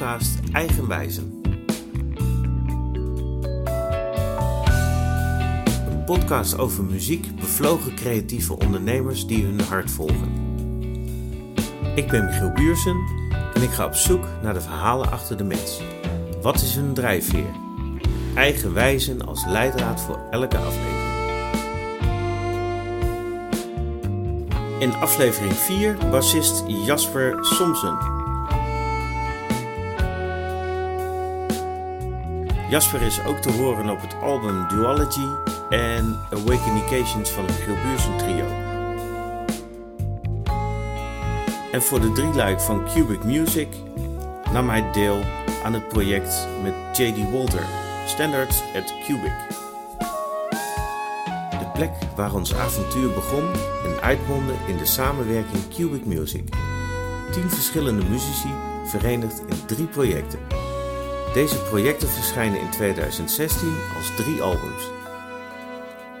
[0.00, 1.42] podcast Eigenwijzen.
[5.88, 10.32] Een podcast over muziek, bevlogen creatieve ondernemers die hun hart volgen.
[11.94, 12.96] Ik ben Michiel Buursen
[13.54, 15.80] en ik ga op zoek naar de verhalen achter de mens.
[16.42, 17.54] Wat is hun drijfveer?
[18.34, 21.08] Eigenwijzen als leidraad voor elke aflevering.
[24.78, 28.19] In aflevering 4 bassist Jasper Somsen.
[32.70, 35.26] Jasper is ook te horen op het album Duology
[35.70, 38.46] en Awakenications van het Giel Buursen trio.
[41.72, 43.68] En voor de drieluik van Cubic Music
[44.52, 45.22] nam hij deel
[45.64, 47.30] aan het project met J.D.
[47.32, 47.64] Walter,
[48.06, 49.34] Standards at Cubic.
[51.50, 53.44] De plek waar ons avontuur begon
[53.84, 56.44] en uitmondde in de samenwerking Cubic Music.
[57.32, 60.59] Tien verschillende muzici verenigd in drie projecten.
[61.34, 64.84] Deze projecten verschijnen in 2016 als drie albums.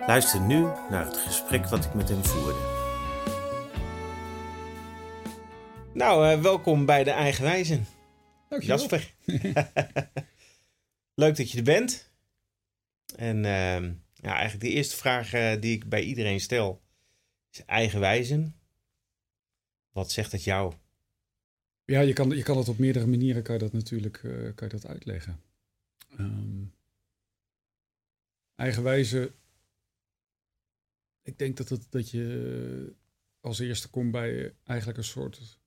[0.06, 2.58] Luister nu naar het gesprek wat ik met hem voerde.
[5.94, 7.86] Nou, uh, welkom bij de Eigenwijzen.
[8.48, 8.78] Dankjewel.
[8.78, 9.14] Jasper.
[11.14, 12.10] Leuk dat je er bent.
[13.16, 13.82] En uh,
[14.14, 16.82] ja, eigenlijk de eerste vraag uh, die ik bij iedereen stel
[17.52, 18.54] is eigenwijzen.
[19.92, 20.74] Wat zegt dat jou?
[21.90, 24.68] Ja, je kan, je kan het op meerdere manieren kan je dat natuurlijk uh, kan
[24.68, 25.40] je dat uitleggen.
[26.18, 26.74] Um,
[28.54, 29.32] eigenwijze.
[31.22, 32.94] Ik denk dat, het, dat je
[33.40, 35.58] als eerste komt bij eigenlijk een soort.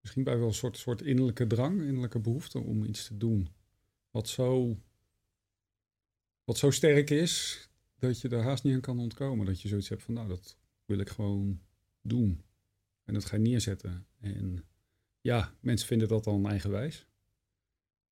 [0.00, 3.48] Misschien bij wel een soort, soort innerlijke drang, innerlijke behoefte om iets te doen.
[4.10, 4.78] Wat zo,
[6.44, 9.46] wat zo sterk is dat je er haast niet aan kan ontkomen.
[9.46, 11.60] Dat je zoiets hebt van, nou, dat wil ik gewoon
[12.00, 12.42] doen.
[13.04, 14.06] En dat ga je neerzetten.
[14.20, 14.64] En
[15.20, 17.06] ja, mensen vinden dat dan eigenwijs.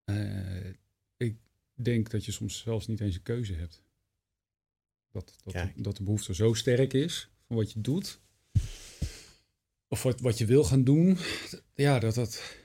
[0.05, 0.75] Uh,
[1.17, 1.37] ik
[1.75, 3.83] denk dat je soms zelfs niet eens een keuze hebt.
[5.11, 8.21] Dat, dat, de, dat de behoefte zo sterk is van wat je doet.
[9.89, 11.17] Of wat, wat je wil gaan doen.
[11.75, 12.57] Ja, dat, dat,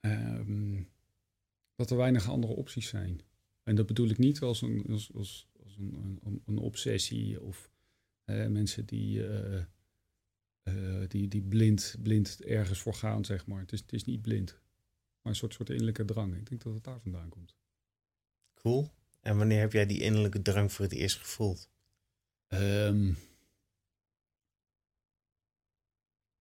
[0.00, 0.88] um,
[1.74, 3.20] dat er weinig andere opties zijn.
[3.62, 7.70] En dat bedoel ik niet als een, als, als, als een, een, een, obsessie of
[8.24, 9.22] uh, mensen die,
[10.64, 13.60] uh, uh, die, die blind, blind ergens voor gaan, zeg maar.
[13.60, 14.58] Het is, het is niet blind,
[15.22, 16.36] maar een soort, soort innerlijke drang.
[16.36, 17.54] Ik denk dat het daar vandaan komt.
[18.54, 18.90] Cool.
[19.20, 21.68] En wanneer heb jij die innerlijke drang voor het eerst gevoeld?
[22.48, 23.16] Um,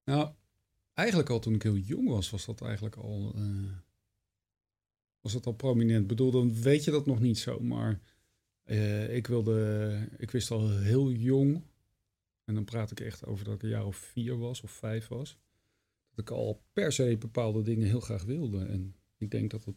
[0.03, 0.34] nou,
[0.94, 3.72] eigenlijk al toen ik heel jong was, was dat eigenlijk al, uh,
[5.22, 6.02] was dat al prominent.
[6.02, 8.00] Ik bedoel, dan weet je dat nog niet zo, maar
[8.66, 11.63] uh, ik wilde, ik wist al heel jong,
[12.49, 15.07] en dan praat ik echt over dat ik een jaar of vier was of vijf
[15.07, 15.37] was,
[16.09, 18.65] dat ik al per se bepaalde dingen heel graag wilde.
[18.65, 19.75] En ik denk dat het,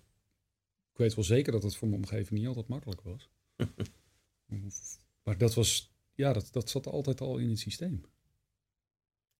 [0.92, 3.30] ik weet wel zeker dat het voor mijn omgeving niet altijd makkelijk was.
[5.24, 8.04] maar dat was, ja, dat, dat zat altijd al in het systeem.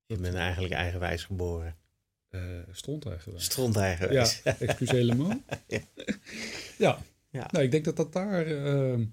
[0.06, 1.76] Je bent eigenlijk eigenwijs geboren.
[2.31, 3.44] Uh, stond eigenwijs.
[3.44, 4.43] Stond eigenwijs.
[4.43, 5.28] Ja, excuus helemaal.
[5.66, 5.81] ja.
[6.78, 7.03] ja.
[7.31, 7.49] ja.
[7.50, 8.47] Nou, ik denk dat dat daar...
[8.47, 9.06] Uh...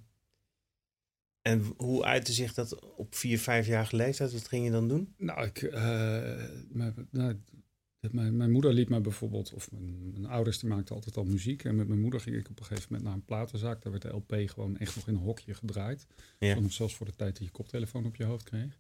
[1.50, 4.32] En hoe uitte zich dat op vier, vijf jaar leeftijd?
[4.32, 5.14] Wat ging je dan doen?
[5.18, 5.74] Nou, ik, uh,
[6.70, 7.40] mijn, nou,
[8.12, 9.54] mijn, mijn, moeder liet mij bijvoorbeeld...
[9.54, 11.64] Of mijn, mijn, ouders die maakten altijd al muziek.
[11.64, 13.82] En met mijn moeder ging ik op een gegeven moment naar een platenzaak.
[13.82, 16.08] Daar werd de LP gewoon echt nog in een hokje gedraaid.
[16.40, 16.68] Ja.
[16.68, 18.80] Zelfs voor de tijd dat je koptelefoon op je hoofd kreeg.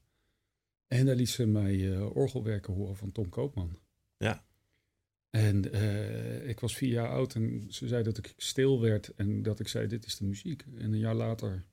[0.87, 3.77] En daar liet ze mij uh, orgelwerken horen van Tom Koopman.
[4.17, 4.43] Ja.
[5.29, 9.43] En uh, ik was vier jaar oud en ze zei dat ik stil werd en
[9.43, 10.65] dat ik zei, dit is de muziek.
[10.77, 11.65] En een jaar later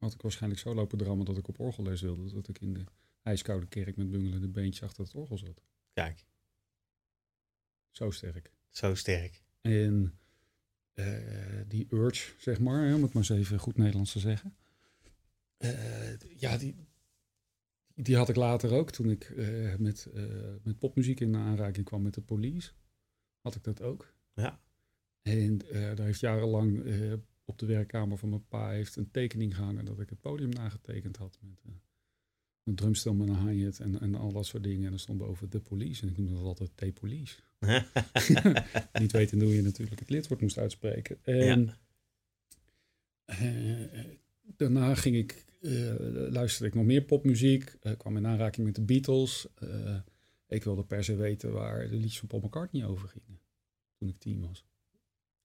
[0.00, 2.32] had ik waarschijnlijk zo lopen drammen dat ik op orgelles wilde.
[2.32, 2.84] Dat ik in de
[3.22, 5.62] ijskoude kerk met bungelende beentjes achter het orgel zat.
[5.92, 6.26] Kijk.
[7.90, 8.52] Zo sterk.
[8.68, 9.42] Zo sterk.
[9.60, 10.18] En
[10.94, 14.56] uh, die urge, zeg maar, hè, om het maar eens even goed Nederlands te zeggen.
[15.58, 16.74] Uh, ja, die,
[17.94, 20.08] die had ik later ook toen ik uh, met,
[20.62, 22.72] met popmuziek in aanraking kwam met de police.
[23.40, 24.14] Had ik dat ook.
[24.34, 24.60] Ja.
[25.22, 26.84] En daar heeft jarenlang
[27.60, 31.38] de werkkamer van mijn pa heeft een tekening gehangen dat ik het podium nagetekend had.
[31.42, 31.60] Met
[32.64, 34.86] een drumstel met een hi en, en al dat soort dingen.
[34.86, 36.02] En er stond boven de police.
[36.02, 37.36] En ik noemde dat altijd T-police.
[39.00, 41.18] Niet weten hoe je natuurlijk het lidwoord moest uitspreken.
[41.22, 41.76] En
[43.24, 43.84] ja.
[44.56, 45.94] daarna ging ik uh,
[46.30, 47.76] luisterde ik nog meer popmuziek.
[47.96, 49.46] Kwam in aanraking met de Beatles.
[50.46, 53.40] Ik wilde per se weten waar de liedjes van Paul McCartney over gingen.
[53.98, 54.64] Toen ik tien was.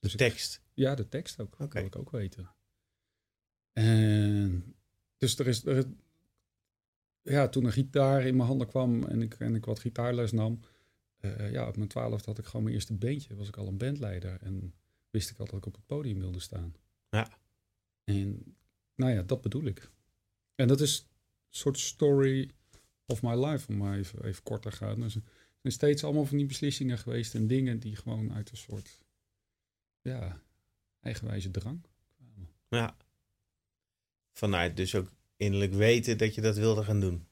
[0.06, 0.56] Dus de tekst?
[0.56, 1.54] Ik, ja, de tekst ook.
[1.60, 1.81] Okay.
[1.81, 2.52] wil ik ook weten.
[3.74, 4.75] En
[5.18, 5.66] dus er is...
[5.66, 5.86] Er,
[7.22, 10.60] ja, toen een gitaar in mijn handen kwam en ik, en ik wat gitaarles nam...
[11.18, 13.36] eh, ja, op mijn twaalfde had ik gewoon mijn eerste beentje.
[13.36, 14.42] Was ik al een bandleider.
[14.42, 14.74] En
[15.10, 16.75] wist ik al dat ik op het podium wilde staan.
[17.10, 17.30] Ja.
[18.04, 18.56] En
[18.96, 19.92] nou ja, dat bedoel ik.
[20.56, 21.07] En dat is een
[21.50, 22.52] soort story
[23.06, 25.00] of my life, om maar even, even kort te gaan.
[25.00, 25.22] Dus er
[25.62, 29.05] zijn steeds allemaal van die beslissingen geweest en dingen die gewoon uit een soort,
[30.10, 30.42] ja,
[31.02, 32.50] eigenwijze drang kwamen.
[32.69, 32.98] Ja.
[34.34, 37.28] Vanuit dus ook innerlijk weten dat je dat wilde gaan doen.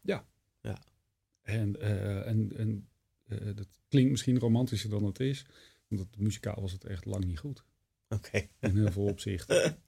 [1.42, 2.90] En, eh, en, en
[3.24, 5.46] eh, dat klinkt misschien romantischer dan het is,
[5.88, 7.64] want het, muzikaal was het echt lang niet goed.
[8.08, 8.48] Oké.
[8.60, 9.78] In heel veel opzichten.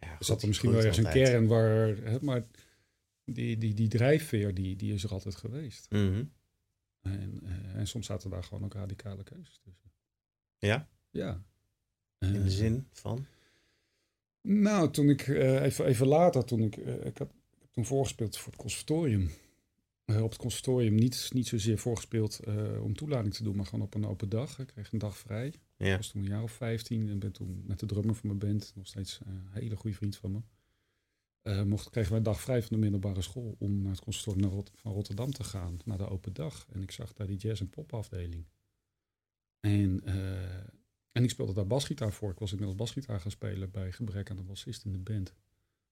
[0.00, 2.46] Ja, Er zat er misschien wel ergens een kern waar, hè, maar
[3.24, 5.90] die, die, die drijfveer, die, die is er altijd geweest.
[5.90, 6.24] Mhm.
[7.00, 9.92] En, eh, en soms zaten daar gewoon ook radicale keuzes tussen.
[10.58, 10.88] Ja?
[11.10, 11.44] Ja.
[12.18, 13.26] In de Eh, zin van?
[14.40, 17.30] Nou, toen ik eh, even, even later, toen ik, eh, ik, had,
[17.70, 19.30] toen voorgespeeld voor het conservatorium.
[20.06, 22.40] Op het conservatorium niet, niet zozeer voorgespeeld
[22.80, 24.58] om toelating te doen, maar gewoon op een open dag.
[24.58, 25.52] Ik kreeg een dag vrij.
[25.76, 25.90] Ja.
[25.90, 28.38] Ik was toen een jaar of 15 en ben toen met de drummer van mijn
[28.38, 30.32] band, nog steeds een hele goede vriend van
[31.42, 31.64] me.
[31.64, 34.56] mocht, kregen wij een dag vrij van de middelbare school om naar het conservatorium naar
[34.56, 36.66] Rot- van Rotterdam te gaan, naar de open dag.
[36.72, 38.44] En ik zag daar die jazz- en popafdeling.
[39.60, 40.02] En,
[41.16, 42.30] en ik speelde daar basgitaar voor.
[42.30, 45.34] Ik was inmiddels basgitaar gaan spelen bij gebrek aan een bassist in de band.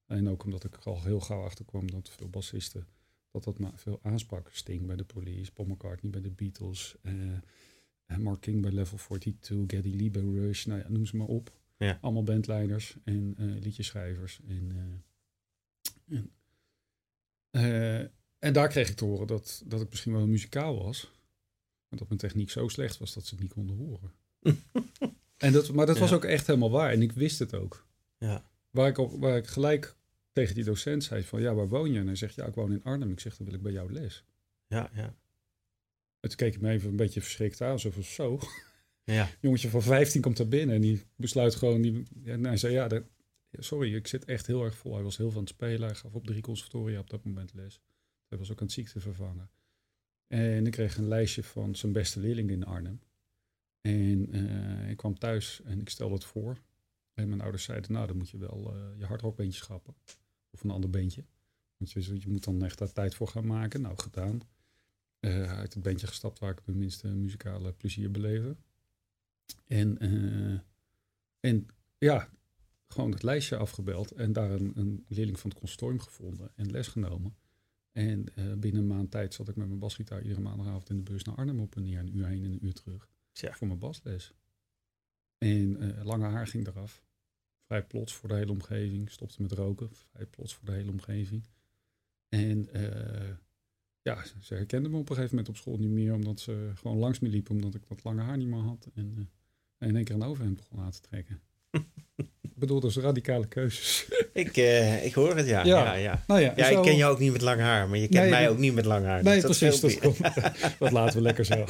[0.06, 2.86] En ook omdat ik al heel gauw achter kwam dat veel bassisten
[3.30, 4.48] dat dat maar veel aansprak.
[4.52, 7.32] Sting bij de Police, Paul McCartney bij de Beatles, eh,
[8.06, 11.26] eh, Mark King bij Level 42, Geddy Lee bij Rush, nou ja, noem ze maar
[11.26, 11.52] op.
[11.76, 11.98] Ja.
[12.00, 14.40] Allemaal bandleiders en eh liedjeschrijvers.
[14.46, 16.30] En, eh, en,
[17.50, 18.00] eh,
[18.38, 21.10] en daar kreeg ik te horen dat, dat ik misschien wel muzikaal was.
[21.88, 24.12] Maar dat mijn techniek zo slecht was dat ze het niet konden horen.
[25.36, 26.16] En dat, maar dat was Ja.
[26.16, 26.90] ook echt helemaal waar.
[26.92, 27.86] En ik wist het ook.
[28.18, 28.44] Ja.
[28.70, 29.96] Waar ik, op, waar ik gelijk
[30.32, 31.98] tegen die docent zei van, ja, waar woon je?
[31.98, 33.10] En hij zegt, ja, ik woon in Arnhem.
[33.10, 34.24] Ik zeg, dan wil ik bij jou les.
[34.66, 35.14] Ja, ja.
[36.20, 37.80] En toen keek hij me even een beetje verschrikt aan.
[37.80, 38.38] Zo van, zo,
[39.04, 39.28] Ja.
[39.40, 40.74] jongetje van 15 komt daar binnen.
[40.74, 43.02] En die besluit gewoon, die, en hij zei, ja, dat,
[43.52, 44.94] sorry, ik zit echt heel erg vol.
[44.94, 45.86] Hij was heel aan het spelen.
[45.88, 47.80] Hij gaf op drie conservatoria op dat moment les.
[48.28, 49.50] Hij was ook aan het ziekte vervangen.
[50.26, 53.00] En ik kreeg een lijstje van zijn beste leerlingen in Arnhem.
[53.84, 56.58] En eh, ik kwam thuis en ik stelde het voor.
[57.14, 59.94] En mijn ouders zeiden, nou, dan moet je wel eh, je hardrockbeentje schrappen.
[60.50, 61.24] Of een ander beentje.
[61.76, 63.80] Want je, je moet dan echt daar tijd voor gaan maken.
[63.80, 64.40] Nou, gedaan.
[65.20, 68.56] Eh, uit het beentje gestapt waar ik het minste muzikale plezier beleefde.
[69.66, 69.98] En,
[71.40, 71.66] en
[71.98, 72.30] ja,
[72.88, 74.10] gewoon het lijstje afgebeld.
[74.10, 77.36] En daar een, een leerling van het consortium gevonden en les genomen.
[77.92, 78.24] En
[78.58, 81.34] binnen een maand tijd zat ik met mijn basgitaar iedere maandagavond in de bus naar
[81.34, 81.98] Arnhem op en neer.
[81.98, 83.12] Een uur heen en een uur terug.
[83.34, 84.34] Voor mijn basles.
[85.38, 87.04] En eh, lange haar ging eraf.
[87.66, 89.10] Vrij plots voor de hele omgeving.
[89.10, 89.90] Stopte met roken.
[89.92, 91.44] Vrij plots voor de hele omgeving.
[92.28, 93.36] En eh,
[94.02, 96.14] ja, ze herkenden me op een gegeven moment op school niet meer.
[96.14, 97.54] Omdat ze gewoon langs me liepen.
[97.54, 98.90] Omdat ik dat lange haar niet meer had.
[98.94, 99.24] En, eh,
[99.78, 101.40] en in één keer een overhemd begon aan te trekken.
[102.66, 104.06] Bedoel, dus radicale keuzes.
[104.32, 105.64] Ik, eh, ik hoor het, ja.
[105.64, 105.84] Ja.
[105.84, 106.24] Ja, ja.
[106.26, 108.48] nou ja, ik ken je ook niet met lang haar, maar je kent Nee, mij
[108.48, 109.22] ook niet met lang haar.
[109.22, 109.80] Nee, dus precies.
[109.80, 110.18] Dat, komt,
[110.92, 111.64] laten we lekker zo.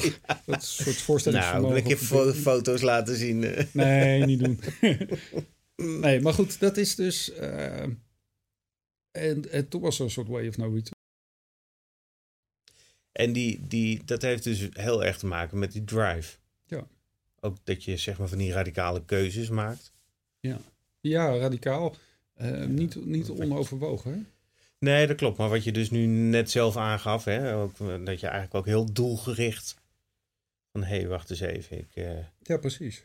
[0.46, 1.82] Dat soort Nou, voorstellingsvermogen.
[1.82, 2.36] wil ik fo- beeld.
[2.36, 3.44] foto's laten zien?
[3.44, 3.64] eh?
[3.72, 4.60] Nee, niet doen.
[6.00, 7.32] nee, maar goed, dat is dus.
[7.32, 7.82] eh,
[9.10, 10.92] en, en toen was er een soort way of no return.
[13.12, 16.36] En die, die, dat heeft dus heel erg te maken met die drive.
[16.66, 16.86] Ja.
[17.40, 19.92] Ook dat je zeg maar van die radicale keuzes maakt.
[20.40, 20.58] Ja,
[21.12, 21.96] radicaal.
[22.34, 24.12] Eh, niet, niet onoverwogen.
[24.12, 24.18] Hè?
[24.78, 25.38] Nee, dat klopt.
[25.38, 28.66] Maar wat je dus nu net zelf aangaf, hè, ook, eh, dat je eigenlijk ook
[28.66, 29.76] heel doelgericht
[30.72, 31.78] van hé, hey, wacht eens even.
[31.78, 33.04] Ik, eh, Ja, precies.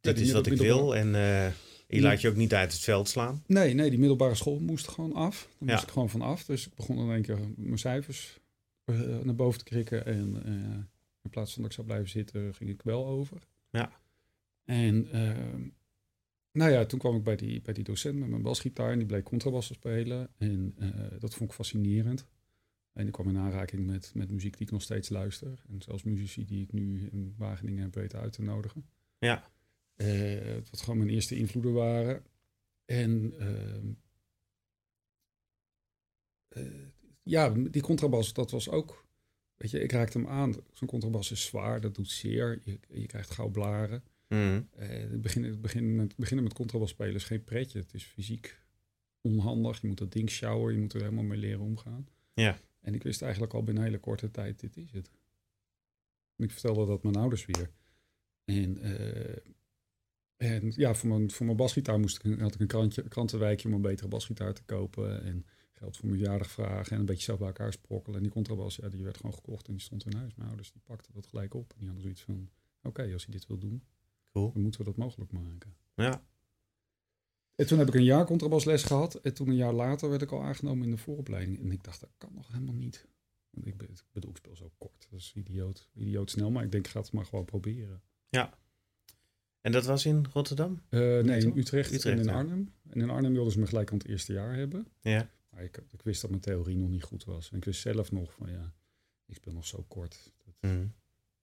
[0.00, 0.96] dit die is wat ik wil.
[0.96, 1.46] En eh,
[1.86, 2.02] je Ja.
[2.02, 3.42] laat je ook niet uit het veld slaan.
[3.46, 5.40] Nee, nee, die middelbare school moest gewoon af.
[5.40, 5.86] Daar moest Ja.
[5.86, 6.44] ik gewoon van af.
[6.44, 8.40] Dus ik begon in één keer mijn cijfers
[9.22, 10.06] naar boven te krikken.
[10.06, 10.42] En
[11.22, 13.36] in plaats van dat ik zou blijven zitten, ging ik wel over.
[13.70, 13.92] Ja.
[14.64, 15.62] En ehm,
[16.52, 18.90] nou ja, toen kwam ik bij die, bij die docent met mijn basgitaar.
[18.90, 20.28] En die bleek contrabas te spelen.
[20.38, 22.26] En eh, dat vond ik fascinerend.
[22.92, 25.62] En ik kwam in aanraking met, met muziek die ik nog steeds luister.
[25.68, 28.84] En zelfs muzici die ik nu in Wageningen heb weten uit te nodigen.
[29.18, 29.50] Ja.
[29.96, 32.24] Eh, wat gewoon mijn eerste invloeden waren.
[32.84, 33.92] En ehm,
[36.48, 36.86] eh,
[37.22, 39.00] ja, die contrabas, dat was ook...
[39.56, 40.54] Weet je, ik raakte hem aan.
[40.72, 42.60] Zo'n contrabas is zwaar, dat doet zeer.
[42.64, 44.02] Je, je krijgt gauw blaren.
[44.32, 44.62] Mhm.
[44.70, 47.78] Eh, het, begin, het begin met, beginnen met contrabas spelen is geen pretje.
[47.78, 48.60] Het is fysiek
[49.20, 49.80] onhandig.
[49.80, 50.72] Je moet dat ding sjouwen.
[50.74, 52.08] Je moet er helemaal mee leren omgaan.
[52.34, 52.58] Ja.
[52.80, 55.10] En ik wist eigenlijk al binnen een hele korte tijd, dit is het.
[56.36, 57.70] En ik vertelde dat mijn ouders weer.
[58.44, 59.36] En, eh,
[60.36, 63.74] en ja, voor mijn, voor mijn basgitaar moest ik, had ik een krantje, krantenwijkje om
[63.74, 65.22] een betere basgitaar te kopen.
[65.22, 68.16] En geld voor mijn verjaardag vragen en een beetje zelf bij elkaar sprokkelen.
[68.16, 70.34] En die contrabas, ja, die werd gewoon gekocht en die stond in huis.
[70.34, 71.72] Mijn ouders die pakten dat gelijk op.
[71.72, 72.50] En die hadden zoiets van,
[72.82, 73.82] oké, als hij dit wil doen,
[74.32, 74.52] Cool.
[74.52, 75.74] dan moeten we dat mogelijk maken.
[75.94, 76.22] Ja.
[77.54, 79.14] En toen heb ik een jaar contrabasles gehad.
[79.14, 81.58] En toen een jaar later werd ik al aangenomen in de vooropleiding.
[81.60, 83.06] En ik dacht, dat kan nog helemaal niet.
[83.50, 85.06] Want ik, ik bedoel, ik speel zo kort.
[85.10, 86.50] Dat is idioot, idioot snel.
[86.50, 88.02] Maar ik denk, ik ga het maar gewoon proberen.
[89.60, 90.80] En dat was in Rotterdam?
[90.88, 91.56] Eh, nee, in?
[91.56, 92.32] Utrecht, Utrecht, en in ja.
[92.38, 92.72] Arnhem.
[92.88, 94.86] En in Arnhem wilden ze me gelijk aan het eerste jaar hebben.
[95.00, 95.30] Ja.
[95.50, 97.50] Maar ik, ik wist dat mijn theorie nog niet goed was.
[97.50, 98.72] En ik wist zelf nog van, ja,
[99.26, 100.32] ik speel nog zo kort.
[100.44, 100.86] Dat, Mhm.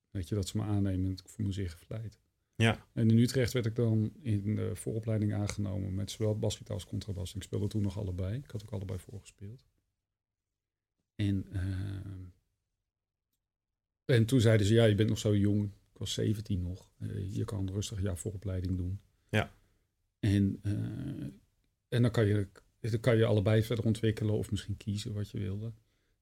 [0.10, 2.20] weet je, dat ze me aannemen en ik voel me zeer gevleid.
[2.60, 2.86] Ja.
[2.94, 7.36] En in Utrecht werd ik dan in de vooropleiding aangenomen met zowel basgitaar als contrabas.
[7.36, 8.38] Ik speelde toen nog allebei.
[8.38, 9.66] Ik had ook allebei voorgespeeld.
[11.16, 12.26] En, eh,
[14.16, 15.64] en toen zeiden ze, ja, je bent nog zo jong.
[15.66, 16.92] Ik was 17 nog.
[16.98, 19.02] Eh, je kan rustig een jaar vooropleiding doen.
[19.30, 19.54] Ja.
[20.20, 21.28] En, eh,
[21.88, 22.48] en dan, kan je,
[22.80, 25.74] dan kan je allebei verder ontwikkelen of misschien kiezen wat je wilde.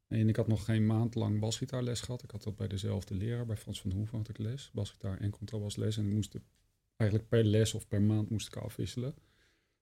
[0.07, 2.23] En ik had nog geen maand lang basgitaarles gehad.
[2.23, 4.71] Ik had dat bij dezelfde leraar, bij Frans van Hoeven had ik les.
[4.73, 5.97] Basgitaar en contrabasles.
[5.97, 6.35] En ik moest
[6.95, 9.15] eigenlijk per les of per maand moest ik afwisselen.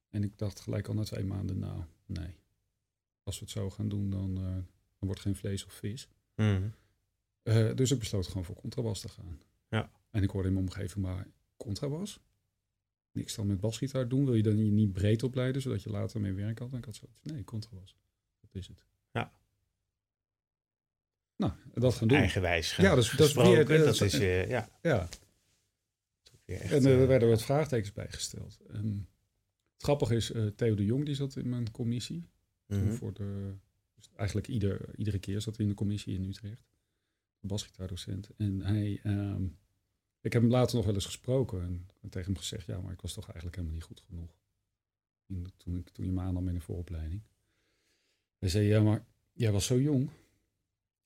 [0.10, 2.36] En ik dacht gelijk al na twee maanden, nou, nee.
[3.24, 4.44] Als we het zo gaan doen, dan, eh,
[4.98, 6.10] dan wordt geen vlees of vis.
[6.36, 6.68] Mhm.
[7.42, 9.42] Eh, dus ik besloot gewoon voor contrabas te gaan.
[9.70, 9.92] Ja.
[10.10, 11.28] En ik hoorde in mijn omgeving, maar
[11.58, 12.20] contrabas?
[13.12, 14.26] Niks dan met basgitaar doen?
[14.26, 16.72] Wil je dan je niet breed opleiden, zodat je later mee werk had?
[16.72, 17.96] En ik had zoiets, nee, contrabas.
[18.40, 18.86] Dat is het.
[21.36, 22.18] Nou, dat gaan doen.
[22.18, 23.52] Eigenwijs ge- Ja, dat is- dat is gesproken.
[23.68, 24.70] weer- dat dat is, is- eh, ja.
[24.82, 25.10] Ja,
[26.46, 28.58] weer echt, en eh, er eh, werden wat vraagtekens bijgesteld.
[28.70, 28.88] Ehm,
[29.74, 32.30] het grappige is, eh, Theo de Jong die zat in mijn commissie.
[32.68, 32.92] Mhm.
[32.92, 33.54] voor de,
[33.96, 36.68] dus eigenlijk ieder, iedere keer zat hij in de commissie in Utrecht.
[37.40, 38.30] Basgitaardocent.
[38.38, 39.44] En hij, ehm,
[40.22, 42.92] ik heb hem later nog wel eens gesproken en, en tegen hem gezegd, ja, maar
[42.94, 44.36] ik was toch eigenlijk helemaal niet goed genoeg.
[45.58, 47.22] Toen, ik, toen je me aannam in een vooropleiding.
[48.38, 50.10] Hij zei, ja, maar jij was zo jong.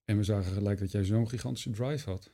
[0.10, 2.32] En we zagen gelijk dat jij zo'n gigantische drive had.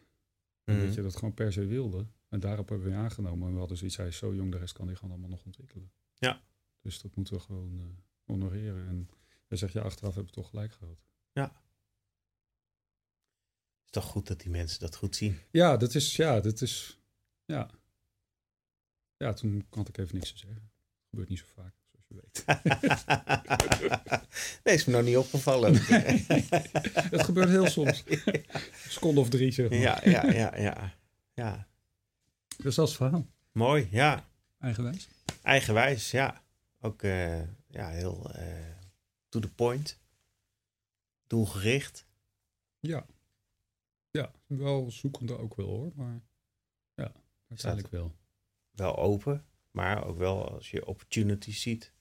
[0.64, 0.86] En Mhm.
[0.86, 2.08] dat je dat gewoon per se wilde.
[2.30, 3.48] En daarop hebben we je aangenomen.
[3.48, 5.46] En we hadden zoiets, hij is zo jong, de rest kan hij gewoon allemaal nog
[5.46, 5.92] ontwikkelen.
[6.14, 6.42] Ja.
[6.82, 7.86] Dus dat moeten we gewoon eh,
[8.24, 8.88] honoreren.
[8.88, 9.10] En
[9.48, 11.04] hij zegt, ja, achteraf heb ik toch gelijk gehad.
[13.86, 15.40] is toch goed dat die mensen dat goed zien.
[15.52, 17.00] Ja, dat is, ja, dat is,
[17.46, 17.70] ja.
[19.18, 20.72] Ja, toen had ik even niks te zeggen.
[21.10, 21.76] gebeurt niet zo vaak,
[22.08, 22.44] weet.
[24.64, 25.74] nee, is me nog niet opgevallen.
[25.76, 28.04] Het gebeurt heel soms.
[28.08, 28.44] Een
[28.88, 29.80] seconde of drie, zeg maar.
[29.80, 30.94] ja, ja, ja, ja.
[31.34, 31.68] Ja,
[32.58, 33.28] Dus dat is het verhaal.
[33.52, 33.88] mooi.
[33.92, 34.26] Ja,
[34.60, 35.08] Eigenwijs.
[35.42, 36.12] eigenwijs.
[36.12, 36.42] Ja,
[36.82, 38.70] ook eh, ja, heel eh,
[39.30, 40.00] to the point.
[41.28, 42.06] Doelgericht.
[42.80, 43.06] Ja.
[44.12, 46.22] Ja, wel zoekende ook wel hoor, maar
[46.96, 47.12] ja,
[47.50, 48.16] uiteindelijk wel.
[48.72, 51.92] Wel open, maar ook wel als je opportunities ziet,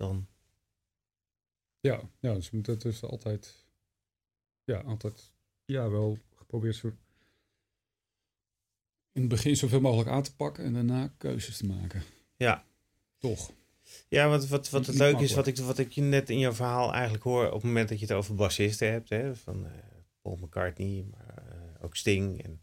[0.00, 0.26] dan
[1.80, 3.66] Ja, ja dus dat is altijd,
[4.64, 5.32] ja, altijd,
[5.64, 6.92] ja, wel geprobeerd zo
[9.12, 12.02] in het begin zoveel mogelijk aan te pakken en daarna keuzes te maken.
[12.36, 12.64] Ja.
[13.18, 13.52] Toch?
[14.08, 16.52] Ja, wat, wat, wat het leuke is, wat ik, wat ik je net in jouw
[16.52, 19.72] verhaal eigenlijk hoor op het moment dat je het over bassisten hebt, hè, van eh,
[20.22, 22.60] Paul McCartney, maar eh, ook Sting en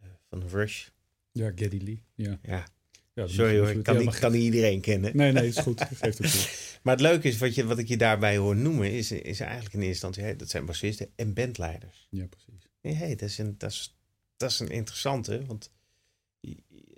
[0.00, 0.88] eh, van Rush.
[1.32, 2.02] Ja, Geddy Lee.
[2.14, 2.38] Ja.
[2.42, 2.66] Ja,
[3.14, 5.16] ja sorry hoor, ik kan, niet, kan niet iedereen kennen.
[5.16, 5.80] Nee, nee, het is goed.
[5.94, 6.62] Geeft het.
[6.82, 9.74] Maar het leuke is, wat, je, wat ik je daarbij hoor noemen, is, is eigenlijk
[9.74, 12.06] in eerste instantie, dat zijn bassisten en bandleiders.
[12.10, 12.68] Ja, precies.
[12.80, 13.98] Nee, hey, dat, is een, dat, is,
[14.36, 15.70] dat is een interessante, want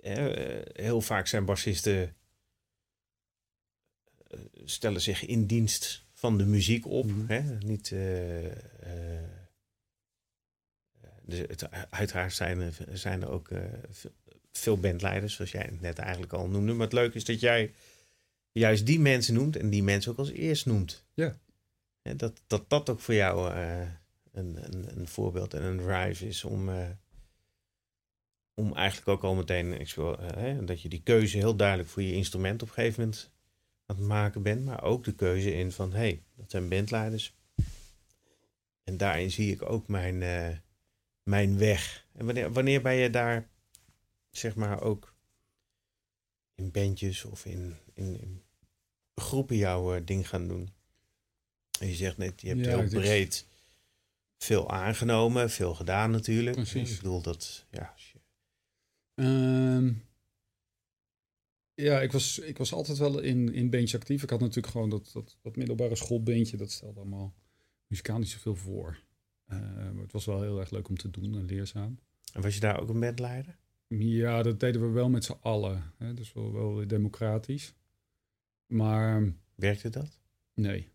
[0.01, 0.25] eh,
[0.73, 2.15] heel vaak zijn bassisten
[4.27, 7.05] eh, stellen zich in dienst van de muziek op.
[7.05, 7.27] Mhm.
[7.27, 7.57] hè?
[7.57, 7.93] Niet,
[11.21, 13.49] dus het, uiteraard zijn er, zijn er ook
[14.57, 16.73] veel bandleiders, zoals jij het net eigenlijk al noemde.
[16.73, 17.73] Maar het leuke is dat jij
[18.51, 21.05] juist die mensen noemt en die mensen ook als eerst noemt.
[21.13, 21.37] Ja.
[22.15, 23.81] Dat, dat dat ook voor jou eh,
[24.31, 26.89] een, een, een voorbeeld en een drive is om, eh,
[28.53, 31.89] om eigenlijk ook al meteen ik wil, eh, hè, dat je die keuze heel duidelijk
[31.89, 33.31] voor je instrument op een gegeven moment
[33.85, 37.35] aan het maken bent, maar ook de keuze in van hé, hey, dat zijn bandleiders.
[38.83, 40.17] En daarin zie ik ook mijn,
[41.23, 42.05] mijn weg.
[42.13, 43.49] En wanneer, wanneer ben je daar,
[44.37, 45.15] zeg maar, ook
[46.55, 48.43] in bandjes of in, in, in
[49.15, 50.69] groepen jouw eh, ding gaan doen?
[51.79, 53.47] En je zegt net, je hebt Ja, heel is- breed
[54.37, 56.55] veel aangenomen, veel gedaan natuurlijk.
[56.55, 56.91] Precies.
[56.91, 57.95] Ik bedoel dat, ja,
[59.13, 59.93] Ehm,
[61.73, 64.23] ja, ik was, ik was altijd wel in, in bandjes actief.
[64.23, 66.57] Ik had natuurlijk gewoon dat, dat, dat middelbare schoolbeentje.
[66.57, 67.35] Dat stelde allemaal
[67.87, 69.03] muzikaal niet zoveel voor.
[69.45, 71.99] Maar het was wel heel erg leuk om te doen en leerzaam.
[72.33, 73.57] en was je daar ook een bandleider?
[73.87, 75.93] Ja, dat deden we wel met z'n allen.
[75.97, 76.13] Hè?
[76.13, 77.73] Dus wel, wel democratisch.
[78.65, 80.19] Maar Werkte dat?
[80.53, 80.89] nee.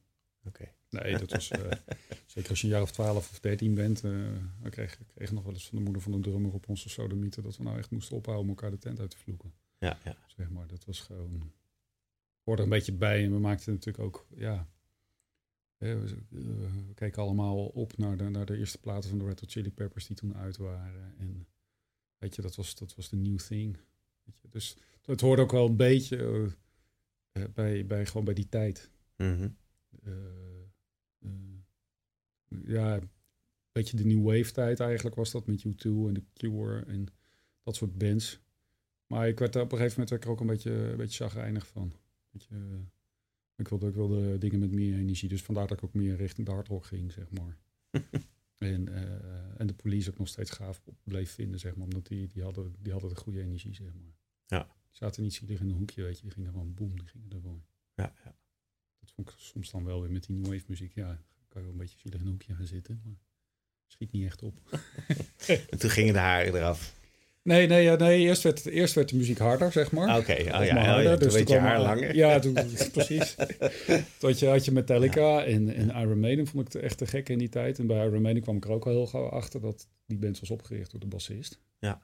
[0.44, 0.74] Oké.
[0.88, 1.50] Nee, dat was...
[1.50, 1.70] eh,
[2.26, 4.02] zeker als je een jaar of 12 of 13 bent...
[4.02, 7.42] dan kreeg ik nog wel eens van de moeder van de drummer op onze sodomieten...
[7.42, 9.52] dat we nou echt moesten ophouden om elkaar de tent uit te vloeken.
[9.78, 10.16] Ja, ja.
[10.26, 11.52] Zeg maar, dat was gewoon...
[12.42, 14.26] hoorde er een beetje bij en we maakten natuurlijk ook...
[14.34, 14.68] Ja,
[15.76, 19.50] we, we keken allemaal op naar de, naar de eerste platen van de Red Hot
[19.50, 21.14] Chili Peppers die toen uit waren.
[21.18, 21.46] En
[22.22, 23.76] weet je, dat was, dat was de new thing.
[24.24, 24.48] Weet je.
[24.48, 26.50] Dus het hoorde ook wel een beetje
[27.32, 28.90] eh, bij, bij, gewoon bij die tijd.
[29.16, 29.48] Mhm.
[30.02, 30.12] Eh,
[32.64, 33.10] ja, een
[33.72, 37.06] beetje de New Wave tijd eigenlijk was dat met U2 en The Cure en
[37.62, 38.40] dat soort bands.
[39.06, 40.96] Maar ik werd er op een gegeven moment werd ik er ook een beetje, een
[40.96, 41.92] beetje chagrijnig van.
[42.30, 42.80] Weet je,
[43.56, 46.46] ik, wilde, ik wilde dingen met meer energie, dus vandaar dat ik ook meer richting
[46.46, 47.58] de hardrock ging, zeg maar.
[48.62, 52.26] en, eh, en de police ook nog steeds gaaf bleef vinden, zeg maar, omdat die,
[52.26, 54.14] die, hadden, die hadden de goede energie, zeg maar.
[54.46, 54.62] Ja.
[54.62, 57.30] Die zaten niet zielig in een hoekje, weet je, die gingen gewoon boem, die gingen
[57.30, 57.64] er gewoon.
[57.94, 58.36] Ja, ja.
[59.00, 60.94] Dat vond ik soms dan wel weer met die new wave muziek.
[60.94, 63.00] Ja, kan je wel een beetje zielig in een hoekje gaan zitten.
[63.04, 63.16] Maar
[63.86, 64.60] schiet niet echt op.
[65.70, 67.00] En toen gingen de haren eraf.
[67.42, 70.18] Nee, nee, ja, nee eerst, werd, eerst werd de muziek harder, zeg maar.
[70.18, 71.80] Oké, oh Of ja, maar oh ja, harder, toen dus werd toen je kwam- haar
[71.80, 72.14] langer.
[72.14, 72.52] Ja, toen,
[72.92, 73.34] precies.
[74.18, 77.28] Toen je, had je Metallica en, en Iron Maiden vond ik het echt te gek
[77.28, 77.78] in die tijd.
[77.78, 80.40] En bij Iron Maiden kwam ik er ook al heel gauw achter dat die band
[80.40, 81.58] was opgericht door de bassist.
[81.78, 82.02] Ja.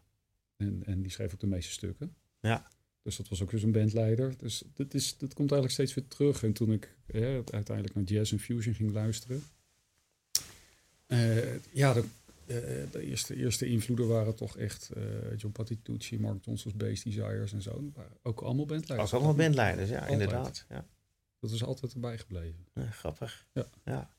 [0.57, 2.15] En, en die schreef ook de meeste stukken.
[2.41, 2.67] Ja.
[3.03, 4.35] Dus dat was ook dus een bandleider.
[4.39, 6.43] Dus dit, is, dit komt eigenlijk steeds weer terug.
[6.43, 6.95] En toen ik
[7.51, 9.43] uiteindelijk naar jazz en fusion ging luisteren.
[11.07, 11.37] eh,
[11.73, 12.03] ja, eh,
[12.91, 15.03] de eerste, eerste invloeden waren toch echt eh,
[15.37, 17.93] John Patitucci, Mark Johnson's Bass Desires en zo.
[18.23, 19.01] Ook allemaal bandleiders.
[19.01, 20.13] Als allemaal bandleiders, ja, Altijd.
[20.13, 20.67] inderdaad.
[20.69, 20.87] Ja.
[21.41, 22.67] Dat is altijd erbij gebleven.
[22.75, 23.47] Ja, grappig.
[23.53, 23.67] Ja.
[23.85, 24.11] ja.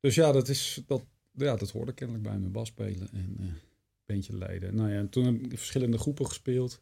[0.00, 3.46] Dus ja, dat, is, dat, ja, dat hoorde kennelijk bij mijn bas spelen en eh
[4.12, 4.74] bandje leiden.
[4.74, 6.80] Nou ja, en toen heb ik verschillende groepen gespeeld.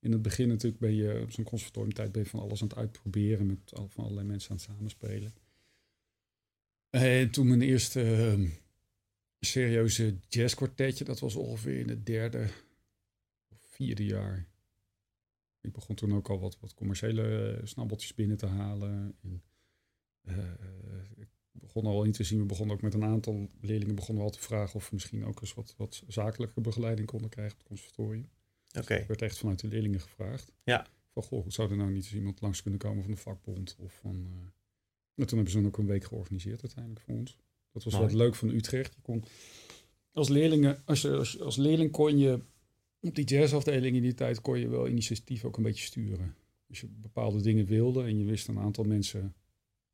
[0.00, 2.76] In het begin natuurlijk ben je op zo'n conservatoriumtijd ben je van alles aan het
[2.76, 5.34] uitproberen met al, van allerlei mensen aan het samenspelen.
[6.90, 8.48] En toen mijn eerste eh,
[9.40, 12.48] serieuze jazzkwartetje, dat was ongeveer in het derde
[13.48, 14.46] of vierde jaar.
[15.60, 19.16] Ik begon toen ook al wat, wat commerciële eh, snabbeltjes binnen te halen.
[19.22, 19.42] En,
[20.22, 20.36] eh,
[21.16, 24.30] ik begon al in te zien, we begonnen ook met een aantal leerlingen begonnen al
[24.30, 27.68] te vragen of we misschien ook eens wat, wat zakelijke begeleiding konden krijgen op het
[27.68, 28.28] conservatorium.
[28.78, 28.94] Oké.
[28.94, 30.52] Er werd echt vanuit de leerlingen gevraagd.
[30.64, 30.86] Ja.
[31.12, 33.76] Van, goh, zou er nou niet eens iemand langs kunnen komen van de vakbond?
[33.78, 34.36] Of van, eh,
[35.14, 37.38] en toen hebben ze dan ook een week georganiseerd uiteindelijk voor ons.
[37.72, 38.04] Dat was Mooi.
[38.06, 38.94] wat leuk van Utrecht.
[38.94, 39.24] Je kon,
[40.12, 42.40] als, leerlingen, als, je, als, als leerling kon je
[43.00, 46.36] op die jazzafdeling in die tijd kon je wel initiatief ook een beetje sturen.
[46.68, 49.34] Als je bepaalde dingen wilde en je wist een aantal mensen, een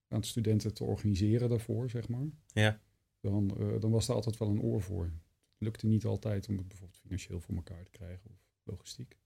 [0.09, 2.27] aantal studenten te organiseren daarvoor, zeg maar.
[2.47, 2.81] Ja.
[3.21, 5.05] Dan, eh, dan was er altijd wel een oor voor.
[5.05, 5.13] Het
[5.59, 9.19] lukte niet altijd om het bijvoorbeeld financieel voor elkaar te krijgen of logistiek.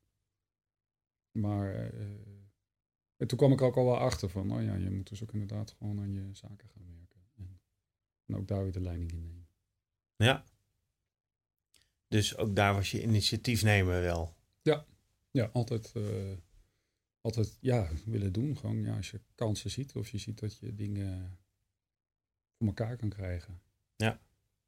[1.30, 2.06] Maar eh,
[3.18, 5.32] en toen kwam ik ook al wel achter van, nou ja, je moet dus ook
[5.32, 7.07] inderdaad gewoon aan je zaken gaan werken.
[8.28, 9.48] En, ook daar weer de leiding in nemen.
[10.16, 10.44] Ja.
[12.08, 14.36] Dus ook daar was je initiatiefnemer wel.
[15.30, 16.36] Ja, altijd, eh,
[17.20, 18.56] altijd ja, willen doen.
[18.56, 21.38] Gewoon ja, als je kansen ziet of je ziet dat je dingen
[22.56, 23.60] voor elkaar kan krijgen.
[23.96, 24.20] Ja.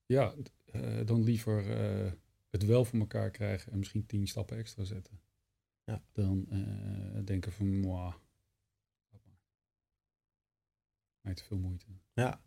[0.06, 2.12] Ja, eh, dan liever eh,
[2.50, 5.20] het wel voor elkaar krijgen en misschien tien stappen extra zetten.
[5.84, 6.02] Ja.
[6.12, 6.46] Dan
[7.24, 8.18] denken van, maar.
[11.20, 11.86] Mij te veel moeite.
[12.12, 12.42] Ja.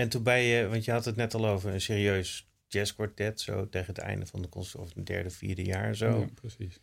[0.00, 3.68] En toen ben je, want je had het net al over een serieus jazzkwartet, zo
[3.68, 6.18] tegen het einde van de cons- of het derde, vierde jaar zo.
[6.18, 6.80] Ja, precies.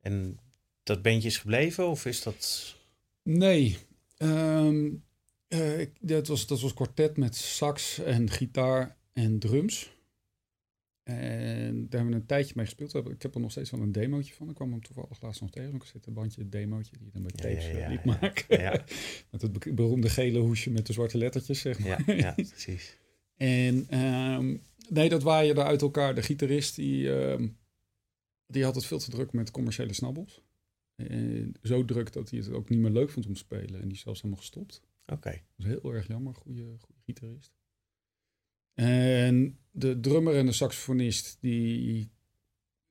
[0.00, 0.38] En
[0.82, 2.74] dat bandje is gebleven of is dat...
[3.22, 3.78] Nee.
[4.16, 4.90] ehm,
[5.48, 9.93] eh, dat, was, dat was kwartet met sax en gitaar en drums.
[11.04, 12.94] En daar hebben we een tijdje mee gespeeld.
[12.94, 14.48] Ik heb er nog steeds wel een demootje van.
[14.48, 15.74] Ik kwam hem toevallig laatst nog tegen.
[15.74, 17.88] Ik zit een bandje, een demootje die je dan met Ja, ja, tapes eh, ja,
[17.88, 18.18] liet ja.
[18.20, 18.60] maken.
[18.60, 18.70] Ja,
[19.30, 22.02] met het be- beroemde gele hoesje met de zwarte lettertjes, zeg maar.
[22.06, 22.98] ja, ja precies.
[23.36, 24.56] En ehm,
[24.88, 26.14] nee, dat waaide uit elkaar.
[26.14, 27.48] De gitarist die, ehm,
[28.46, 30.42] die had het veel te druk met commerciële snabbels.
[30.96, 33.80] En zo druk dat hij het ook niet meer leuk vond om te spelen.
[33.80, 34.82] En die is zelfs helemaal gestopt.
[35.06, 35.30] Oké.
[35.30, 36.34] Dat is heel erg jammer.
[36.34, 37.52] Goede, goede gitarist.
[38.74, 42.10] En de drummer en de saxofonist die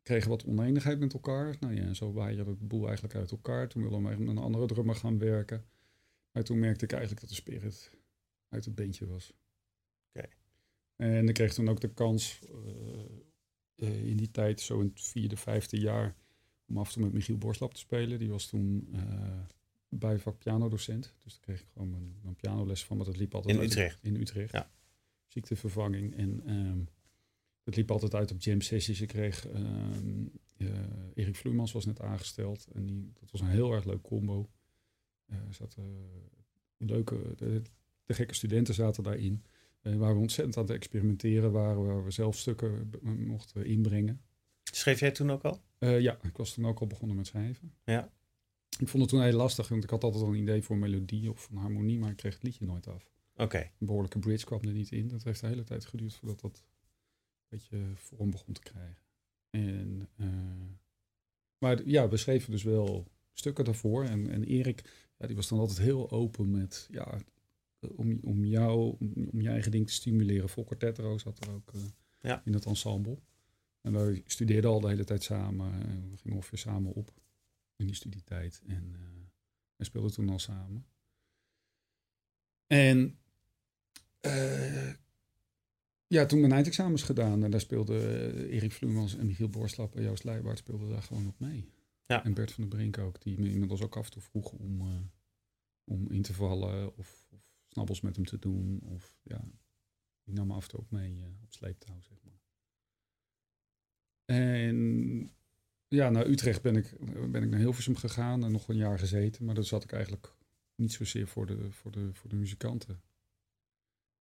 [0.01, 1.55] kregen wat oneenigheid met elkaar.
[1.59, 3.67] Nou ja, zo waaide de boel eigenlijk uit elkaar.
[3.67, 5.65] Toen wilden we met een andere drummer gaan werken.
[6.31, 7.91] Maar toen merkte ik eigenlijk dat de spirit
[8.49, 9.33] uit het beentje was.
[10.09, 10.27] Oké.
[10.95, 15.01] En ik kreeg toen ook de kans eh, eh, in die tijd, zo in het
[15.01, 16.15] vierde, vijfde jaar,
[16.67, 18.19] om af en toe met Michiel Borslap te spelen.
[18.19, 19.39] Die was toen eh
[19.99, 21.13] bijvak pianodocent.
[21.23, 22.97] Dus daar kreeg ik gewoon mijn, mijn pianoles van.
[22.97, 23.99] Maar dat liep altijd In Utrecht?
[24.01, 24.51] In Utrecht.
[24.51, 24.71] Ja.
[25.33, 26.15] Ziektevervanging.
[26.15, 26.79] En ehm
[27.63, 29.01] het liep altijd uit op jam sessies.
[29.01, 30.25] Ik kreeg ehm
[30.57, 30.67] eh,
[31.13, 32.67] Erik Vloeimans was net aangesteld.
[32.73, 34.49] En die, dat was een heel erg leuk combo.
[35.49, 35.83] Zaten
[36.77, 37.61] leuke, de,
[38.05, 39.43] de gekke studenten zaten daarin.
[39.81, 44.21] Uh, waar we ontzettend aan het experimenteren waren, waar we zelf stukken mochten inbrengen.
[44.63, 45.61] Schreef jij toen ook al?
[45.79, 47.73] Uh, ja, ik was toen ook al begonnen met schrijven.
[47.83, 48.11] Ja.
[48.79, 51.29] Ik vond het toen heel lastig, want ik had altijd al een idee voor melodie
[51.29, 53.12] of een harmonie, maar ik kreeg het liedje nooit af.
[53.35, 53.57] Oké.
[53.57, 55.07] Een behoorlijke bridge kwam er niet in.
[55.07, 58.97] Dat heeft de hele tijd geduurd voordat dat een beetje vorm begon te krijgen.
[59.49, 60.27] En, uh,
[61.57, 64.03] maar ja, we schreven dus wel stukken daarvoor.
[64.03, 67.17] En, en Erik, ja, die was dan altijd heel open met, ja,
[67.79, 70.49] om, om jou, om, om je eigen ding te stimuleren.
[70.49, 71.81] Volker Tetro zat er ook uh,
[72.19, 72.41] ja.
[72.45, 73.19] in het ensemble.
[73.81, 75.73] En wij studeerden al de hele tijd samen.
[75.73, 77.13] En we gingen ongeveer samen op
[77.75, 78.61] in die studietijd.
[78.67, 78.99] En uh,
[79.75, 80.85] wij speelden toen al samen.
[82.67, 83.17] En
[86.07, 87.43] ja, toen mijn eindexamens gedaan.
[87.43, 91.39] En daar speelden Erik Vloemans en Michiel Borslap en Joost Leijbaard speelden daar gewoon op
[91.39, 91.69] mee.
[92.05, 92.23] Ja.
[92.23, 94.81] En Bert van der Brink ook, die me inmiddels ook af en toe vroeg om,
[94.81, 94.99] uh,
[95.83, 98.81] om in te vallen of, of snabbels met hem te doen.
[98.83, 99.45] Of ja,
[100.23, 102.41] die nam me af en toe ook mee uh, op sleeptouw, zeg maar.
[104.25, 105.31] En
[105.87, 106.95] ja, naar Utrecht ben ik,
[107.31, 109.45] ben ik naar Hilversum gegaan en nog een jaar gezeten.
[109.45, 110.35] Maar dat zat ik eigenlijk
[110.75, 113.01] niet zozeer voor de, voor de, voor de muzikanten.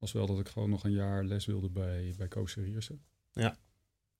[0.02, 3.02] Was wel dat ik gewoon nog een jaar les wilde bij, bij Koos Riersen.
[3.32, 3.58] Ja.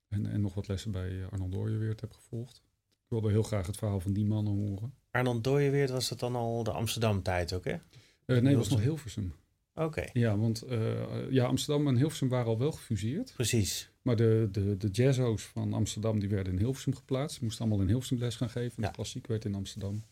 [0.08, 2.56] En, en nog wat lessen bij Arnold Dooyeweert heb gevolgd.
[3.04, 4.94] Ik wilde heel graag het verhaal van die mannen horen.
[5.10, 7.72] Arnold Dooyeweert was dat dan al de Amsterdam-tijd ook, hè?
[7.72, 7.80] Uh,
[8.26, 9.34] nee, het was nog Hilversum.
[9.74, 9.86] Oké.
[9.86, 10.10] Okay.
[10.12, 13.32] Ja, want uh, ja, Amsterdam en Hilversum waren al wel gefuseerd.
[13.34, 13.90] Precies.
[14.02, 17.36] Maar de, de, de jazzo's van Amsterdam die werden in Hilversum geplaatst.
[17.36, 18.76] Ze moesten allemaal in Hilversum les gaan geven.
[18.76, 18.88] En ja.
[18.88, 20.04] de klassiek werd in Amsterdam.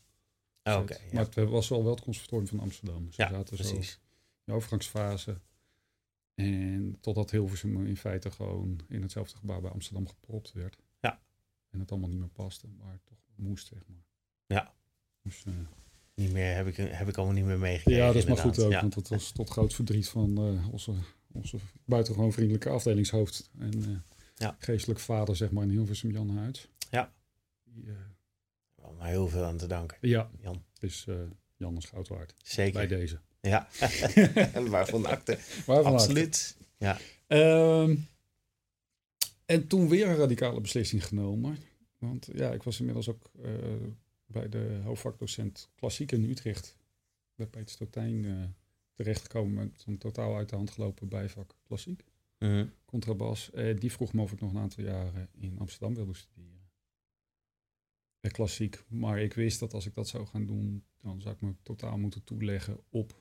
[0.63, 0.79] Oké.
[0.79, 1.13] Okay, ja.
[1.13, 3.07] Maar het was wel wel het conservatorium van Amsterdam.
[3.07, 3.91] Dus ja, zaten precies.
[3.91, 3.99] Zo
[4.37, 5.41] in de overgangsfase.
[6.41, 10.77] En totdat Hilversum in feite gewoon in hetzelfde gebouw bij Amsterdam gepropt werd.
[11.01, 11.21] Ja.
[11.71, 14.05] En het allemaal niet meer paste, maar toch moest, zeg maar.
[14.47, 14.75] Ja.
[15.23, 15.55] Dus, uh,
[16.15, 18.03] niet meer, heb ik, heb ik allemaal niet meer meegekregen.
[18.03, 18.81] Ja, dat is maar goed ook, ja.
[18.81, 20.93] want dat was tot groot verdriet van uh, onze,
[21.33, 23.97] onze buitengewoon vriendelijke afdelingshoofd en uh,
[24.35, 24.57] ja.
[24.59, 26.69] geestelijk vader, zeg maar, in Hilversum, Jan Huid.
[26.91, 27.13] Ja.
[27.65, 27.85] Die,
[28.99, 29.99] heel veel aan te danken.
[30.01, 30.65] Ja, Jan.
[30.79, 31.07] Dus
[31.57, 32.35] Jan is goud waard.
[32.43, 32.73] Zeker.
[32.73, 33.21] Bij deze.
[33.41, 33.69] Ja,
[34.69, 35.39] waarvan akte.
[35.67, 36.57] Waarvan Absoluut.
[36.57, 36.69] Acte.
[36.77, 36.99] Ja.
[37.83, 38.09] Um,
[39.45, 41.59] en toen weer een radicale beslissing genomen.
[41.99, 43.53] Want ja, ik was inmiddels ook uh,
[44.27, 46.77] bij de hoofdvakdocent klassiek in Utrecht,
[47.35, 48.45] bij Peter Stotijn, uh,
[48.93, 52.05] terechtgekomen met een totaal uit de hand gelopen bijvak klassiek.
[52.39, 52.73] -hmm.
[52.85, 53.51] Contrabas.
[53.55, 56.71] Uh, die vroeg me of ik nog een aantal jaren in Amsterdam wilde studeren.
[58.21, 58.85] klassiek.
[58.89, 61.99] Maar ik wist dat als ik dat zou gaan doen, dan zou ik me totaal
[61.99, 63.15] moeten toeleggen op,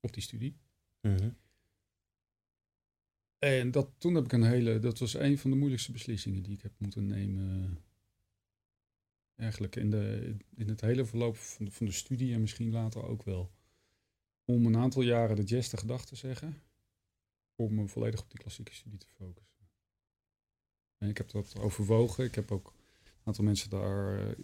[0.00, 0.56] op die studie.
[1.00, 1.36] -hmm.
[3.38, 6.54] En dat, toen heb ik een hele, dat was een van de moeilijkste beslissingen die
[6.54, 7.78] ik heb moeten nemen.
[9.34, 13.04] Eigenlijk in, de, in het hele verloop van de, van de studie en misschien later
[13.04, 13.52] ook wel.
[14.44, 16.62] Om een aantal jaren de jazz te gedacht te zeggen.
[17.54, 19.68] Om me volledig op die klassieke studie te focussen.
[20.98, 22.24] En ik heb dat overwogen.
[22.24, 24.34] Ik heb ook een aantal mensen daar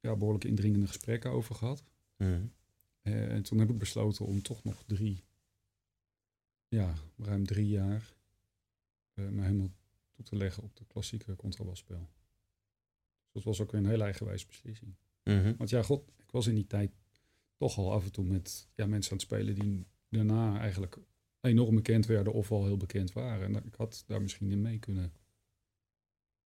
[0.00, 1.84] ja, behoorlijk indringende gesprekken over gehad.
[2.16, 2.52] Mm -hmm.
[3.02, 5.24] En toen heb ik besloten om toch nog drie,
[6.68, 8.16] ja, ruim drie jaar
[9.14, 9.70] uh, me helemaal
[10.10, 12.10] toe te leggen op de klassieke contrabasspel.
[13.22, 14.94] Dus dat was ook weer een hele eigenwijze beslissing.
[15.22, 15.56] -hmm.
[15.56, 16.92] Want ja, god, ik was in die tijd
[17.56, 20.98] toch al af en toe met ja, mensen aan het spelen die daarna eigenlijk
[21.40, 23.56] enorm bekend werden of al heel bekend waren.
[23.56, 25.12] En ik had daar misschien in mee kunnen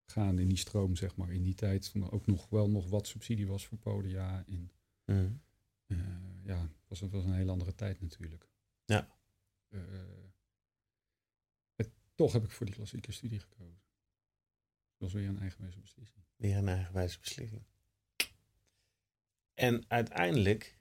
[0.06, 1.32] gaan in die stroom, zeg maar.
[1.32, 4.44] In die tijd toen er ook nog wel nog wat subsidie was voor podia.
[4.46, 4.70] En
[5.04, 5.40] -hmm.
[5.86, 5.98] uh,
[6.46, 8.48] ja, het was, het was een hele andere tijd natuurlijk.
[8.84, 9.08] Ja.
[9.68, 9.80] Uh,
[12.14, 13.80] toch heb ik voor die klassieke studie gekozen.
[14.90, 16.24] Dat was weer een eigenwijze beslissing.
[16.36, 17.62] Weer een eigenwijze beslissing.
[19.54, 20.78] En uiteindelijk,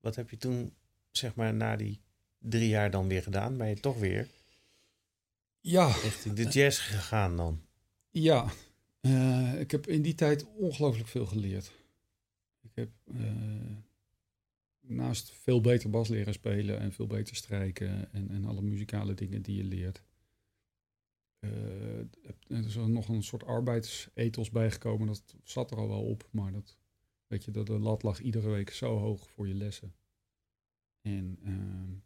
[0.00, 0.74] wat heb je toen,
[1.10, 2.00] zeg maar, na die
[2.38, 3.56] drie jaar dan weer gedaan?
[3.56, 4.28] Ben je toch weer
[5.60, 5.86] ja.
[5.86, 7.66] richting de jazz gegaan dan?
[8.10, 8.52] Ja,
[9.00, 11.72] uh, ik heb in die tijd ongelooflijk veel geleerd.
[12.60, 13.76] Ik heb uh,
[14.90, 19.42] naast veel beter bas leren spelen en veel beter strijken en, en alle muzikale dingen
[19.42, 20.02] die je leert,
[21.40, 21.98] uh,
[22.48, 25.06] er is er nog een soort arbeidsethos bijgekomen.
[25.06, 26.78] Dat zat er al wel op, maar dat,
[27.26, 29.94] weet je, dat de lat lag iedere week zo hoog voor je lessen.
[31.00, 31.98] En uh,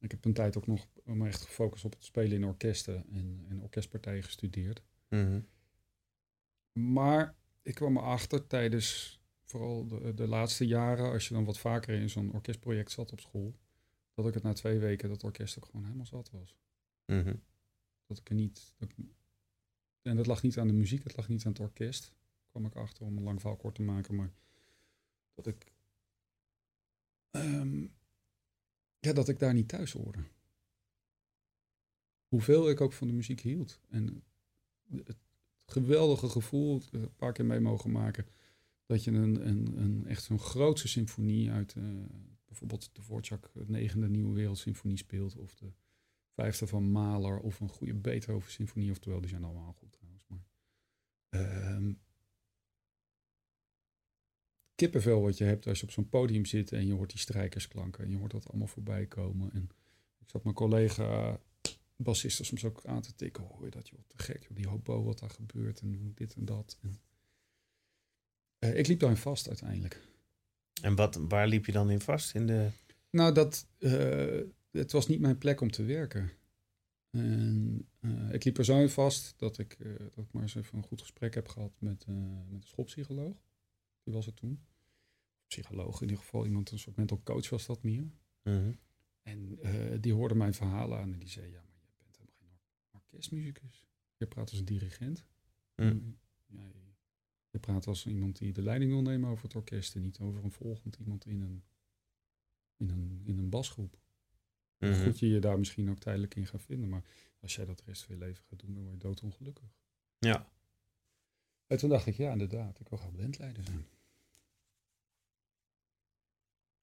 [0.00, 3.44] ik heb een tijd ook nog me echt gefocust op het spelen in orkesten en,
[3.48, 4.82] en orkestpartijen gestudeerd.
[5.08, 5.46] Mm -hmm.
[6.92, 9.20] Maar ik kwam erachter tijdens
[9.54, 13.20] vooral de, de, laatste jaren, als je dan wat vaker in zo'n orkestproject zat op
[13.20, 13.54] school,
[14.14, 16.56] dat ik het na twee weken dat orkest ook gewoon helemaal zat was.
[17.06, 17.42] Mm -hmm.
[18.06, 18.74] Dat ik er niet.
[18.78, 18.88] Dat,
[20.02, 22.14] en dat lag niet aan de muziek, het lag niet aan het orkest.
[22.50, 24.14] kwam ik achter om een lang verhaal kort te maken.
[24.14, 24.32] Maar
[25.34, 25.72] dat ik
[27.30, 27.86] ehm,
[28.98, 30.24] ja, dat ik daar niet thuis hoorde.
[32.28, 33.80] Hoeveel ik ook van de muziek hield.
[33.88, 34.24] En
[35.04, 35.18] het
[35.66, 38.26] geweldige gevoel, een paar keer mee mogen maken,
[38.86, 41.84] dat je een, een, een echt zo'n grootse symfonie uit uh,
[42.46, 45.72] bijvoorbeeld de Dvorak negende Nieuwe Wereldsymfonie speelt, of de
[46.34, 50.24] vijfde van Mahler, of een goede Beethoven symfonie, oftewel die zijn allemaal goed trouwens.
[50.28, 50.44] Maar,
[51.30, 51.94] uh,
[54.74, 58.04] kippenvel wat je hebt als je op zo'n podium zit en je hoort die strijkersklanken
[58.04, 59.52] en je hoort dat allemaal voorbij komen.
[59.52, 59.70] En
[60.18, 61.40] ik zat mijn collega
[61.96, 63.44] bassisten soms ook aan te tikken.
[63.44, 66.44] Hoor je dat, joh, te gek, joh, die hobo wat daar gebeurt en dit en
[66.44, 66.78] dat.
[66.82, 66.98] En,
[68.64, 70.02] uh, ik liep daarin vast uiteindelijk.
[70.82, 72.34] En wat, waar liep je dan in vast?
[72.34, 72.70] In de...
[73.10, 76.30] Nou, dat, uh, het was niet mijn plek om te werken.
[77.10, 79.76] En uh, ik liep er zo in vast dat ik,
[80.14, 82.06] dat ik maar eens even een goed gesprek heb gehad met,
[82.48, 83.36] met de schoolpsycholoog.
[84.02, 84.64] Die was het toen.
[85.46, 88.10] Psycholoog in ieder geval, iemand, een soort mental coach was dat meer.
[88.42, 88.78] -hmm.
[89.22, 89.58] En
[90.00, 91.84] die hoorde mijn verhalen aan en die zei, ja, maar
[92.90, 93.86] orkestmuzikus.
[94.16, 95.26] Je praat als een dirigent.
[95.76, 96.18] Mm.
[96.46, 96.70] Ja,
[97.54, 100.44] je, praat als iemand die de leiding wil nemen over het orkest en niet over
[100.44, 101.62] een volgend iemand in een,
[102.76, 103.98] in een, in een basgroep.
[104.78, 105.02] Mm -hmm.
[105.02, 107.04] Goed je je daar misschien ook tijdelijk in gaat vinden, maar
[107.40, 109.74] als jij dat de rest van je leven gaat doen, dan word je doodongelukkig.
[110.18, 110.48] Ja.
[111.66, 113.86] En toen dacht ik, ja, inderdaad, ik wil graag bandleider zijn.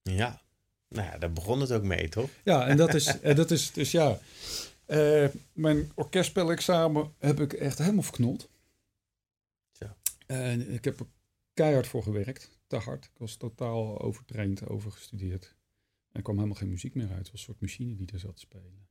[0.02, 0.42] Ja,
[0.88, 2.30] nou ja, daar begon het ook mee, toch?
[2.44, 4.20] Ja, en dat is, en dat is dus ja.
[4.88, 8.50] Uh, mijn orkestspelexamen heb ik echt helemaal verknold.
[10.32, 11.06] En ik heb er
[11.54, 13.06] keihard voor gewerkt, te hard.
[13.06, 15.56] Ik was totaal overtraind, overgestudeerd.
[16.08, 17.18] En er kwam helemaal geen muziek meer uit.
[17.18, 18.88] Het was een soort machine die er zat te spelen.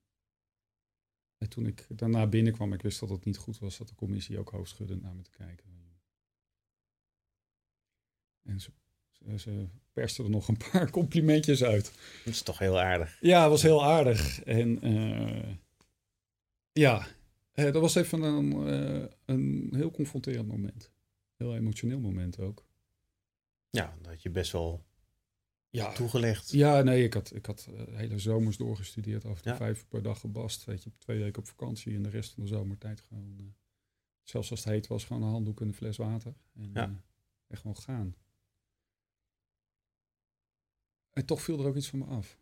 [1.39, 4.39] En toen ik daarna binnenkwam, ik wist dat het niet goed was, dat de commissie
[4.39, 5.65] ook hoofdschuddend naar me te kijken.
[8.43, 8.71] En ze,
[9.11, 11.85] ze, ze perste er nog een paar complimentjes uit.
[12.25, 13.19] Dat is toch heel aardig.
[13.21, 14.43] Ja, het was heel aardig.
[14.43, 15.55] En uh,
[16.73, 17.07] ja,
[17.55, 20.91] uh, dat was even een, uh, een heel confronterend moment.
[21.41, 22.65] Heel emotioneel moment ook.
[23.71, 24.85] Ja, dat had je best wel
[25.71, 26.51] ja, toegelegd.
[26.51, 29.25] Ja, nee, ik had, ik had hele zomers doorgestudeerd.
[29.25, 29.57] Af en toe Ja.
[29.57, 30.65] vijf per dag gebast.
[30.65, 33.55] Weet je, twee weken op vakantie en de rest van de zomertijd gewoon...
[34.23, 36.35] zelfs als het heet was, gewoon een handdoek en een fles water.
[36.55, 37.03] En Ja.
[37.47, 38.15] echt gewoon gaan.
[41.11, 42.39] En toch viel er ook iets van me af.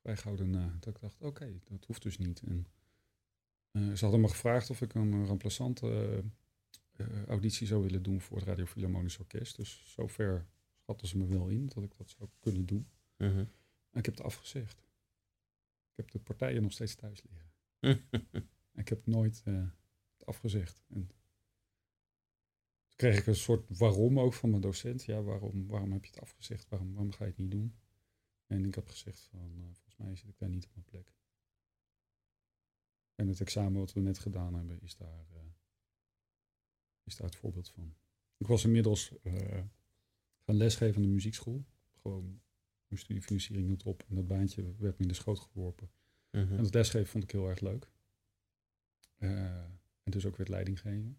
[0.00, 0.76] Vrij gauw daarna.
[0.80, 2.40] Dat ik dacht, oké, dat hoeft dus niet.
[2.42, 2.66] En
[3.72, 6.18] uh, ze hadden me gevraagd of ik een remplaçante uh, uh,
[7.26, 9.56] auditie zou willen doen voor het Radio Philharmonisch Orkest.
[9.56, 12.88] Dus zover schatten ze me wel in dat ik dat zou kunnen doen.
[13.16, 13.48] -hmm.
[13.90, 14.88] En ik heb het afgezegd.
[15.94, 17.48] Ik heb de partijen nog steeds thuis liggen.
[18.82, 19.68] ik heb nooit uh,
[20.12, 20.82] het afgezegd.
[20.88, 25.04] En toen kreeg ik een soort waarom ook van mijn docent.
[25.04, 26.68] Ja, waarom, waarom heb je het afgezegd?
[26.68, 27.74] Waarom, waarom ga je het niet doen?
[28.46, 31.14] En ik heb gezegd van, uh, volgens mij zit ik daar niet op mijn plek.
[33.14, 35.40] En het examen wat we net gedaan hebben, is daar, uh,
[37.10, 37.94] is daar het voorbeeld van.
[38.36, 39.34] Ik was inmiddels uh,
[40.38, 41.64] gaan lesgeven aan de muziekschool.
[42.02, 42.40] Gewoon
[42.86, 45.90] mijn studiefinanciering hield op en dat baantje werd me in de schoot geworpen.
[46.30, 46.50] -hmm.
[46.50, 47.90] En het lesgeven vond ik heel erg leuk.
[49.18, 49.30] Uh,
[50.02, 51.18] en dus ook weer leiding geven.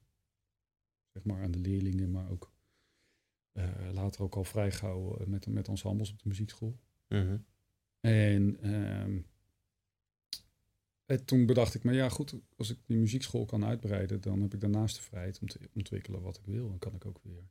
[1.08, 2.54] Zeg maar aan de leerlingen, maar ook
[3.54, 6.80] uh, later ook al vrij gauw met, met ensembles op de muziekschool.
[7.08, 7.46] Mm -hmm.
[8.00, 9.26] En, um,
[11.12, 14.54] en toen bedacht ik me, ja goed, als ik die muziekschool kan uitbreiden, dan heb
[14.54, 16.68] ik daarnaast de vrijheid om te ontwikkelen wat ik wil.
[16.68, 17.50] Dan kan ik ook weer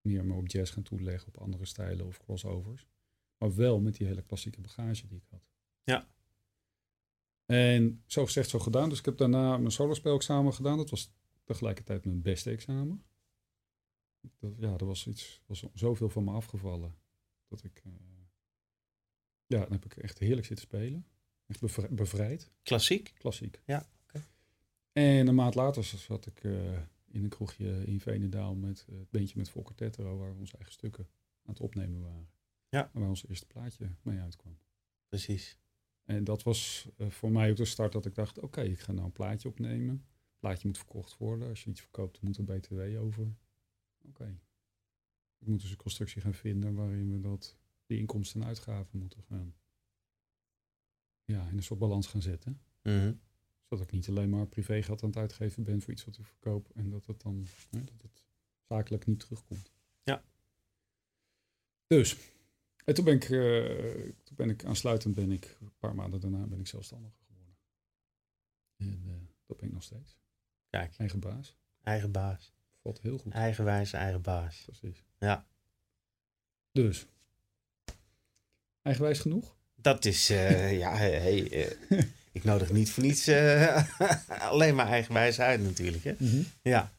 [0.00, 2.86] meer me op jazz gaan toeleggen, op andere stijlen of crossovers.
[3.38, 5.48] Maar wel met die hele klassieke bagage die ik had.
[5.82, 6.08] Ja.
[7.46, 8.88] En zo gezegd, zo gedaan.
[8.88, 10.76] Dus ik heb daarna mijn solospelexamen gedaan.
[10.76, 11.12] Dat was
[11.44, 13.04] tegelijkertijd mijn beste examen.
[14.38, 16.98] Dat, ja, er was iets, was zoveel van me afgevallen.
[17.48, 17.92] Dat ik, uh,
[19.46, 21.06] ja, dan heb ik echt heerlijk zitten spelen.
[21.48, 22.50] Echt bevri bevrijd.
[22.62, 23.12] Klassiek?
[23.18, 23.60] Klassiek.
[23.64, 23.88] Ja.
[24.06, 24.22] Okay.
[24.92, 26.72] En een maand later zat ik uh,
[27.06, 30.56] in een kroegje in Veenendaal met uh, het beentje met Volker Tettero, waar we onze
[30.56, 31.08] eigen stukken
[31.44, 32.28] aan het opnemen waren.
[32.68, 32.90] Ja.
[32.92, 34.58] Waar ons eerste plaatje mee uitkwam.
[35.08, 35.58] Precies.
[36.04, 38.80] En dat was uh, voor mij ook de start dat ik dacht, oké, okay, ik
[38.80, 39.94] ga nou een plaatje opnemen.
[39.94, 41.48] Het plaatje moet verkocht worden.
[41.48, 43.22] Als je iets verkoopt, moet er BTW over.
[43.22, 44.08] Oké.
[44.08, 44.38] Okay.
[45.38, 47.56] Ik moet dus een constructie gaan vinden waarin we dat,
[47.86, 49.54] die inkomsten en uitgaven moeten gaan.
[51.32, 52.60] Ja, in een soort balans gaan zetten.
[52.82, 53.20] Mm -hmm.
[53.68, 56.26] Zodat ik niet alleen maar privé geld aan het uitgeven ben voor iets wat ik
[56.26, 56.70] verkoop.
[56.74, 58.22] En dat het dan hè, dat het
[58.68, 59.70] zakelijk niet terugkomt.
[60.02, 60.24] Ja.
[61.86, 62.16] Dus,
[62.84, 66.46] en toen ben ik, uh, toen ben ik aansluitend ben ik, een paar maanden daarna
[66.46, 67.56] ben ik zelfstandiger geworden.
[68.76, 69.12] En uh,
[69.46, 70.18] dat ben ik nog steeds.
[70.70, 70.96] Kijk.
[70.96, 71.56] Eigen baas.
[71.82, 72.52] Eigen baas.
[72.82, 73.32] Valt heel goed.
[73.32, 74.62] Eigenwijs, eigen baas.
[74.64, 75.04] Precies.
[75.18, 75.46] Ja.
[76.72, 77.06] Dus.
[78.82, 79.57] eigenwijs genoeg?
[79.80, 81.50] Dat is, uh, ja, hey,
[81.90, 82.00] uh,
[82.32, 83.84] ik nodig niet voor niets uh,
[84.50, 86.04] alleen maar eigenwijs uit natuurlijk.
[86.04, 86.14] Hè?
[86.18, 86.46] Mm -hmm.
[86.62, 86.92] Ja.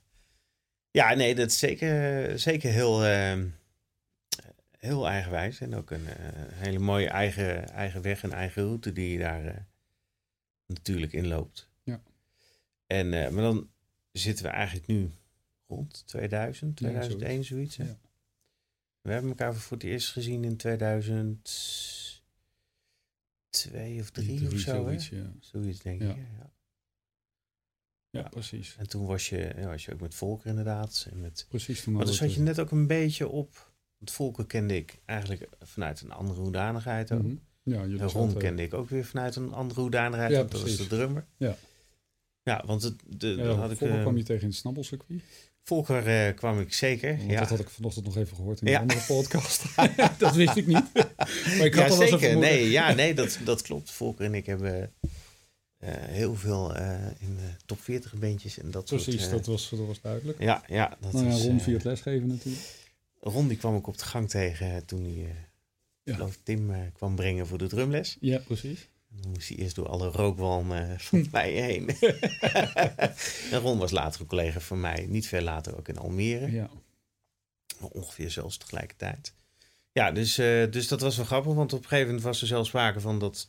[0.92, 3.46] ja, nee, dat is zeker, zeker heel, ehm,
[4.78, 5.60] heel eigenwijs.
[5.60, 6.08] En ook een
[6.54, 9.68] hele mooie eigen, eigen weg en eigen route die je daar
[10.65, 11.70] natuurlijk in loopt.
[11.84, 12.02] Ja.
[12.88, 13.70] En, maar dan
[14.12, 15.12] zitten we eigenlijk nu
[15.68, 17.78] rond 2000, 2001 ja, zoiets.
[17.78, 17.84] Hè?
[17.84, 17.98] Ja.
[19.02, 20.58] We hebben elkaar voor het eerst gezien in
[23.49, 24.71] 2002 of 3 of zo.
[24.71, 25.31] Zoiets, ja.
[25.39, 26.07] zoiets denk ik.
[26.07, 26.51] Ja.
[28.12, 28.75] Ja, precies.
[28.79, 31.07] En toen was je, was je ook met Volker inderdaad.
[31.12, 31.85] En met, precies.
[31.85, 33.71] maar dan zat je net ook een beetje op...
[33.97, 37.21] Want Volker kende ik eigenlijk vanuit een andere hoedanigheid ook.
[37.21, 37.41] Mm -hmm.
[37.63, 40.31] Ja, jullie Ron kende ik ook weer vanuit een andere hoedanigheid.
[40.31, 41.25] Ja, dat was de drummer.
[41.38, 41.55] Ja.
[42.43, 43.77] Ja, want het, de, ja, had ik...
[43.77, 45.21] Volker uh, kwam je tegen in het snabbelcircuit.
[45.69, 47.17] Volker uh, kwam ik zeker.
[47.17, 47.39] Want ja.
[47.39, 49.63] Dat had ik vanochtend nog even gehoord in een andere podcast.
[50.17, 50.93] dat wist ik niet.
[50.93, 52.38] maar ik had ja, zeker.
[52.38, 53.91] Nee, ja, nee dat, dat klopt.
[53.91, 54.93] Volker en ik hebben
[55.84, 59.69] uh, heel veel uh, in de top 40 bandjes en dat Precies, soort, dat, was,
[59.69, 60.39] dat was duidelijk.
[60.39, 60.97] Ja, ja.
[60.99, 62.63] Dat nou, ja is, Ron via het lesgeven natuurlijk.
[63.19, 65.25] Ron die kwam ik op de gang tegen toen
[66.05, 68.17] hij, Tim kwam brengen voor de drumles.
[68.19, 68.88] Ja, precies.
[69.10, 71.89] Dan moest hij eerst door alle rookwalmen van mij heen.
[73.52, 75.06] en Ron was later een collega van mij.
[75.10, 76.52] Niet veel later ook in Almere.
[76.52, 76.69] Ja.
[77.80, 79.34] Ongeveer zelfs tegelijkertijd.
[79.91, 81.54] Ja, dus, uh, dus dat was wel grappig.
[81.54, 83.48] Want op een gegeven moment was er zelfs sprake van dat,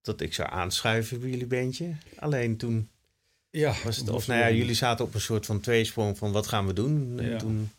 [0.00, 1.96] dat ik zou aanschuiven bij jullie bandje.
[2.16, 2.88] Alleen toen
[3.50, 4.08] ja, was het...
[4.08, 7.18] Of nou ja, jullie zaten op een soort van tweesprong van wat gaan we doen?
[7.18, 7.38] En ja.
[7.38, 7.70] toen...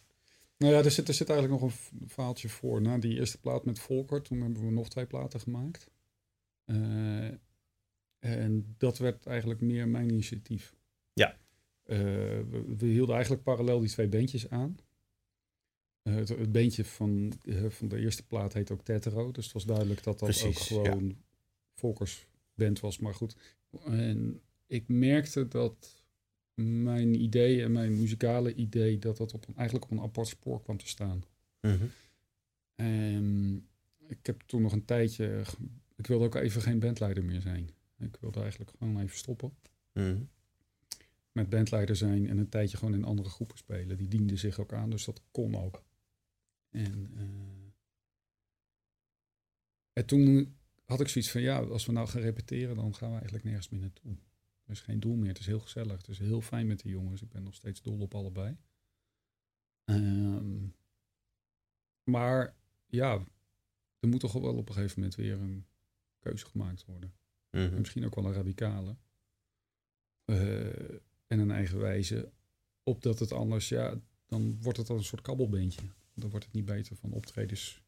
[0.57, 2.81] Nou ja, er zit, er zit eigenlijk nog een verhaaltje voor.
[2.81, 5.87] Na die eerste plaat met Volker, toen hebben we nog twee platen gemaakt.
[6.67, 7.31] Uh,
[8.19, 10.75] en dat werd eigenlijk meer mijn initiatief.
[11.13, 11.37] Ja.
[11.85, 11.97] Uh,
[12.49, 14.77] we, we, hielden eigenlijk parallel die twee bandjes aan.
[16.03, 17.33] Uh, het, het bandje van,
[17.67, 19.31] van de eerste plaat heet ook Tetero.
[19.31, 21.15] Dus het was duidelijk dat dat Precies, ook gewoon ja.
[21.73, 22.99] Volkers band was.
[22.99, 23.35] Maar goed.
[23.85, 26.03] En ik merkte dat
[26.53, 28.99] mijn idee en mijn muzikale idee...
[28.99, 31.23] dat dat op een, eigenlijk op een apart spoor kwam te staan.
[31.61, 31.91] Mm -hmm.
[32.75, 33.67] En
[34.07, 35.43] ik heb toen nog een tijdje
[35.97, 37.69] ik wilde ook even geen bandleider meer zijn.
[37.97, 39.57] Ik wilde eigenlijk gewoon even stoppen.
[39.93, 40.29] Mm.
[41.31, 43.97] Met bandleider zijn en een tijdje gewoon in andere groepen spelen.
[43.97, 45.83] Die dienden zich ook aan, dus dat kon ook.
[46.69, 47.71] En, uh,
[49.93, 50.55] en toen
[50.85, 53.69] had ik zoiets van, ja, als we nou gaan repeteren, dan gaan we eigenlijk nergens
[53.69, 54.17] meer naartoe.
[54.65, 55.97] Er is geen doel meer, het is heel gezellig.
[55.97, 57.21] Het is heel fijn met de jongens.
[57.21, 58.57] Ik ben nog steeds dol op allebei.
[59.85, 60.75] Um,
[62.03, 62.55] maar
[62.85, 63.25] ja,
[63.99, 65.65] er moet toch wel op een gegeven moment weer een
[66.19, 67.13] keuze gemaakt worden.
[67.51, 67.77] Mm -hmm.
[67.77, 68.95] Misschien ook wel een radicale.
[70.25, 70.89] Uh,
[71.27, 72.31] en een eigen wijze.
[72.83, 75.81] Opdat het anders, ja, dan wordt het al een soort kabbelbeentje.
[76.13, 77.81] Dan wordt het niet beter van optredens.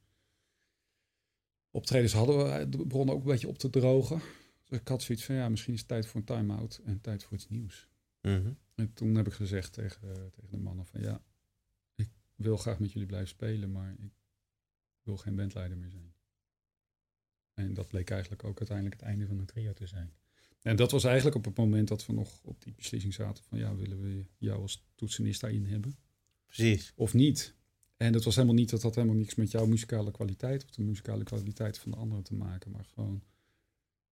[1.72, 4.22] Optredens hadden we, de begonnen ook een beetje op te drogen.
[4.64, 7.24] Dus ik had zoiets van, ja, misschien is het tijd voor een time-out en tijd
[7.24, 7.88] voor iets nieuws.
[8.22, 8.58] Mm -hmm.
[8.76, 11.24] En toen heb ik gezegd tegen, uh, tegen de mannen van, ja,
[11.96, 14.12] ik wil graag met jullie blijven spelen, maar ik
[15.04, 16.14] wil geen bandleider meer zijn.
[17.60, 20.14] En dat bleek eigenlijk ook uiteindelijk het einde van een trio te zijn.
[20.62, 23.58] En dat was eigenlijk op het moment dat we nog op die beslissing zaten van
[23.58, 25.98] ja, willen we jou als toetsenist daarin hebben?
[26.46, 26.94] Precies.
[26.96, 27.56] Of niet?
[27.98, 30.82] En dat was helemaal niet, dat had helemaal niks met jouw muzikale kwaliteit of de
[30.82, 33.24] muzikale kwaliteit van de anderen te maken, maar gewoon,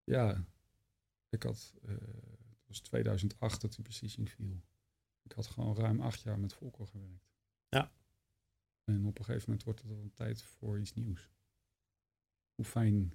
[0.04, 0.46] ja,
[1.30, 4.62] ik had, uh, het was 2008 dat die beslissing viel.
[5.24, 7.30] Ik had gewoon ruim acht jaar met Volker gewerkt.
[7.70, 7.92] Ja.
[8.84, 11.30] En op een gegeven moment wordt het dan tijd voor iets nieuws.
[12.56, 13.14] Hoe fijn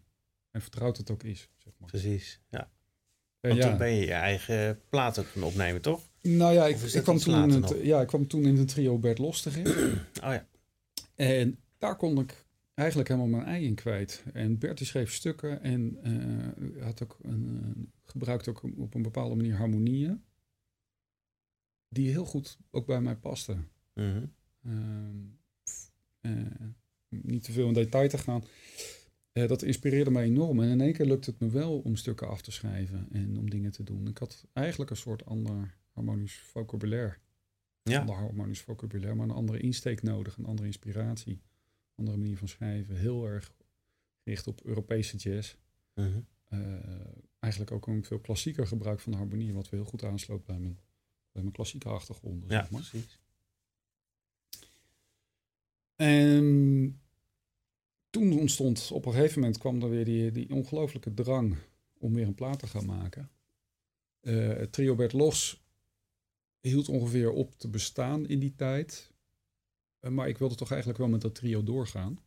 [0.53, 1.49] en vertrouwd het ook is.
[1.57, 1.89] Zeg maar.
[1.89, 2.71] Precies, ja.
[3.41, 3.69] Want ja.
[3.69, 6.09] toen ben je je eigen plaat ook gaan opnemen, toch?
[6.23, 8.99] Nou ja, ik, ik kwam, toen in het, ja, ik kwam toen in het trio
[8.99, 9.77] Bert Los terecht.
[10.25, 10.47] oh ja.
[11.15, 14.25] En daar kon ik eigenlijk helemaal mijn ei in kwijt.
[14.33, 19.03] En Bert die schreef stukken en uh, had ook een, uh, gebruikte ook op een
[19.03, 20.23] bepaalde manier harmonieën.
[21.89, 23.69] Die heel goed ook bij mij pasten.
[23.95, 24.31] Mm
[24.63, 25.39] -hmm.
[26.21, 26.59] uh,
[27.09, 28.45] niet te veel in detail te gaan.
[29.33, 30.61] Uh, dat inspireerde mij enorm.
[30.61, 33.51] En in één keer lukt het me wel om stukken af te schrijven en om
[33.51, 34.09] dingen te doen.
[34.09, 37.17] Ik had eigenlijk een soort ander harmonisch vocabulaire.
[37.83, 38.01] Ja.
[38.01, 42.49] Ander harmonisch vocabulaire, maar een andere insteek nodig, een andere inspiratie, een andere manier van
[42.49, 42.97] schrijven.
[42.97, 43.55] Heel erg
[44.23, 45.57] gericht op Europese jazz.
[45.95, 46.27] -hmm.
[46.51, 46.61] uh,
[47.39, 50.59] eigenlijk ook een veel klassieker gebruik van de harmonie, wat we heel goed aansloot bij
[50.59, 50.79] mijn,
[51.33, 52.45] bij mijn klassieke achtergrond.
[52.49, 52.81] Ja, zeg maar.
[52.81, 53.21] precies.
[55.97, 57.02] En
[58.13, 61.57] toen ontstond op een gegeven moment kwam er weer die, die ongelooflijke drang
[61.99, 63.31] om weer een plaat te gaan maken.
[64.23, 65.65] Uh, het trio Bert Los
[66.61, 69.13] hield ongeveer op te bestaan in die tijd.
[70.01, 72.19] Uh, maar ik wilde toch eigenlijk wel met dat trio doorgaan.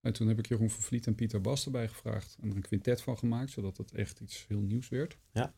[0.00, 2.62] En toen heb ik Jeroen van Vliet en Pieter Bas erbij gevraagd en er een
[2.62, 5.18] quintet van gemaakt, zodat het echt iets heel nieuws werd.
[5.32, 5.54] Ja.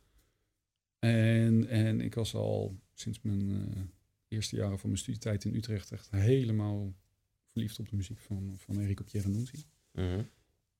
[0.98, 3.82] En, en ik was al sinds mijn eh,
[4.28, 6.94] eerste jaren van mijn studietijd in Utrecht echt helemaal
[7.52, 9.64] verliefd op de muziek van, van Enrico Pieranunzi.
[9.92, 10.22] Mhm.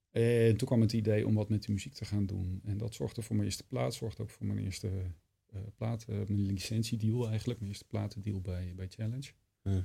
[0.09, 2.59] En toen kwam het idee om wat met die muziek te gaan doen.
[2.63, 5.11] En dat zorgde voor mijn eerste plaat, zorgde ook voor mijn eerste
[5.51, 9.31] eh plaat, eh, mijn licentiedeal eigenlijk, mijn eerste platendeal bij, bij Challenge.
[9.61, 9.83] Mhm.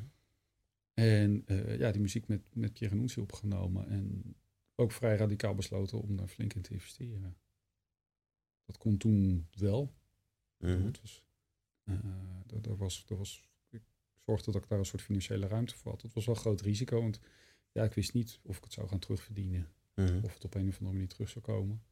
[0.94, 3.88] En eh, ja, die muziek met, met Pierre Nunzi opgenomen.
[3.88, 4.36] En
[4.74, 7.36] ook vrij radicaal besloten om daar flink in te investeren.
[8.64, 9.94] Dat kon toen wel.
[10.58, 10.84] Mhm.
[10.84, 11.24] Het was,
[11.84, 11.98] eh,
[12.46, 13.55] dat, dat was, dat was, ik
[14.26, 16.02] zorgde dat ik daar een soort financiële ruimte voor had.
[16.02, 17.20] Het was wel een groot risico, want
[17.72, 19.68] ja, ik wist niet of ik het zou gaan terugverdienen.
[19.94, 20.24] Mhm.
[20.24, 21.82] Of het op een of andere manier terug zou komen.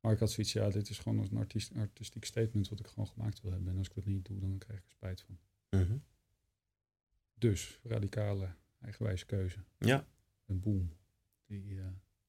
[0.00, 3.08] Maar ik had zoiets, ja, dit is gewoon een artiest, artistiek statement wat ik gewoon
[3.08, 3.72] gemaakt wil hebben.
[3.72, 5.38] En als ik dat niet doe, dan krijg ik er spijt van.
[5.80, 5.96] Mhm.
[7.34, 9.58] Dus, radicale, eigenwijze keuze.
[9.78, 10.06] Ja,
[10.46, 10.92] En boom.
[11.46, 11.86] Die, eh,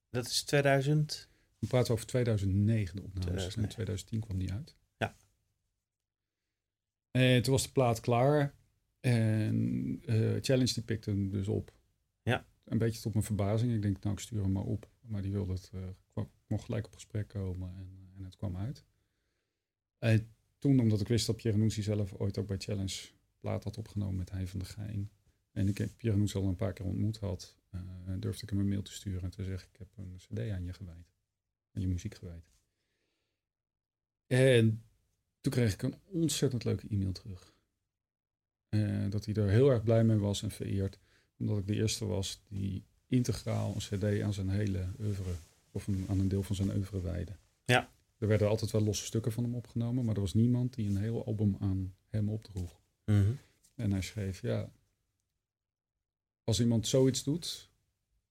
[0.10, 1.30] dat is 2000.
[1.60, 3.24] we praten over 2009 de opnames.
[3.24, 3.64] 2009.
[3.64, 4.76] In 2010 kwam die uit.
[4.98, 5.16] Ja.
[7.12, 8.54] En toen was de plaat klaar.
[9.00, 11.74] En eh, Challenge die pikte hem dus op.
[12.22, 12.46] Ja.
[12.64, 13.74] Een beetje tot mijn verbazing.
[13.74, 14.90] Ik denk, nou, ik stuur hem maar op.
[15.02, 17.76] Maar die wilde het, eh, ik mocht gelijk op gesprek komen.
[17.76, 18.86] En, en het kwam uit.
[19.98, 23.78] En toen, omdat ik wist dat Pierre Noensi zelf ooit ook bij Challenge plaat had
[23.78, 25.12] opgenomen met Hij van de Gein.
[25.52, 27.58] En ik heb Pierre Noensi al een paar keer ontmoet had.
[27.70, 27.80] eh,
[28.20, 30.64] durfde ik hem een mail te sturen en te zeggen, ik heb een cd aan
[30.64, 31.12] je gewijd.
[31.72, 32.52] Aan je muziek gewijd.
[34.28, 34.84] En
[35.42, 37.54] toen kreeg ik een ontzettend leuke e-mail terug.
[38.70, 41.00] Eh, dat hij er heel erg blij mee was en vereerd.
[41.38, 45.32] Omdat ik de eerste was die integraal een cd aan zijn hele oeuvre,
[45.72, 47.32] of een, aan een deel van zijn oeuvre wijde.
[47.66, 47.90] Ja.
[48.18, 50.98] Er werden altijd wel losse stukken van hem opgenomen, maar er was niemand die een
[50.98, 52.80] heel album aan hem opdroeg.
[53.06, 53.32] Mhm.
[53.76, 54.72] En hij schreef, ja,
[56.44, 57.70] als iemand zoiets doet,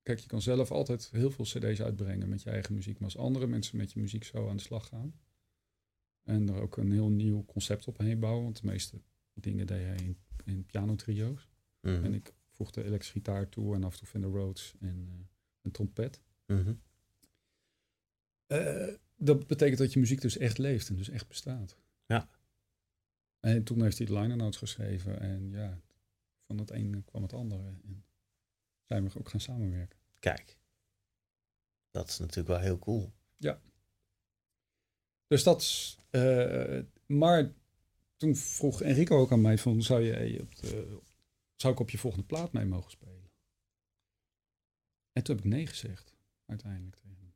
[0.03, 2.99] kijk, je kan zelf altijd heel veel cd's uitbrengen met je eigen muziek.
[2.99, 5.15] Maar als andere mensen met je muziek zo aan de slag gaan
[6.25, 9.01] en er ook een heel nieuw concept op heen bouwen, want de meeste
[9.41, 11.49] dingen deed hij in, in pianotrio's.
[11.81, 12.05] Mhm.
[12.05, 15.27] En ik voegde elektrische gitaar toe en af en toe Fender Rhodes en eh,
[15.63, 16.21] een trompet.
[16.47, 16.75] Mhm.
[18.47, 21.77] Eh, dat betekent dat je muziek dus echt leeft en dus echt bestaat.
[22.07, 22.29] Ja.
[23.41, 25.81] En toen heeft hij de liner notes geschreven en ja,
[26.47, 27.69] van het ene kwam het andere.
[27.69, 28.05] En
[28.85, 29.99] zijn we ook gaan samenwerken.
[30.19, 30.59] Kijk,
[31.91, 33.13] dat is natuurlijk wel heel cool.
[35.29, 37.53] Dus dat is, eh, maar
[38.19, 40.99] toen vroeg Enrico ook aan mij van, zou, je op de,
[41.57, 43.31] zou ik op je volgende plaat mee mogen spelen?
[45.13, 46.17] En toen heb ik nee gezegd,
[46.47, 47.35] uiteindelijk tegen hem.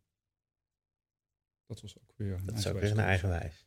[1.67, 3.67] Dat was ook weer een Dat is ook weer een eigenwijs.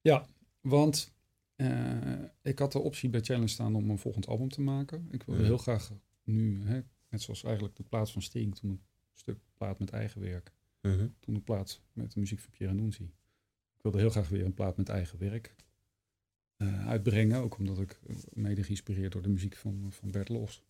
[0.00, 0.28] Ja,
[0.60, 1.14] want
[1.56, 5.08] eh, ik had de optie bij Challenge staan om een volgend album te maken.
[5.10, 5.92] Ik wilde heel graag
[6.22, 8.82] nu, hè, net zoals eigenlijk de plaat van Sting, toen een
[9.12, 10.52] stuk plaat met eigen werk.
[10.80, 11.08] Mhm.
[11.20, 13.04] Toen een plaat met de muziek van Pierre Nunzi.
[13.76, 15.54] Ik wilde heel graag weer een plaat met eigen werk
[16.56, 17.40] eh, uitbrengen.
[17.40, 20.64] Ook omdat ik eh, mede geïnspireerd door de muziek van, van Bert Los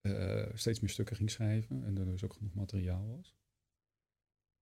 [0.00, 1.84] eh, steeds meer stukken ging schrijven.
[1.84, 3.36] En er dus ook genoeg materiaal was.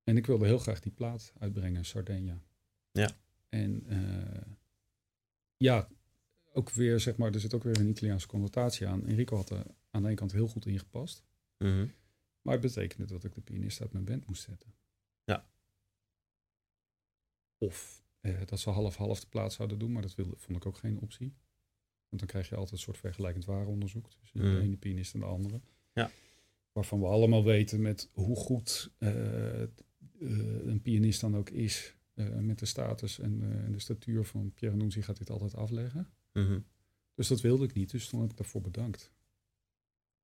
[0.04, 2.42] En ik wilde heel graag die plaat uitbrengen, Sardinia.
[2.90, 3.10] Ja.
[3.48, 3.86] En
[5.56, 5.88] ja,
[6.52, 9.06] ook weer, zeg maar, er zit ook weer een Italiaanse connotatie aan.
[9.06, 11.24] Enrico had er aan de ene kant heel goed ingepast.
[11.58, 11.86] Mhm.
[12.42, 14.74] Maar het betekende dat ik de pianist uit mijn band moest zetten.
[15.24, 15.48] Ja.
[17.58, 18.03] Of
[18.46, 21.34] dat ze half-half de plaats zouden doen, maar dat wilde, vond ik ook geen optie.
[22.08, 24.54] Want dan krijg je altijd een soort vergelijkend waaronderzoek tussen Mm.
[24.54, 25.60] de ene pianist en de andere.
[25.92, 26.10] Ja.
[26.72, 29.68] Waarvan we allemaal weten met hoe goed eh, eh,
[30.66, 31.94] een pianist dan ook is.
[32.14, 35.54] eh, met de status en, eh, en de statuur van Pierre Nunzi gaat dit altijd
[35.54, 36.10] afleggen.
[36.32, 36.60] Mhm.
[37.14, 39.12] Dus dat wilde ik niet, dus toen heb ik daarvoor bedankt.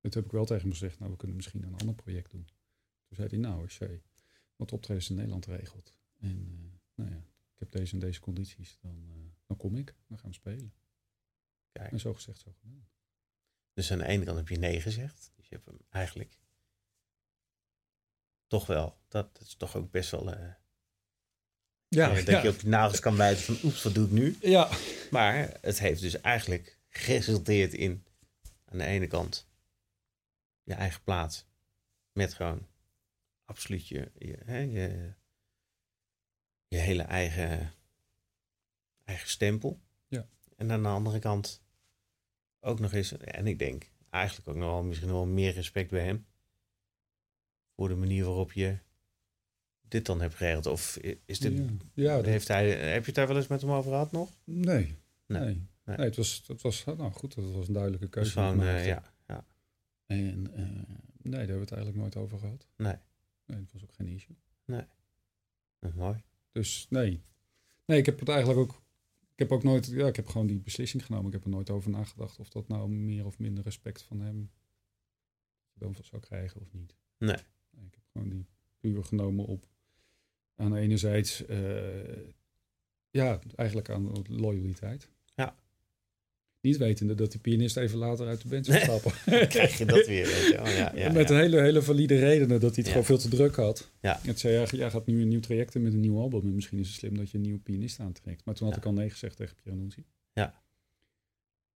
[0.00, 2.30] En toen heb ik wel tegen hem gezegd, nou, we kunnen misschien een ander project
[2.30, 2.44] doen.
[3.04, 4.02] Toen zei hij, nou, als jij
[4.56, 7.24] wat optredens in Nederland regelt en eh, nou ja,
[7.60, 10.74] heb deze en deze condities, dan, eh, dan kom ik, dan gaan we spelen.
[11.72, 11.92] Kijk.
[11.92, 12.88] En zo gezegd, zo gedaan.
[13.72, 15.32] Dus aan de ene kant heb je nee gezegd.
[15.36, 16.38] Dus je hebt hem eigenlijk
[18.46, 19.00] toch wel.
[19.08, 20.32] Dat, dat is toch ook best wel.
[20.32, 20.48] eh,
[21.88, 24.36] eh, dat je op je nagels kan bijten van oeps, wat doe ik nu?
[24.40, 24.70] ja.
[25.10, 28.06] Maar het heeft dus eigenlijk geresulteerd in
[28.64, 29.48] aan de ene kant
[30.62, 31.46] je eigen plaats.
[32.12, 32.66] Met gewoon
[33.44, 35.14] absoluut je, je, hè, je,
[36.70, 37.72] je hele eigen,
[39.04, 39.80] eigen stempel.
[40.08, 40.26] Ja.
[40.56, 41.62] En aan de andere kant
[42.60, 46.04] ook nog eens, en ik denk eigenlijk ook nog wel misschien wel meer respect bij
[46.04, 46.26] hem.
[47.76, 48.78] Voor de manier waarop je
[49.88, 50.66] dit dan hebt geregeld.
[50.66, 51.64] Of is dit, ja,
[51.94, 54.30] ja dat- heeft hij, heb je het daar wel eens met hem over gehad nog?
[54.44, 54.98] nee.
[55.26, 55.40] Nee.
[55.40, 55.68] Nee.
[55.84, 56.06] Nee.
[56.06, 58.40] het, was, het was, nou goed, dat was een duidelijke keuze.
[58.40, 59.46] eh, ja, ja.
[60.06, 60.62] En eh,
[61.22, 62.66] Nee, daar hebben we het eigenlijk nooit over gehad.
[62.76, 62.94] Nee.
[63.46, 64.36] Nee, dat was ook geen issue.
[65.80, 66.22] Oh, mooi.
[66.52, 67.22] Dus nee.
[67.84, 68.82] Nee, ik heb het eigenlijk ook.
[69.32, 69.86] Ik heb ook nooit.
[69.86, 71.26] Ja, ik heb gewoon die beslissing genomen.
[71.26, 74.50] Ik heb er nooit over nagedacht of dat nou meer of minder respect van hem
[75.74, 76.96] dan zou krijgen of niet.
[77.18, 77.36] Nee.
[77.86, 78.46] ik heb gewoon die
[78.78, 79.68] puur genomen op.
[80.56, 81.46] Aan enerzijds.
[81.46, 82.28] eh,
[83.10, 85.08] ja, eigenlijk aan loyaliteit.
[86.60, 88.86] Niet wetende dat die pianist even later uit de band zou Nee.
[88.86, 89.12] stappen.
[89.48, 90.68] Krijg je dat weer, weet je wel.
[90.68, 91.36] Ja, ja, met ja.
[91.36, 93.90] hele, hele valide redenen dat hij het gewoon veel te druk had.
[94.00, 94.20] Ja.
[94.22, 96.40] Het zei, ja, jij gaat nu een nieuw traject in met een nieuw album.
[96.40, 98.44] En misschien is het slim dat je een nieuwe pianist aantrekt.
[98.44, 100.04] Maar toen had ik al nee gezegd tegen Pierre Nunzi.
[100.32, 100.62] Ja.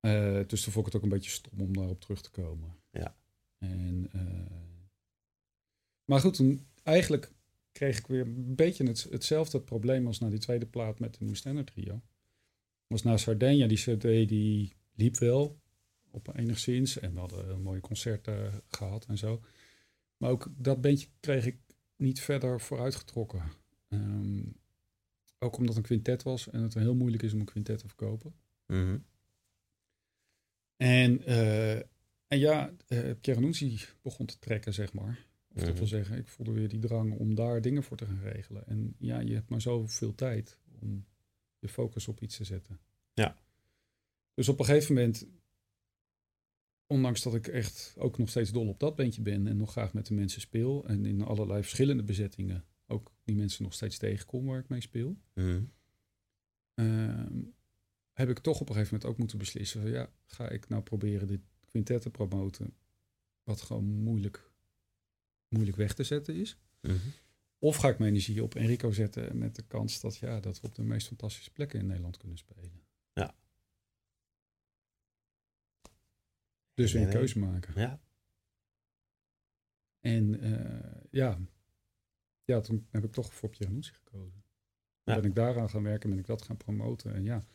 [0.00, 2.76] Eh, dus toen vond ik het ook een beetje stom om daarop terug te komen.
[2.90, 3.16] Ja.
[3.58, 4.20] En, eh,
[6.04, 7.32] maar goed, toen eigenlijk
[7.72, 11.24] kreeg ik weer een beetje het, hetzelfde probleem als na die tweede plaat met de
[11.24, 12.00] New Standard Trio.
[12.86, 15.60] Was na Sardinia, die CD die liep wel
[16.10, 16.98] op enigszins.
[16.98, 19.40] En we hadden een mooie concerten gehad en zo.
[20.16, 21.58] Maar ook dat bandje kreeg ik
[21.96, 23.42] niet verder vooruitgetrokken.
[23.88, 24.42] Ehm,
[25.38, 27.86] ook omdat het een quintet was en het heel moeilijk is om een quintet te
[27.86, 28.34] verkopen.
[28.66, 28.98] Mhm.
[30.76, 31.76] En, eh,
[32.26, 35.26] en ja, uh, Pierre begon te trekken, zeg maar.
[35.54, 35.78] Of dat Mhm.
[35.78, 38.66] wil zeggen, ik voelde weer die drang om daar dingen voor te gaan regelen.
[38.66, 41.04] En ja, je hebt maar zoveel tijd om
[41.64, 42.80] je focus op iets te zetten.
[43.14, 43.38] Ja.
[44.34, 45.26] Dus op een gegeven moment,
[46.86, 49.92] ondanks dat ik echt ook nog steeds dol op dat bandje ben en nog graag
[49.92, 54.46] met de mensen speel en in allerlei verschillende bezettingen ook die mensen nog steeds tegenkom
[54.46, 55.62] waar ik mee speel, Mhm.
[56.74, 57.42] ehm,
[58.12, 60.82] heb ik toch op een gegeven moment ook moeten beslissen: van, ja, ga ik nou
[60.82, 62.74] proberen dit quintet te promoten,
[63.42, 64.50] wat gewoon moeilijk,
[65.48, 66.56] moeilijk weg te zetten is.
[66.80, 66.96] Mhm.
[67.64, 70.66] Of ga ik mijn energie op Enrico zetten met de kans dat, ja, dat we
[70.66, 72.82] op de meest fantastische plekken in Nederland kunnen spelen.
[73.12, 73.34] Ja.
[76.74, 77.16] Dus weer een Nee, nee.
[77.16, 77.80] keuze maken.
[77.80, 78.00] Ja.
[80.00, 81.38] En eh, ja.
[82.44, 84.44] ja, toen heb ik toch voor Pierre Nunzi gekozen.
[85.04, 85.14] Ja.
[85.14, 87.14] Ben ik daaraan gaan werken, ben ik dat gaan promoten.
[87.14, 87.46] En ja,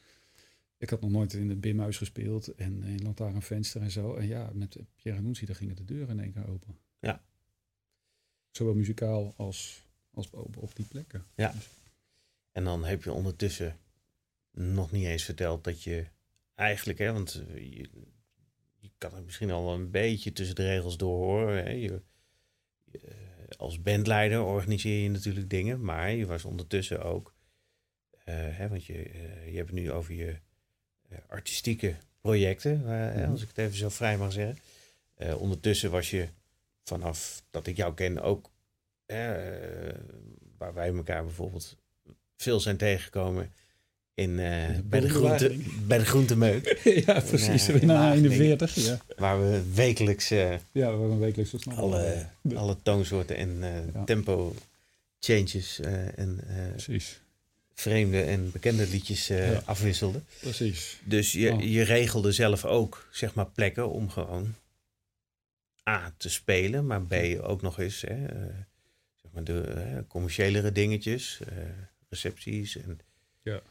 [0.77, 4.15] ik had nog nooit in het Bimhuis gespeeld en in Lantaarn Venster en zo.
[4.15, 6.77] En ja, met Pierre Nunzi, daar gingen de deuren in één keer open.
[6.99, 7.23] Ja.
[8.51, 11.25] Zowel muzikaal als, als op, op die plekken.
[11.35, 11.53] Ja.
[12.51, 13.77] En dan heb je ondertussen
[14.51, 16.05] nog niet eens verteld dat je
[16.55, 17.89] eigenlijk, hè, want eh, je,
[18.77, 21.63] je kan het misschien al een beetje tussen de regels door horen.
[21.63, 21.69] Hè.
[21.69, 22.01] Je,
[22.83, 27.35] je, eh, als bandleider organiseer je natuurlijk dingen, maar je was ondertussen ook,
[28.23, 28.93] eh, hè, want je,
[29.51, 30.35] je hebt het nu over je
[31.27, 33.31] artistieke projecten, waar, hè, Mhm.
[33.31, 34.57] als ik het even zo vrij mag zeggen.
[35.37, 36.27] Ondertussen was je
[36.83, 38.51] vanaf dat ik jou ken ook,
[39.09, 39.93] eh,
[40.57, 41.75] waar wij elkaar bijvoorbeeld
[42.37, 43.51] veel zijn tegengekomen
[44.13, 45.55] in, eh, de bij, de groente,
[45.87, 47.69] bij de groentemeuk, ja, precies.
[47.69, 48.31] in We na Wageningen.
[48.31, 48.75] 41.
[48.75, 54.03] Ja, waar we wekelijks eh, ja we wekelijks alle, alle toonsoorten en eh, Ja.
[54.03, 54.55] tempo
[55.19, 57.19] changes eh, en eh, Precies,
[57.73, 59.61] vreemde en bekende liedjes eh, Ja.
[59.65, 60.25] afwisselden.
[60.39, 60.99] precies.
[61.03, 61.61] Dus je, Oh.
[61.63, 64.55] je regelde zelf ook zeg maar plekken om gewoon
[65.89, 68.41] A te spelen, maar B ook nog eens hè, eh,
[69.33, 71.57] maar de eh, commerciëlere dingetjes, eh,
[72.09, 72.99] recepties en
[73.41, 73.61] Ja.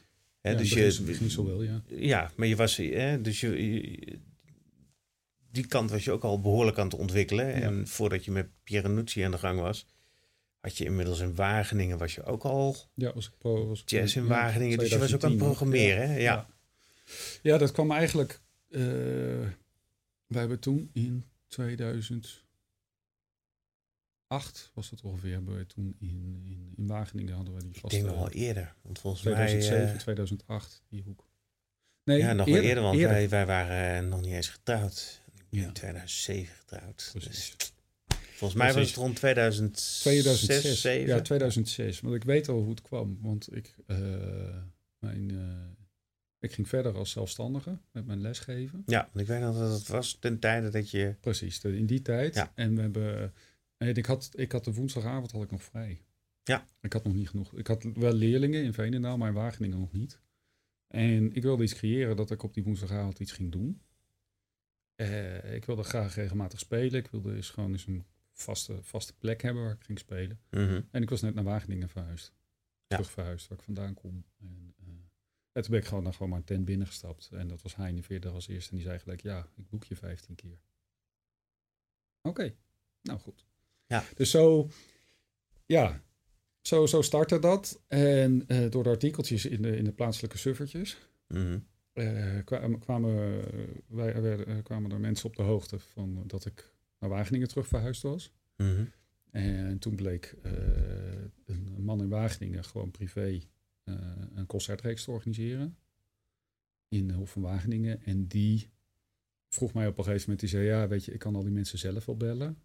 [0.41, 1.81] Hè, ja, dus je, beginsel wel, ja.
[1.87, 4.19] ja, maar je was, hè, dus je, je-
[5.51, 7.53] die kant was je ook al behoorlijk aan het ontwikkelen.
[7.53, 9.85] En voordat je met Pierre Nucci aan de gang was,
[10.59, 13.67] had je inmiddels in Wageningen, was je ook al Ja, was ik pro.
[13.67, 14.77] Was ik, jazz in ja, Wageningen.
[14.77, 16.15] Dus je was ook aan het 2010 programmeren, hè?
[16.15, 16.21] Ja.
[16.21, 16.47] Ja.
[17.41, 18.41] Ja, dat kwam eigenlijk.
[18.69, 18.79] eh
[20.27, 21.23] wij hebben toen in
[24.29, 25.65] 2008 was het ongeveer.
[25.67, 27.97] Toen in, in, in Wageningen hadden we die Ik vaste.
[27.97, 28.75] denk nog wel eerder.
[28.81, 29.93] Want volgens 2007, mij...
[29.93, 31.27] eh, 2008, die hoek.
[32.03, 35.21] Nee, ja, nog wel eerder, want Wij, wij waren eh, nog niet eens getrouwd.
[35.35, 35.67] Ik ben Ja.
[35.67, 37.09] in 2007 getrouwd.
[37.11, 37.53] Precies.
[37.57, 37.73] Dus
[38.35, 40.47] volgens mij was het rond 2006, 2006.
[40.47, 41.07] 2007.
[41.15, 41.99] Ja, 2006.
[41.99, 43.17] Want ik weet al hoe het kwam.
[43.21, 43.97] Want ik, eh,
[44.99, 45.31] mijn,
[46.39, 48.83] ik ging verder als zelfstandige met mijn lesgeven.
[48.85, 51.15] Ja, want ik weet nog dat het was ten tijde dat je...
[51.19, 52.35] Precies, in die tijd.
[52.35, 52.51] Ja.
[52.55, 53.33] En we hebben.
[53.87, 56.01] Ik had, ik had de woensdagavond had ik nog vrij.
[56.43, 56.65] Ja.
[56.81, 57.53] Ik had nog niet genoeg.
[57.53, 60.19] Ik had wel leerlingen in Veenendaal, maar in Wageningen nog niet.
[60.87, 63.81] En ik wilde iets creëren dat ik op die woensdagavond iets ging doen.
[64.95, 66.99] Eh, ik wilde graag regelmatig spelen.
[66.99, 70.39] Ik wilde eens gewoon eens een vaste, vaste plek hebben waar ik ging spelen.
[70.49, 70.81] Mhm.
[70.91, 72.33] En ik was net naar Wageningen verhuisd.
[72.87, 72.95] Ja.
[72.95, 74.25] Terug verhuisd, waar ik vandaan kom.
[74.39, 74.87] En, eh,
[75.51, 77.29] en toen ben ik gewoon naar gewoon maar een tent binnengestapt.
[77.31, 78.69] En dat was Heine Veerder als eerste.
[78.69, 80.59] En die zei gelijk, ja, ik boek je 15 keer.
[82.21, 82.55] Oké,
[83.01, 83.48] nou goed.
[83.89, 84.03] Ja.
[84.15, 84.69] Dus zo,
[85.65, 86.03] ja,
[86.61, 87.81] zo, zo startte dat.
[87.87, 90.97] En eh, door de artikeltjes in de, in de plaatselijke suffertjes...
[91.27, 91.59] Mhm.
[91.93, 93.41] eh, kwamen, kwamen,
[93.87, 97.67] wij, werden, eh, kwamen er mensen op de hoogte van dat ik naar Wageningen terug
[97.67, 98.33] verhuisd was.
[98.57, 98.85] Mhm.
[99.31, 100.53] En toen bleek eh,
[101.45, 103.39] een man in Wageningen gewoon privé
[103.83, 103.95] eh,
[104.35, 105.77] een concertreeks te organiseren.
[106.87, 108.03] In de Hof van Wageningen.
[108.03, 108.69] En die
[109.49, 111.51] vroeg mij op een gegeven moment, die zei, ja, weet je, ik kan al die
[111.51, 112.57] mensen zelf wel bellen.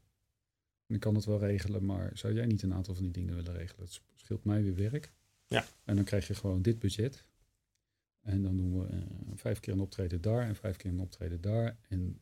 [0.87, 3.35] En ik kan het wel regelen, maar zou jij niet een aantal van die dingen
[3.35, 3.85] willen regelen?
[3.85, 5.13] Het scheelt mij weer werk.
[5.47, 5.65] Ja.
[5.85, 7.27] En dan krijg je gewoon dit budget.
[8.21, 8.99] En dan doen we eh,
[9.35, 11.77] vijf keer een optreden daar en vijf keer een optreden daar.
[11.89, 12.21] En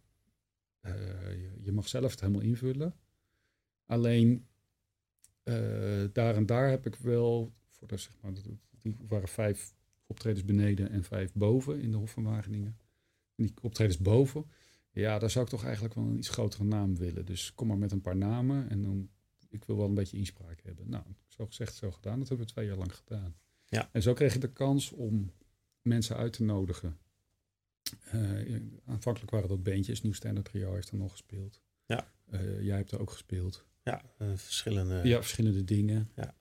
[0.81, 0.93] eh,
[1.31, 2.95] je, je mag zelf het helemaal invullen.
[3.87, 4.47] Alleen
[5.43, 8.33] eh, daar en daar heb ik wel, voor de, zeg maar,
[8.83, 9.75] die waren vijf
[10.07, 12.79] optredens beneden en vijf boven in de Hof van Wageningen.
[13.35, 14.45] En die optredens boven,
[14.93, 17.25] ja, daar zou ik toch eigenlijk wel een iets grotere naam willen.
[17.25, 19.11] Dus kom maar met een paar namen en dan,
[19.49, 20.89] ik wil wel een beetje inspraak hebben.
[20.89, 22.19] Nou, zo gezegd, zo gedaan.
[22.19, 23.35] Dat hebben we twee jaar lang gedaan.
[23.67, 23.89] Ja.
[23.93, 25.33] En zo kreeg ik de kans om
[25.83, 26.99] mensen uit te nodigen.
[28.11, 30.03] Eh, aanvankelijk waren dat bandjes.
[30.03, 31.61] Nieuw Standard Trio heeft er nog gespeeld.
[31.87, 32.13] Ja.
[32.31, 33.67] Eh, jij hebt er ook gespeeld.
[33.83, 35.01] Ja, eh, verschillende.
[35.05, 36.11] Ja, verschillende dingen.
[36.15, 36.35] Ja.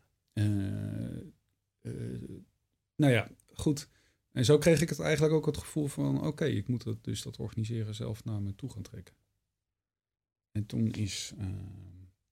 [2.95, 3.89] Nou ja, goed.
[4.32, 6.25] En zo kreeg ik het eigenlijk ook het gevoel van...
[6.27, 9.15] oké, ik moet het, dus dat organiseren zelf naar me toe gaan trekken.
[10.51, 11.47] En toen is eh,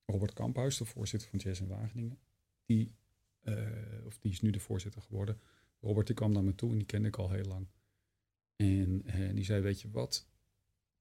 [0.05, 2.19] Robert Kamphuis, de voorzitter van Jazz in Wageningen...
[2.65, 2.95] Die,
[3.39, 5.39] eh, of die is nu de voorzitter geworden.
[5.79, 7.67] Robert die kwam naar me toe en die kende ik al heel lang.
[8.55, 10.27] En eh, die zei, weet je wat...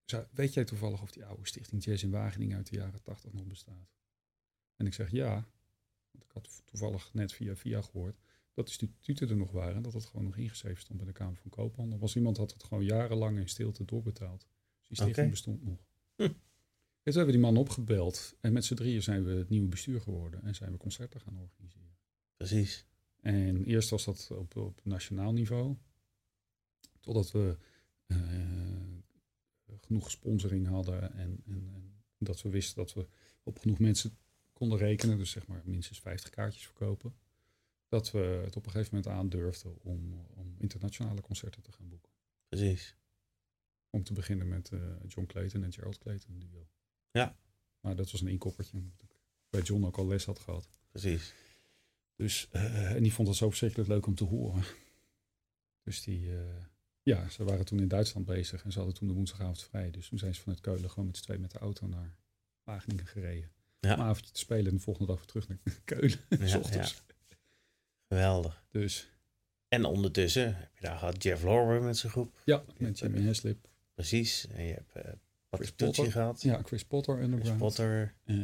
[0.05, 3.33] Zou, weet jij toevallig of die oude stichting Jazz in Wageningen uit de jaren tachtig
[3.33, 3.93] nog bestaat?
[4.77, 5.49] En ik zeg ja,
[6.11, 8.19] want ik had toevallig net via via gehoord
[8.59, 11.13] dat de statuten er nog waren en dat het gewoon nog ingeschreven stond bij de
[11.13, 11.99] Kamer van Koophandel.
[11.99, 14.47] Was iemand had het gewoon jarenlang in stilte doorbetaald.
[14.79, 15.87] Dus die stichting bestond nog.
[16.17, 16.23] Hm.
[16.23, 16.33] En
[17.03, 20.01] toen hebben we die man opgebeld en met z'n drieën zijn we het nieuwe bestuur
[20.01, 21.97] geworden en zijn we concerten gaan organiseren.
[22.37, 22.85] Precies.
[23.21, 25.77] En eerst was dat op, op nationaal niveau.
[27.01, 27.57] Totdat we
[28.07, 28.17] eh,
[29.81, 33.07] genoeg sponsoring hadden en, en, en dat we wisten dat we
[33.43, 34.19] op genoeg mensen
[34.53, 35.19] konden rekenen.
[35.19, 37.15] Dus zeg maar minstens 50 kaartjes verkopen.
[37.89, 42.13] Dat we het op een gegeven moment aandurfden om, om internationale concerten te gaan boeken.
[42.49, 42.97] Precies.
[43.91, 46.69] Om te beginnen met eh, John Clayton en Gerald Clayton duo.
[47.11, 47.37] Ja.
[47.81, 48.77] Maar dat was een inkoppertje.
[48.77, 49.17] omdat ik
[49.51, 50.69] bij John ook al les had gehad.
[50.91, 51.35] Precies.
[52.17, 54.65] Dus, eh, en die vond het zo verschrikkelijk leuk om te horen.
[55.83, 56.65] Dus die, eh,
[57.03, 59.91] ja, ze waren toen in Duitsland bezig en ze hadden toen de woensdagavond vrij.
[59.91, 62.17] Dus toen zijn ze vanuit Keulen gewoon met z'n twee met de auto naar
[62.65, 63.51] Wageningen gereden.
[63.81, 63.95] Ja.
[63.95, 66.19] Om een avondje te spelen en de volgende dag weer terug naar Keulen.
[66.29, 67.03] Ja, s ochtends.
[68.09, 68.65] Geweldig.
[68.71, 69.11] Dus
[69.69, 72.41] En ondertussen heb je daar gehad Jeff Lorber met zijn groep.
[72.45, 73.69] ja, met Jimmy Heslip.
[73.95, 74.47] Precies.
[74.47, 75.13] En je hebt uh,
[75.51, 76.13] Chris Potter.
[76.13, 76.43] gehad.
[76.43, 77.59] Ja, Chris Potter Chris Underground.
[77.59, 78.15] Potter.
[78.25, 78.37] Eh,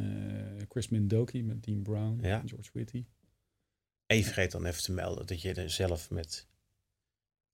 [0.69, 2.19] Chris Mindoki met Dean Brown.
[2.21, 2.41] Ja.
[2.41, 3.05] en George Whitty.
[4.05, 6.47] En je vergeet dan even te melden dat je er zelf met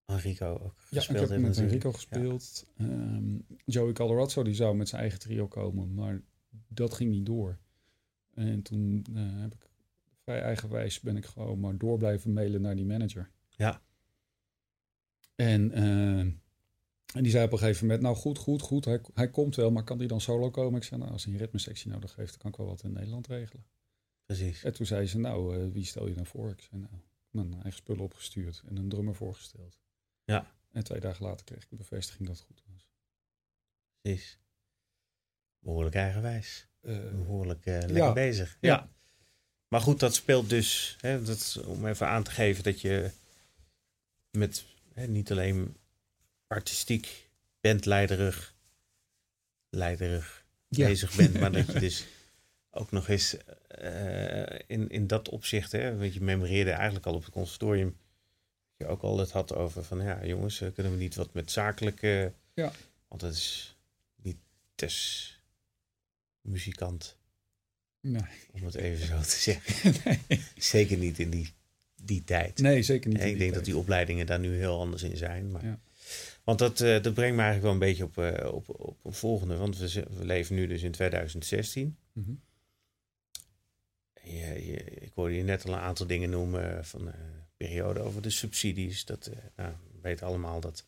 [0.05, 1.71] Enrico ook Ja, ik gespeeld heb hebt met natuurlijk.
[1.73, 2.65] Enrico gespeeld.
[2.77, 6.21] Ehm, Joey Colorazzo die zou met zijn eigen trio komen, maar
[6.67, 7.59] dat ging niet door.
[8.33, 9.69] En toen eh, heb ik
[10.31, 13.31] vrij eigenwijs ben ik gewoon maar door blijven mailen naar die manager.
[13.49, 13.81] Ja.
[15.35, 16.19] En, eh,
[17.15, 19.71] en die zei op een gegeven moment, nou goed, goed, goed, hij, hij komt wel,
[19.71, 20.79] maar kan die dan solo komen?
[20.79, 22.91] Ik zei, nou als hij een ritmesectie nodig heeft, dan kan ik wel wat in
[22.91, 23.65] Nederland regelen.
[24.25, 24.63] Precies.
[24.63, 26.49] En toen zei ze, nou, eh, wie stel je dan voor?
[26.49, 26.93] Ik zei, nou,
[27.29, 29.79] mijn eigen spullen opgestuurd en een drummer voorgesteld.
[30.23, 30.51] Ja.
[30.71, 32.89] En twee dagen later kreeg ik de bevestiging dat het goed was.
[34.01, 34.39] Precies.
[35.59, 36.67] Behoorlijk eigenwijs.
[36.81, 38.13] Eh, Behoorlijk eh, lekker ja.
[38.13, 38.57] bezig.
[38.61, 38.89] Ja.
[39.71, 43.11] Maar goed, dat speelt dus, hè, dat om even aan te geven dat je
[44.31, 44.63] met
[44.93, 45.75] hè, niet alleen
[46.47, 47.29] artistiek,
[47.61, 48.53] bandleiderig,
[49.69, 50.85] leiderig Ja.
[50.87, 52.05] bezig bent, maar dat je dus
[52.69, 57.23] ook nog eens eh, in, in dat opzicht, hè, want je memoreerde eigenlijk al op
[57.23, 57.97] het conservatorium,
[58.77, 61.33] dat je ook al het had over van, ja jongens, eh, kunnen we niet wat
[61.33, 62.71] met zakelijke, Ja.
[63.07, 63.75] want dat is
[64.15, 64.37] niet
[64.75, 65.25] des
[66.41, 67.15] muzikant,
[68.01, 68.21] nee.
[68.51, 69.93] om het even zo te zeggen.
[70.27, 70.41] nee.
[70.57, 71.53] Zeker niet in die,
[72.03, 72.59] die tijd.
[72.59, 73.23] nee, zeker niet.
[73.23, 75.51] Ik denk dat die opleidingen daar nu heel anders in zijn.
[75.51, 75.79] Maar, Ja.
[76.43, 79.13] Want dat, eh, dat brengt me eigenlijk wel een beetje op, eh, op, op een
[79.13, 79.57] volgende.
[79.57, 81.97] Want we, leven nu dus in 2016.
[82.13, 82.31] Mhm.
[84.23, 87.13] Je, je, ik hoorde je net al een aantal dingen noemen van de
[87.57, 89.05] periode over de subsidies.
[89.05, 90.85] Dat, eh, nou, we weten allemaal dat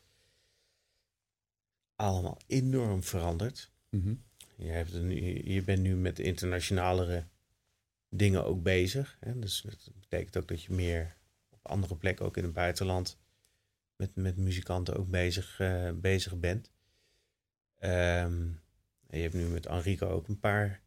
[1.96, 3.72] allemaal enorm verandert.
[3.90, 4.14] Mhm.
[4.56, 7.28] Je, hebt nu, je bent nu met internationalere
[8.10, 9.18] dingen ook bezig.
[9.20, 9.40] Hè?
[9.40, 11.18] Dus dat betekent ook dat je meer
[11.50, 13.18] op andere plekken, ook in het buitenland,
[13.96, 16.72] met, met muzikanten ook bezig, eh, bezig bent.
[17.80, 18.48] Ehm,
[19.10, 20.82] je hebt nu met Enrico ook een paar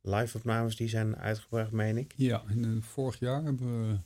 [0.00, 2.12] live-opnames die zijn uitgebracht, meen ik.
[2.16, 4.00] Ja, en eh, vorig jaar hebben we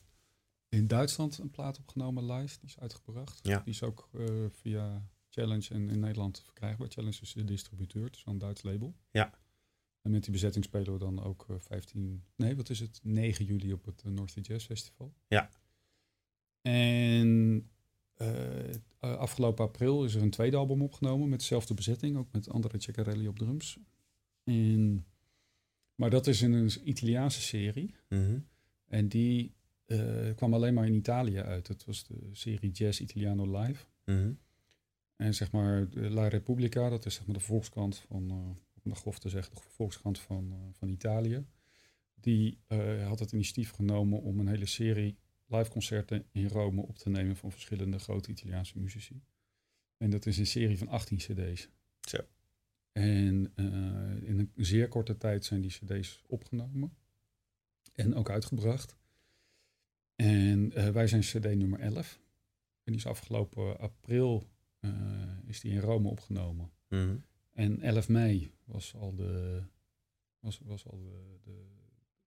[0.68, 2.58] in Duitsland een plaat opgenomen live.
[2.58, 3.40] Die is uitgebracht.
[3.42, 3.58] Ja.
[3.58, 5.02] Die is ook eh, via
[5.34, 6.88] Challenge en in Nederland verkrijgbaar.
[6.88, 8.94] Challenge is de distributeur, het is wel een Duits label.
[9.10, 9.40] Ja.
[10.02, 13.00] En met die bezetting spelen we dan ook eh, 15, nee, wat is het?
[13.02, 15.14] 9 juli op het uh, North Sea Jazz Festival.
[15.28, 15.50] Ja.
[16.62, 17.70] En
[18.18, 22.80] uh, afgelopen april is er een tweede album opgenomen met dezelfde bezetting, ook met André
[22.80, 23.78] Ceccarelli op drums.
[24.44, 25.06] En,
[25.94, 27.94] maar dat is in een Italiaanse serie.
[28.08, 28.46] Mm
[28.86, 29.54] En die
[29.86, 31.68] uh, kwam alleen maar in Italië uit.
[31.68, 33.84] Het was de serie Jazz Italiano Live.
[34.04, 34.38] -hmm.
[35.16, 38.36] En zeg maar La Repubblica, dat is zeg maar de volkskrant van, uh,
[38.82, 41.46] om de grof te zeggen, de volkskrant van, uh, van Italië.
[42.14, 42.58] Die
[43.04, 47.36] had het initiatief genomen om een hele serie live concerten in Rome op te nemen
[47.36, 49.22] van verschillende grote Italiaanse muzici.
[49.96, 51.68] En dat is een serie van 18 cd's.
[52.00, 52.18] Zo.
[52.92, 53.52] En
[54.22, 56.96] in een zeer korte tijd zijn die cd's opgenomen
[57.94, 58.96] en ook uitgebracht.
[60.16, 62.20] En uh, wij zijn CD nummer 11.
[62.84, 64.48] En die is afgelopen april
[65.46, 66.70] is die in Rome opgenomen.
[66.88, 67.24] Mm -hmm.
[67.52, 69.62] En 11 mei was al de.
[70.40, 71.64] Was, was al de, de,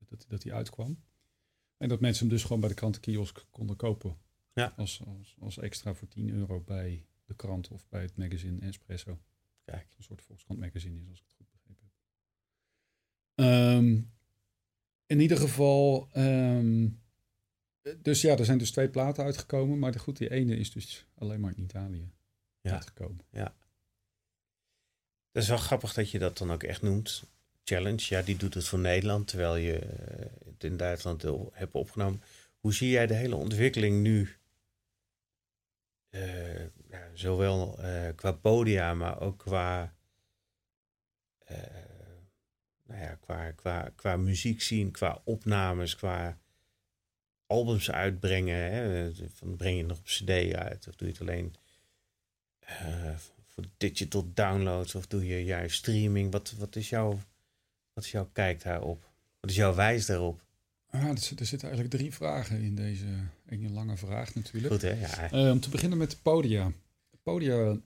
[0.05, 1.03] dat, dat die uitkwam.
[1.77, 4.17] En dat mensen hem dus gewoon bij de krantenkiosk konden kopen.
[4.53, 4.73] Ja.
[4.77, 9.19] Als, als, als extra voor 10 euro bij de krant of bij het magazine Espresso.
[9.63, 9.93] Kijk.
[9.97, 11.89] Een soort Volkskrant magazine is, als ik het goed begrepen
[13.35, 13.77] heb.
[13.77, 14.13] Um,
[15.05, 16.09] in ieder geval.
[16.17, 17.03] Um,
[18.01, 19.79] dus ja, er zijn dus twee platen uitgekomen.
[19.79, 22.13] Maar de, goed, die ene is dus alleen maar in Italië
[22.69, 22.81] ja.
[23.29, 23.53] Ja.
[25.31, 27.23] Dat is wel grappig dat je dat dan ook echt noemt.
[27.63, 29.79] Challenge, ja, die doet het voor Nederland, terwijl je
[30.45, 32.21] het in Duitsland hebt opgenomen.
[32.59, 34.35] Hoe zie jij de hele ontwikkeling nu?
[36.09, 36.59] Uh,
[36.89, 39.95] ja, zowel uh, qua podia, maar ook qua,
[41.51, 41.57] uh,
[42.83, 46.39] nou ja, qua, qua, qua muziek zien, qua opnames, qua
[47.45, 48.71] albums uitbrengen.
[48.71, 49.11] Hè?
[49.29, 51.55] Van breng je nog op CD uit of doe je het alleen
[52.69, 56.31] uh, voor digital downloads of doe je juist streaming?
[56.31, 57.19] Wat, wat, is jouw,
[57.93, 59.09] wat is jouw kijk daarop?
[59.39, 60.43] Wat is jouw wijs daarop?
[60.89, 63.05] Ah, er, er zitten eigenlijk drie vragen in deze
[63.49, 64.73] ene lange vraag natuurlijk.
[64.73, 64.93] Goed hè?
[64.93, 65.33] Ja.
[65.33, 66.71] Uh, om te beginnen met de podia.
[67.23, 67.77] Podia,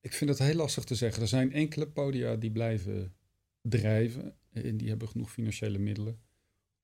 [0.00, 1.22] ik vind het heel lastig te zeggen.
[1.22, 3.14] Er zijn enkele podia die blijven
[3.62, 6.20] drijven en die hebben genoeg financiële middelen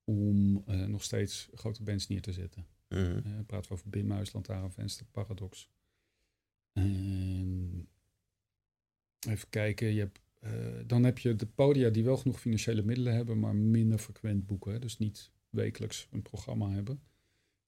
[0.04, 2.66] om uh, nog steeds grote bands neer te zetten.
[2.88, 3.22] Mm -hmm.
[3.26, 5.70] Uh, praten we over Bimhuis, Lantaarnvenster, Paradox.
[6.74, 7.88] En
[9.28, 10.50] even kijken, je hebt, uh,
[10.86, 14.72] dan heb je de podia die wel genoeg financiële middelen hebben, maar minder frequent boeken.
[14.72, 14.78] Hè?
[14.78, 17.00] Dus niet wekelijks een programma hebben.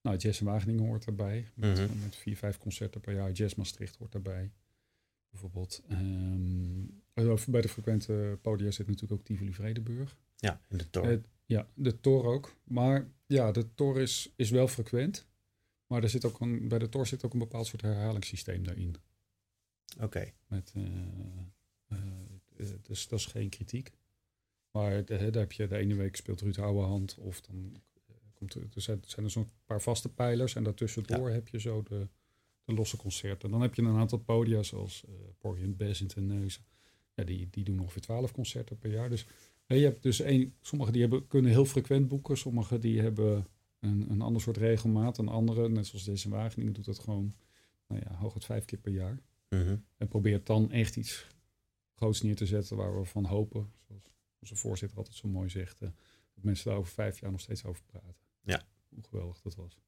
[0.03, 1.51] Nou, Jazz in Wageningen hoort erbij.
[1.55, 2.01] Met, mm -hmm.
[2.01, 3.33] met vier, vijf concerten per jaar.
[3.33, 4.53] Jazz Maastricht hoort erbij.
[5.31, 5.83] Bijvoorbeeld.
[5.91, 7.03] Um,
[7.47, 10.17] bij de frequente podia zit natuurlijk ook Tivoli Vredenburg.
[10.37, 11.21] Ja, de Tor.
[11.47, 12.57] Ja, de Tor ook.
[12.65, 15.27] Maar ja, de Tor is, is wel frequent.
[15.87, 18.97] Maar er zit ook een, bij de Tor zit ook een bepaald soort herhalingssysteem daarin.
[19.95, 20.05] Oké.
[20.05, 20.35] Okay.
[20.47, 20.85] Met, uh,
[21.89, 23.91] uh, dus dat is geen kritiek.
[24.71, 27.17] Maar de, daar heb je de ene week speelt Ruud Ouwehand.
[27.19, 27.77] Of dan
[28.35, 30.55] komt er, er zijn, zijn er zo'n paar vaste pijlers.
[30.55, 31.35] En daartussendoor ja.
[31.35, 32.09] heb je zo de,
[32.65, 33.51] de losse concerten.
[33.51, 36.65] Dan heb je een aantal podia zoals uh, Porgy Bessent en Neuzen.
[37.15, 39.11] Ja, die, die doen ongeveer twaalf concerten per jaar.
[39.11, 39.27] Dus
[39.67, 43.47] je hebt dus een, sommigen die hebben, kunnen heel frequent boeken, sommigen die hebben
[43.81, 45.19] een, een ander soort regelmaat.
[45.19, 47.35] Een andere, net zoals deze in Wageningen, doet dat gewoon
[47.87, 49.21] nou ja, hooguit vijf keer per jaar.
[49.49, 49.85] -hmm.
[49.97, 51.27] En probeert dan echt iets
[51.95, 54.03] groots neer te zetten waar we van hopen, zoals
[54.41, 55.89] onze voorzitter altijd zo mooi zegt, uh,
[56.35, 58.17] dat mensen daar over vijf jaar nog steeds over praten.
[58.41, 58.63] Ja.
[58.89, 59.79] Hoe geweldig dat was.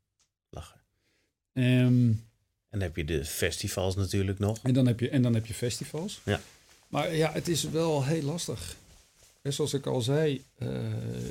[0.49, 0.81] Lachen.
[1.53, 2.27] Um,
[2.69, 4.59] en dan heb je de festivals natuurlijk nog.
[4.63, 6.21] En dan heb je, en dan heb je festivals.
[6.25, 6.41] Ja.
[6.89, 8.77] Maar ja, het is wel heel lastig.
[9.43, 10.69] En zoals ik al zei, uh,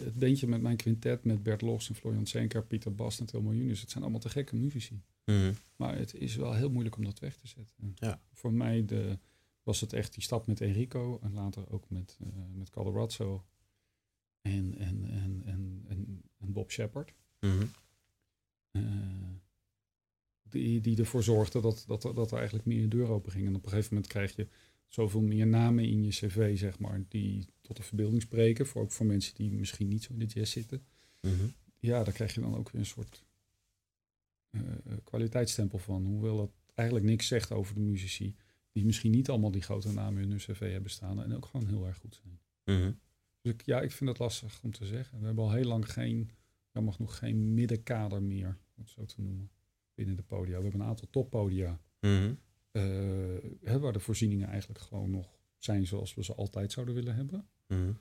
[0.03, 3.53] het bandje met mijn quintet, met Bert Los en Florian Senker, Pieter Bast en Tilmo
[3.53, 5.01] Junius, het zijn allemaal te gekke muzici.
[5.25, 5.53] Mm -hmm.
[5.75, 7.95] Maar het is wel heel moeilijk om dat weg te zetten.
[7.95, 8.21] Ja.
[8.33, 9.17] Voor mij de,
[9.63, 13.45] was het echt die stap met Enrico en later ook met, uh, met Calderazzo
[14.41, 17.13] en, en, en, en, en, en Bob Shepard.
[17.39, 17.71] Mm -hmm.
[18.71, 18.81] uh,
[20.43, 23.47] die, die ervoor zorgde dat, dat, dat er eigenlijk meer een deur open ging.
[23.47, 24.47] En op een gegeven moment krijg je
[24.85, 28.67] zoveel meer namen in je cv, zeg maar, die tot de verbeelding spreken.
[28.67, 30.85] Voor, ook voor mensen die misschien niet zo in de jazz zitten.
[31.21, 31.53] Mm -hmm.
[31.79, 33.25] Ja, daar krijg je dan ook weer een soort
[34.51, 34.61] uh,
[35.03, 36.05] kwaliteitsstempel van.
[36.05, 38.35] Hoewel dat eigenlijk niks zegt over de muzici.
[38.71, 41.23] Die misschien niet allemaal die grote namen in hun cv hebben staan.
[41.23, 42.39] En ook gewoon heel erg goed zijn.
[42.65, 42.99] Mm -hmm.
[43.41, 45.19] Dus ik, ja, ik vind het lastig om te zeggen.
[45.19, 46.31] We hebben al heel lang geen,
[46.71, 48.57] jammer genoeg, geen middenkader meer.
[48.75, 49.51] Om het zo te noemen.
[49.93, 50.57] Binnen de podia.
[50.57, 51.81] We hebben een aantal toppodia.
[51.99, 52.39] Mm -hmm.
[52.71, 57.47] Uh, waar de voorzieningen eigenlijk gewoon nog zijn zoals we ze altijd zouden willen hebben.
[57.67, 57.97] Mm -hmm.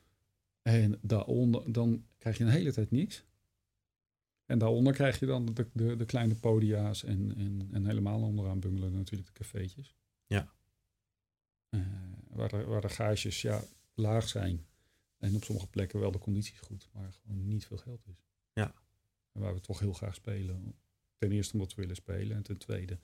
[0.62, 3.24] En daaronder, dan krijg je een hele tijd niks.
[4.46, 8.60] En daaronder krijg je dan de, de, de kleine podia's en, en, en helemaal onderaan
[8.60, 9.94] bungelen natuurlijk de cafeetjes.
[10.26, 10.52] Ja.
[11.70, 11.82] Uh,
[12.28, 13.62] waar, de, waar de gages ja,
[13.94, 14.66] laag zijn.
[15.18, 18.24] En op sommige plekken wel de condities goed, maar gewoon niet veel geld is.
[18.52, 18.74] Ja.
[19.32, 20.74] En waar we toch heel graag spelen.
[21.16, 22.36] Ten eerste omdat we willen spelen.
[22.36, 22.98] En ten tweede,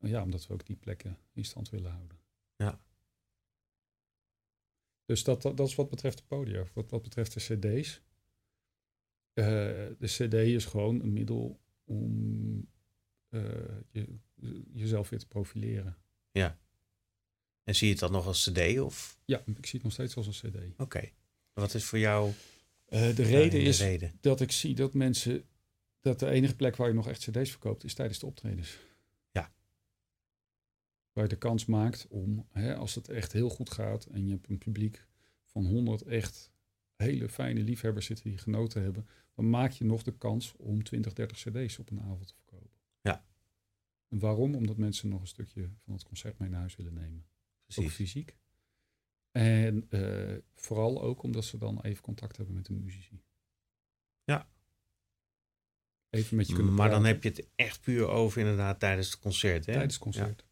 [0.00, 2.18] ja, omdat we ook die plekken in stand willen houden.
[2.56, 2.80] Ja.
[5.04, 6.64] Dus dat, dat, dat is wat betreft de podia.
[6.74, 8.02] Wat, wat betreft de cd's.
[9.32, 9.44] Eh,
[9.98, 12.68] de cd is gewoon een middel om
[13.28, 13.42] eh,
[13.90, 14.06] je,
[14.72, 15.96] jezelf weer te profileren.
[16.30, 16.58] Ja.
[17.64, 18.80] En zie je het dan nog als cd?
[18.80, 19.18] Of?
[19.24, 20.80] Ja, ik zie het nog steeds als een cd.
[20.80, 21.10] Oké.
[21.52, 22.32] Wat is voor jou
[22.84, 24.18] Eh, de reden de is reden?
[24.20, 25.44] dat ik zie dat mensen...
[26.00, 27.84] dat de enige plek waar je nog echt cd's verkoopt...
[27.84, 28.78] is tijdens de optredens.
[31.14, 34.04] Waar je de kans maakt om, hè, als het echt heel goed gaat...
[34.04, 35.06] en je hebt een publiek
[35.44, 36.52] van 100 echt
[36.96, 39.08] hele fijne liefhebbers zitten die genoten hebben...
[39.34, 42.70] dan maak je nog de kans om 20, 30 cd's op een avond te verkopen.
[43.00, 43.24] Ja.
[44.08, 44.54] En waarom?
[44.54, 47.18] Omdat mensen nog een stukje van het concert mee naar huis willen nemen.
[47.18, 47.94] Ook Precies.
[47.94, 48.36] fysiek.
[49.30, 53.22] En eh, vooral ook omdat ze dan even contact hebben met de muzici.
[54.24, 54.48] Ja.
[56.10, 59.18] Even met je kunnen Maar dan heb je het echt puur over inderdaad tijdens het
[59.18, 59.66] concert.
[59.66, 59.72] Hè?
[59.72, 60.44] tijdens het concert.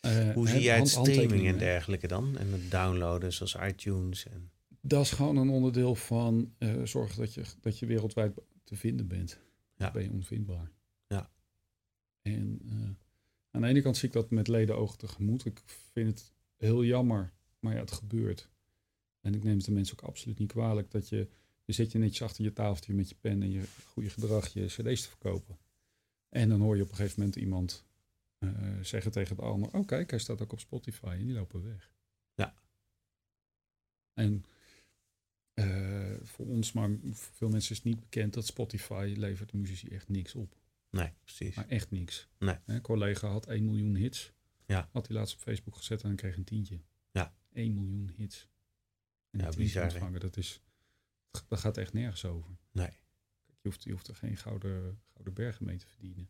[0.00, 2.38] Eh, Hoe zie jij het streaming en dergelijke dan?
[2.38, 4.26] En het downloaden zoals iTunes.
[4.26, 4.50] En...
[4.80, 8.32] Dat is gewoon een onderdeel van eh zorgen dat je, dat je wereldwijd
[8.64, 9.38] te vinden bent.
[9.76, 9.90] Ja.
[9.90, 10.70] Ben je onvindbaar.
[11.06, 11.30] Ja.
[12.22, 12.88] En eh,
[13.50, 15.44] aan de ene kant zie ik dat met leden ogen tegemoet.
[15.44, 18.48] Ik vind het heel jammer, maar ja, het gebeurt.
[19.20, 21.28] En ik neem het de mensen ook absoluut niet kwalijk dat je,
[21.64, 24.66] je zit je netjes achter je tafeltje met je pen en je goede gedrag je
[24.66, 25.58] cd's te verkopen.
[26.28, 27.84] En dan hoor je op een gegeven moment iemand
[28.40, 31.62] eh, zeggen tegen de ander, oh kijk, hij staat ook op Spotify en die lopen
[31.62, 31.92] weg.
[32.34, 32.54] Ja.
[34.14, 34.44] En
[35.54, 39.56] eh, voor ons, maar voor veel mensen is het niet bekend dat Spotify levert de
[39.56, 40.56] muzici echt niks op.
[40.90, 41.54] Nee, precies.
[41.54, 42.28] Maar echt niks.
[42.38, 42.56] Nee.
[42.64, 44.32] Hè, Een collega had 1 miljoen hits.
[44.66, 44.88] Ja.
[44.92, 46.80] Had hij laatst op Facebook gezet en dan kreeg een tientje.
[47.10, 47.34] Ja.
[47.52, 48.48] 1 miljoen hits.
[49.30, 50.62] En Ja, bizar, ontvangen, dat is,
[51.48, 52.56] dat gaat echt nergens over.
[52.72, 52.86] Nee.
[52.86, 56.28] Kijk, je, hoeft, je hoeft er geen gouden, gouden bergen mee te verdienen.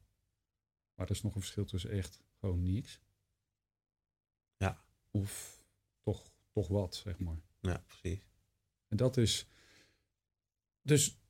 [1.01, 3.01] Maar er is nog een verschil tussen echt gewoon niks.
[4.57, 4.85] Ja.
[5.11, 5.63] Of
[6.03, 7.41] toch, toch wat, zeg maar.
[7.61, 8.27] Ja, precies.
[8.89, 9.47] En dat is.
[10.83, 11.21] Dus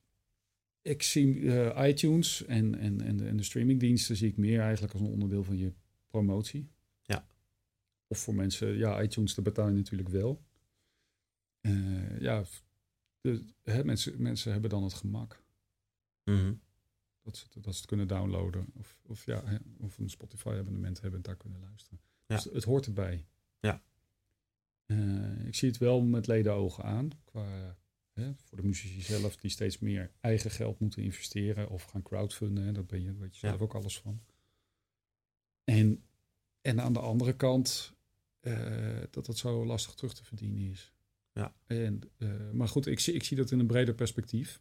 [0.81, 4.93] ik zie eh, iTunes en, en, en, de, en de streamingdiensten zie ik meer eigenlijk
[4.93, 5.73] als een onderdeel van je
[6.07, 6.69] promotie.
[7.01, 7.27] Ja.
[8.07, 10.45] Of voor mensen, ja, iTunes, daar betaal je natuurlijk wel.
[11.61, 12.43] Eh, ja,
[13.21, 15.43] de, hè, mensen, mensen hebben dan het gemak
[16.23, 16.53] Mhm.
[17.21, 18.65] Dat ze, het- dat ze het kunnen downloaden.
[18.77, 21.99] Of, of, ja, of een Spotify-abonnement hebben en daar kunnen luisteren.
[22.25, 22.35] Ja.
[22.35, 23.25] Dus het hoort erbij.
[23.59, 23.81] Ja.
[24.85, 27.09] Eh, ik zie het wel met ledenogen aan.
[27.23, 27.77] Qua,
[28.13, 32.63] hè, voor de muzici zelf die steeds meer eigen geld moeten investeren of gaan crowdfunden.
[32.63, 33.47] Hè, dat ben je, daar weet je Ja.
[33.53, 34.21] zelf ook alles van.
[35.63, 36.03] En,
[36.61, 37.93] en aan de andere kant
[38.39, 40.93] eh, dat het zo lastig terug te verdienen is.
[41.33, 41.53] Ja.
[41.65, 44.59] En, eh, maar goed, ik zie, ik zie dat in een breder perspectief.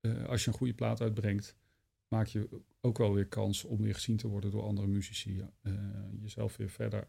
[0.00, 1.56] Eh, als je een goede plaat uitbrengt,
[2.08, 5.44] maak je ook wel weer kans om weer gezien te worden door andere muzici.
[5.62, 5.72] eh,
[6.20, 7.08] jezelf weer verder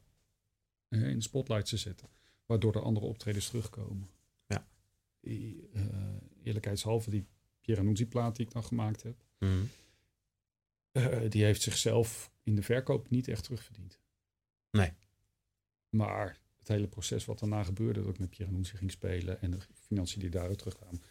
[0.88, 2.10] eh, in de spotlight te zetten.
[2.46, 4.10] Waardoor er andere optredens terugkomen.
[4.46, 4.68] Ja.
[6.44, 7.26] Eerlijkheidshalve, die
[7.62, 9.24] Pierre Nuzzi plaat die ik dan gemaakt heb.
[9.40, 9.64] Mhm.
[11.30, 14.00] die heeft zichzelf in de verkoop niet echt terugverdiend.
[14.72, 14.94] Nee.
[15.90, 19.52] Maar het hele proces wat daarna gebeurde, dat ik met Pierre Nuzzi ging spelen en
[19.52, 21.02] de financiën die daaruit terugkwamen,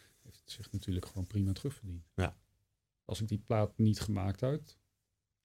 [0.51, 2.09] zich natuurlijk gewoon prima terugverdiend.
[2.15, 2.37] Ja.
[3.05, 4.77] Als ik die plaat niet gemaakt had,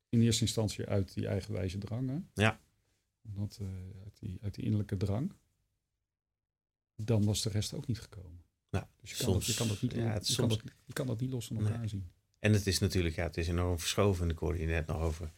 [0.09, 2.43] in eerste instantie uit die eigenwijze drang, hè?
[2.43, 2.61] Ja.
[3.23, 3.67] Omdat, eh,
[4.05, 5.33] uit, die, uit die innerlijke drang,
[6.97, 8.45] dan was de rest ook niet gekomen.
[8.71, 10.59] Ja, Dus je kan, dat, je soms- kan dat niet, ja, het je, soms- kan
[10.65, 11.89] dat, je kan dat niet los van elkaar Nee.
[11.89, 12.11] zien.
[12.39, 14.31] En het is natuurlijk, ja, het is enorm verschoven.
[14.31, 15.33] Ik hoorde je net nog over een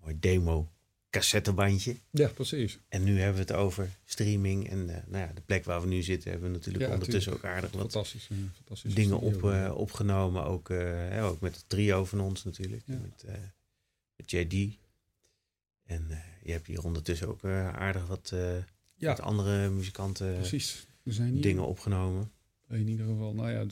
[0.00, 0.72] mooi demo
[1.14, 1.96] cassettebandje.
[2.10, 2.78] Ja, precies.
[2.88, 4.70] En nu hebben we het over streaming.
[4.70, 7.32] En eh, nou ja, de plek waar we nu zitten hebben we natuurlijk Ja, ondertussen
[7.32, 8.28] ook aardig wat Fantastisch.
[8.30, 10.44] eh, fantastisch dingen op, eh, opgenomen.
[10.44, 12.82] Ook, hè, ook met het trio van ons natuurlijk.
[12.86, 12.98] Ja.
[12.98, 13.24] Met,
[14.16, 14.78] met JD.
[15.84, 16.08] En
[16.42, 18.34] je hebt hier ondertussen ook aardig wat
[19.20, 20.86] andere muzikanten precies.
[21.04, 22.30] Er zijn hier dingen opgenomen.
[22.68, 23.66] in ieder geval, nou ja,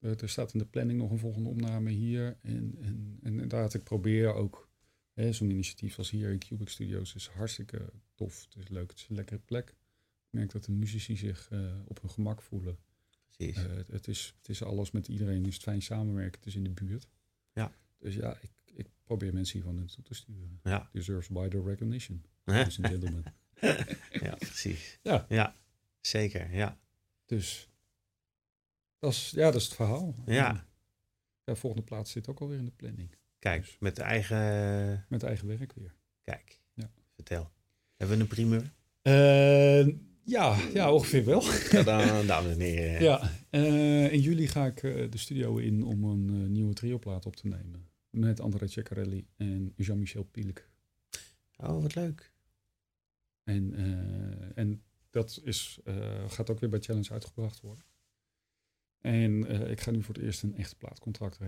[0.00, 2.36] er staat in de planning nog een volgende opname hier.
[2.42, 4.68] En, en, en inderdaad, ik probeer ook,
[5.14, 8.44] zo'n initiatief als hier in Cubic Studios is hartstikke tof.
[8.44, 9.68] Het is leuk, het is een lekkere plek.
[9.68, 12.78] Ik merk dat de muzici zich eh, op hun gemak voelen.
[13.26, 13.56] Precies.
[13.56, 16.64] Eh, het, is, het is alles met iedereen, is het fijn samenwerken, het is in
[16.64, 17.08] de buurt.
[17.52, 17.72] Ja.
[17.98, 20.60] Dus ja, ik, ik probeer mensen hiervan naartoe te sturen.
[20.62, 20.88] ja.
[20.92, 23.24] Deserves wider recognition, ladies and gentlemen.
[24.10, 24.98] ja, precies.
[25.02, 25.26] Ja.
[25.28, 25.56] ja,
[26.00, 26.54] zeker.
[26.54, 26.78] Ja.
[27.24, 27.68] Dus
[28.98, 30.14] dat is, ja, dat is het verhaal.
[30.26, 30.66] Ja.
[31.44, 33.10] Ja, volgende plaats zit ook alweer in de planning.
[33.44, 35.04] Kijk, met eigen.
[35.08, 35.94] Met eigen werk weer.
[36.22, 36.90] Kijk, Ja.
[37.14, 37.50] vertel.
[37.96, 38.72] Hebben we een primeur?
[39.02, 39.86] Eh,
[40.24, 41.42] Ja, ja, ongeveer wel.
[41.70, 43.02] Ja, dan, dames en heren.
[43.10, 47.46] Ja, uh, in juli ga ik de studio in om een nieuwe trioplaat op te
[47.48, 47.88] nemen.
[48.10, 50.68] Met André Ceccarelli en Jean-Michel Pielek.
[51.56, 52.32] Oh, wat leuk.
[53.42, 53.74] En,
[54.54, 55.80] en dat is,
[56.26, 57.84] gaat ook weer bij Challenge uitgebracht worden.
[59.00, 61.38] En ik ga nu voor het eerst een echte plaatcontract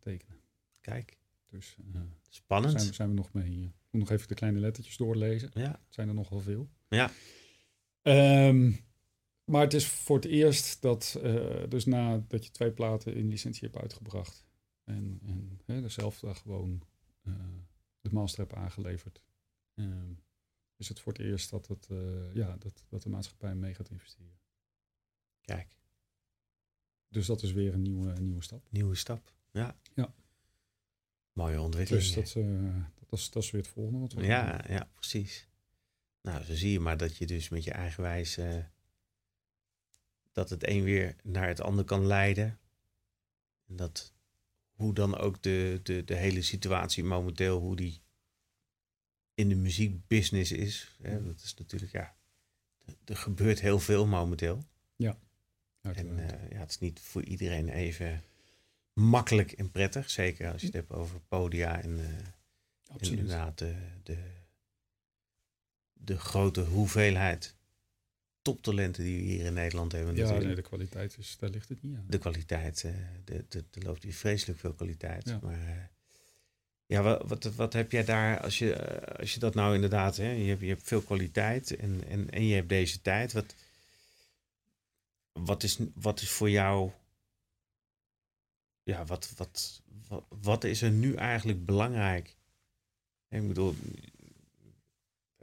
[0.00, 0.40] tekenen.
[0.80, 1.20] Kijk.
[1.52, 1.76] Dus
[2.28, 2.80] spannend.
[2.80, 3.62] Zijn, zijn we nog mee.
[3.62, 5.50] Ik moet nog even de kleine lettertjes doorlezen.
[5.54, 5.70] Ja.
[5.70, 6.68] Het zijn er nogal veel.
[6.88, 7.10] Ja.
[8.48, 8.80] Um,
[9.44, 13.68] maar het is voor het eerst dat, uh, dus nadat je twee platen in licentie
[13.68, 14.46] hebt uitgebracht
[14.84, 16.82] en, en hè, dezelfde gewoon
[17.22, 17.34] uh,
[18.00, 19.22] de master hebt aangeleverd,
[19.74, 20.22] um,
[20.76, 23.90] is het voor het eerst dat, het, uh, ja, dat, dat de maatschappij mee gaat
[23.90, 24.38] investeren.
[25.40, 25.76] Kijk.
[27.08, 28.66] Dus dat is weer een nieuwe, een nieuwe stap.
[28.70, 29.76] Nieuwe stap, ja.
[29.94, 30.14] Ja.
[31.32, 32.04] Mooie ontwikkeling.
[32.04, 32.44] Dus dat,
[33.08, 35.48] dat, is, dat is weer het volgende wat we Ja, ja, precies.
[36.22, 38.70] Nou, zo zie je maar dat je dus met je eigen wijze
[40.32, 42.58] dat het een weer naar het ander kan leiden.
[43.68, 44.14] En dat
[44.72, 48.02] hoe dan ook de, de, de hele situatie momenteel, hoe die
[49.34, 50.96] in de muziekbusiness is.
[51.02, 52.16] Hè, dat is natuurlijk, ja,
[53.04, 54.64] er gebeurt heel veel momenteel.
[54.96, 55.18] Ja.
[55.80, 58.22] En uh, ja, het is niet voor iedereen even
[58.92, 60.10] makkelijk en prettig.
[60.10, 62.04] Zeker als je het hebt over podia en, uh,
[62.98, 64.18] en inderdaad de, de,
[65.92, 67.54] de grote hoeveelheid
[68.42, 70.16] toptalenten die we hier in Nederland hebben.
[70.16, 72.04] Ja, nee, de kwaliteit is, daar ligt het niet aan.
[72.08, 72.92] De kwaliteit, uh,
[73.24, 75.28] de, de, er loopt hier vreselijk veel kwaliteit.
[75.28, 75.38] Ja.
[75.42, 75.84] Maar uh,
[76.86, 80.30] ja, wat, wat, wat heb jij daar, als je, als je dat nou inderdaad, hè,
[80.30, 83.32] je, hebt, je hebt veel kwaliteit en, en, en je hebt deze tijd.
[83.32, 83.54] Wat,
[85.32, 86.90] wat, is, wat is voor jou,
[88.82, 92.36] ja, wat, wat, wat, wat is er nu eigenlijk belangrijk?
[93.28, 93.74] Ik bedoel,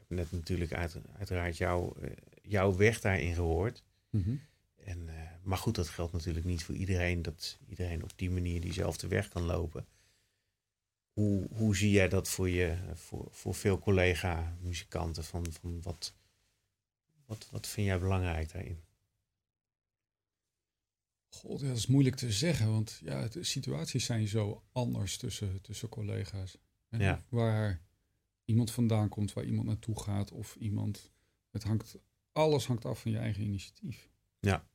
[0.09, 1.95] net natuurlijk uit, uiteraard jouw,
[2.41, 3.83] jouw weg daarin gehoord.
[4.09, 4.41] Mm -hmm.
[4.75, 5.13] en, uh,
[5.43, 7.21] maar goed, dat geldt natuurlijk niet voor iedereen.
[7.21, 9.85] Dat iedereen op die manier diezelfde weg kan lopen.
[11.13, 15.23] Hoe, hoe zie jij dat voor, je, voor, voor veel collega-muzikanten?
[15.23, 16.13] Van, van wat,
[17.25, 18.79] wat, wat vind jij belangrijk daarin?
[21.29, 25.89] God, dat is moeilijk te zeggen, want ja, de situaties zijn zo anders tussen, tussen
[25.89, 26.57] collega's.
[26.89, 27.23] En Ja.
[27.29, 27.81] Waar
[28.45, 31.11] iemand vandaan komt, waar iemand naartoe gaat, of iemand.
[31.51, 31.97] Het hangt,
[32.31, 34.09] alles hangt af van je eigen initiatief.
[34.39, 34.67] Ja.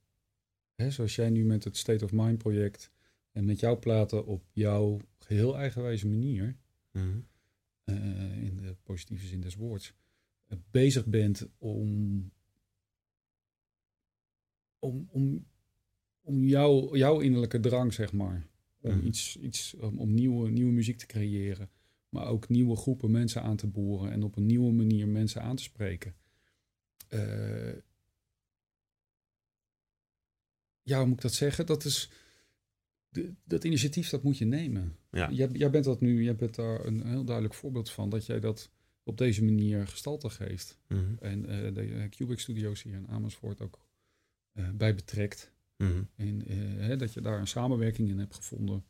[0.74, 2.90] Hè, zoals jij nu met het State of Mind project
[3.32, 6.56] en met jouw platen op jouw geheel eigenwijze manier,
[6.90, 7.18] Mhm.
[7.84, 9.94] eh, in de positieve zin des woords,
[10.46, 12.30] eh, bezig bent om,
[14.78, 15.46] om, om,
[16.24, 18.46] om jouw, jouw innerlijke drang, zeg maar,
[18.80, 19.06] om Mhm.
[19.06, 21.70] iets, iets om, om nieuwe, nieuwe muziek te creëren,
[22.08, 25.56] maar ook nieuwe groepen mensen aan te boren en op een nieuwe manier mensen aan
[25.56, 26.14] te spreken.
[27.08, 27.74] Eh,
[30.82, 31.66] ja, hoe moet ik dat zeggen?
[31.66, 32.10] Dat is
[33.08, 34.96] de, dat initiatief, dat moet je nemen.
[35.10, 35.30] Ja.
[35.30, 38.40] Jij, jij bent dat nu, jij bent daar een heel duidelijk voorbeeld van dat jij
[38.40, 38.70] dat
[39.02, 40.78] op deze manier gestalte geeft.
[40.88, 41.14] Mhm.
[41.20, 43.82] En eh, de eh, Cubic Studios hier in Amersfoort ook
[44.74, 45.52] bij betrekt.
[45.76, 46.02] Mhm.
[46.16, 46.56] En eh,
[46.86, 48.84] hè, dat je daar een samenwerking in hebt gevonden.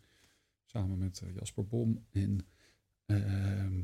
[0.65, 2.05] Samen met eh, Jasper Bom.
[2.11, 2.47] En
[3.07, 3.83] ehm,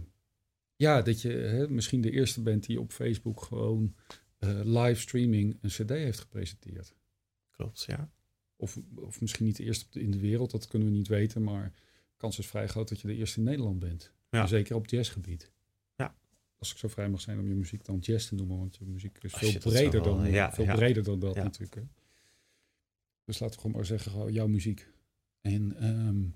[0.76, 3.94] ja, dat je hè, misschien de eerste bent die op Facebook gewoon
[4.38, 6.94] eh, live streaming een CD heeft gepresenteerd.
[7.50, 8.10] Klopt, ja.
[8.56, 11.42] Of, of misschien niet de eerste in de wereld, dat kunnen we niet weten.
[11.42, 11.72] Maar
[12.10, 14.12] de kans is vrij groot dat je de eerste in Nederland bent.
[14.30, 14.46] Ja.
[14.46, 15.50] Zeker op jazzgebied.
[15.96, 16.14] Ja.
[16.58, 18.58] Als ik zo vrij mag zijn om je muziek dan jazz te noemen.
[18.58, 21.74] Want je muziek is veel breder dan, ja, veel breder dan dat natuurlijk.
[21.74, 21.82] Hè.
[23.24, 24.88] Dus laten we gewoon maar zeggen, gewoon jouw muziek.
[25.40, 26.28] En ehm,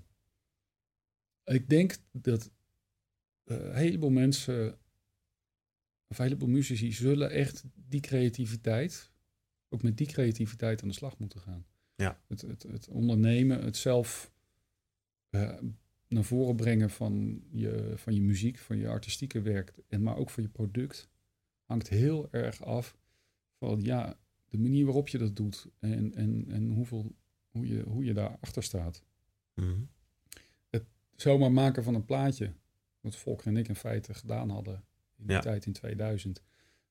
[1.55, 2.51] ik denk dat
[3.43, 4.79] eh, een heleboel mensen,
[6.07, 9.11] of een heleboel muzici, zullen echt die creativiteit,
[9.69, 11.65] ook met die creativiteit aan de slag moeten gaan.
[11.95, 12.21] Ja.
[12.27, 14.31] Het, het, het ondernemen, het zelf
[15.29, 15.57] eh,
[16.07, 20.29] naar voren brengen van je, van je muziek, van je artistieke werk, en maar ook
[20.29, 21.09] van je product,
[21.63, 22.97] hangt heel erg af
[23.59, 24.17] van ja,
[24.55, 27.15] de manier waarop je dat doet en, en, en hoeveel,
[27.49, 29.03] hoe, je, hoe je daarachter staat
[29.53, 29.79] Mhm.
[31.15, 32.53] zomaar maken van een plaatje.
[32.99, 34.85] Wat Volker en ik in feite gedaan hadden
[35.17, 35.41] in die Ja.
[35.41, 36.41] tijd in 2000.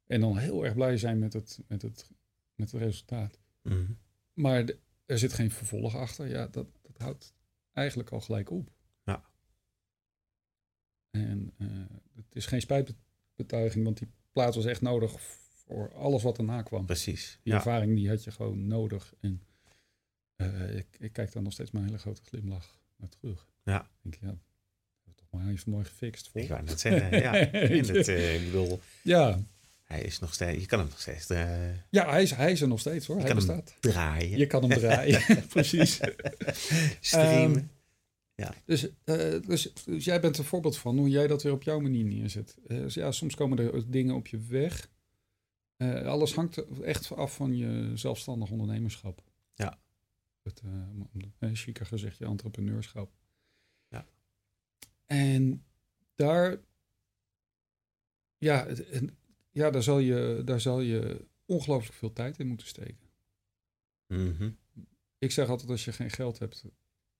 [0.06, 2.10] En dan heel erg blij zijn met het, met het,
[2.54, 3.38] met het resultaat.
[3.62, 3.92] Mhm.
[4.32, 6.28] Maar de- er zit geen vervolg achter.
[6.28, 7.34] Ja, dat, dat houdt
[7.72, 8.70] eigenlijk al gelijk op.
[9.04, 9.24] Ja.
[11.10, 11.68] En eh,
[12.14, 15.12] het is geen spijtbetuiging, want die plaat was echt nodig
[15.66, 16.86] voor alles wat erna kwam.
[16.86, 17.38] Precies.
[17.42, 17.58] Die Ja.
[17.58, 19.14] ervaring die had je gewoon nodig.
[19.20, 19.42] En
[20.36, 23.48] eh, ik, ik kijk daar nog steeds met een hele grote glimlach naar terug.
[23.62, 23.80] Ja.
[24.02, 24.38] Ik denk, ja,
[25.04, 26.28] dat toch maar even mooi gefixt.
[26.28, 26.42] Vol.
[26.42, 27.34] Ik wou net zeggen, ja.
[27.50, 29.38] En het, eh, ik bedoel, Ja,
[29.84, 32.60] Hij is nog steeds, je kan hem nog steeds eh, Ja, hij is, hij is
[32.60, 33.16] er nog steeds hoor.
[33.16, 33.76] je Hij kan bestaat.
[33.80, 36.00] hem draaien, Je kan hem draaien, precies.
[37.00, 37.70] streamen.
[38.64, 41.80] Dus, eh, dus, dus jij bent een voorbeeld van hoe jij dat weer op jouw
[41.80, 42.56] manier neerzet.
[42.66, 44.88] Dus ja, soms komen er dingen op je weg.
[45.76, 49.22] Eh, alles hangt echt af van je zelfstandig ondernemerschap.
[49.54, 49.80] Ja.
[50.42, 53.12] Het, uh, chiquer gezegd, je entrepreneurschap.
[53.88, 54.06] Ja.
[55.06, 55.64] En
[56.14, 56.60] daar,
[58.38, 59.18] ja, en,
[59.50, 63.10] ja daar, zal je, daar zal je ongelooflijk veel tijd in moeten steken.
[64.06, 64.50] Mhm.
[65.18, 66.64] Ik zeg altijd, als je geen geld hebt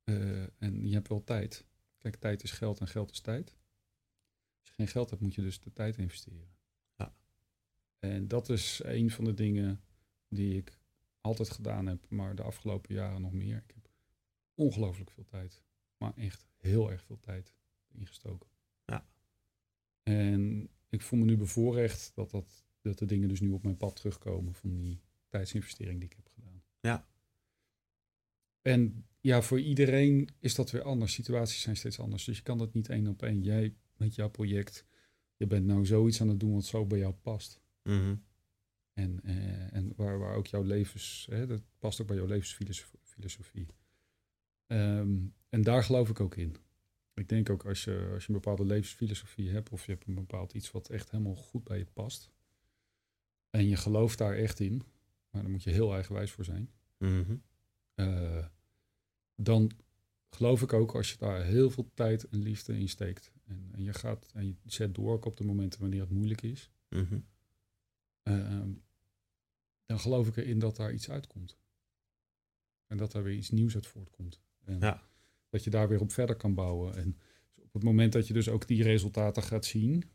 [0.05, 1.67] uh, en je hebt wel tijd.
[1.99, 3.57] Kijk, tijd is geld en geld is tijd.
[4.61, 6.54] Als je geen geld hebt, moet je dus de tijd investeren.
[8.05, 9.81] En dat is een van de dingen
[10.29, 10.79] die ik
[11.21, 13.57] altijd gedaan heb, maar de afgelopen jaren nog meer.
[13.57, 13.89] Ik heb
[14.55, 15.63] ongelooflijk veel tijd,
[15.97, 17.55] maar echt heel erg veel tijd
[17.93, 18.51] ingestoken.
[18.85, 19.07] Ja.
[20.03, 23.77] En ik voel me nu bevoorrecht dat, dat, dat de dingen dus nu op mijn
[23.77, 26.63] pad terugkomen van die tijdsinvestering die ik heb gedaan.
[26.81, 27.07] Ja.
[28.63, 31.13] En ja, voor iedereen is dat weer anders.
[31.13, 32.25] Situaties zijn steeds anders.
[32.25, 33.43] Dus je kan dat niet één op één.
[33.43, 34.87] Jij met jouw project,
[35.37, 37.63] je bent nou zoiets aan het doen wat zo bij jou past.
[37.85, 38.17] Mhm.
[38.93, 43.67] En, eh, en waar, waar ook jouw levens, hè, dat past ook bij jouw levensfilosofie.
[44.67, 45.17] Ehm,
[45.49, 46.57] en daar geloof ik ook in.
[47.15, 50.15] Ik denk ook als je, als je een bepaalde levensfilosofie hebt, of je hebt een
[50.15, 52.31] bepaald iets wat echt helemaal goed bij je past,
[53.51, 54.83] en je gelooft daar echt in,
[55.31, 56.71] maar daar moet je heel eigenwijs voor zijn.
[56.99, 57.37] Mhm.
[57.95, 58.47] Eh,
[59.35, 59.71] dan
[60.31, 63.33] geloof ik ook als je daar heel veel tijd en liefde in steekt.
[63.45, 66.43] En, en je gaat en je zet door ook op de momenten wanneer het moeilijk
[66.43, 66.71] is.
[66.89, 67.19] Mhm.
[68.25, 68.73] Ehm,
[69.87, 71.59] dan geloof ik erin dat daar iets uitkomt.
[72.87, 74.41] En dat daar weer iets nieuws uit voortkomt.
[74.65, 75.03] En Ja.
[75.49, 76.95] dat je daar weer op verder kan bouwen.
[76.97, 77.19] En
[77.55, 80.11] op het moment dat je dus ook die resultaten gaat zien,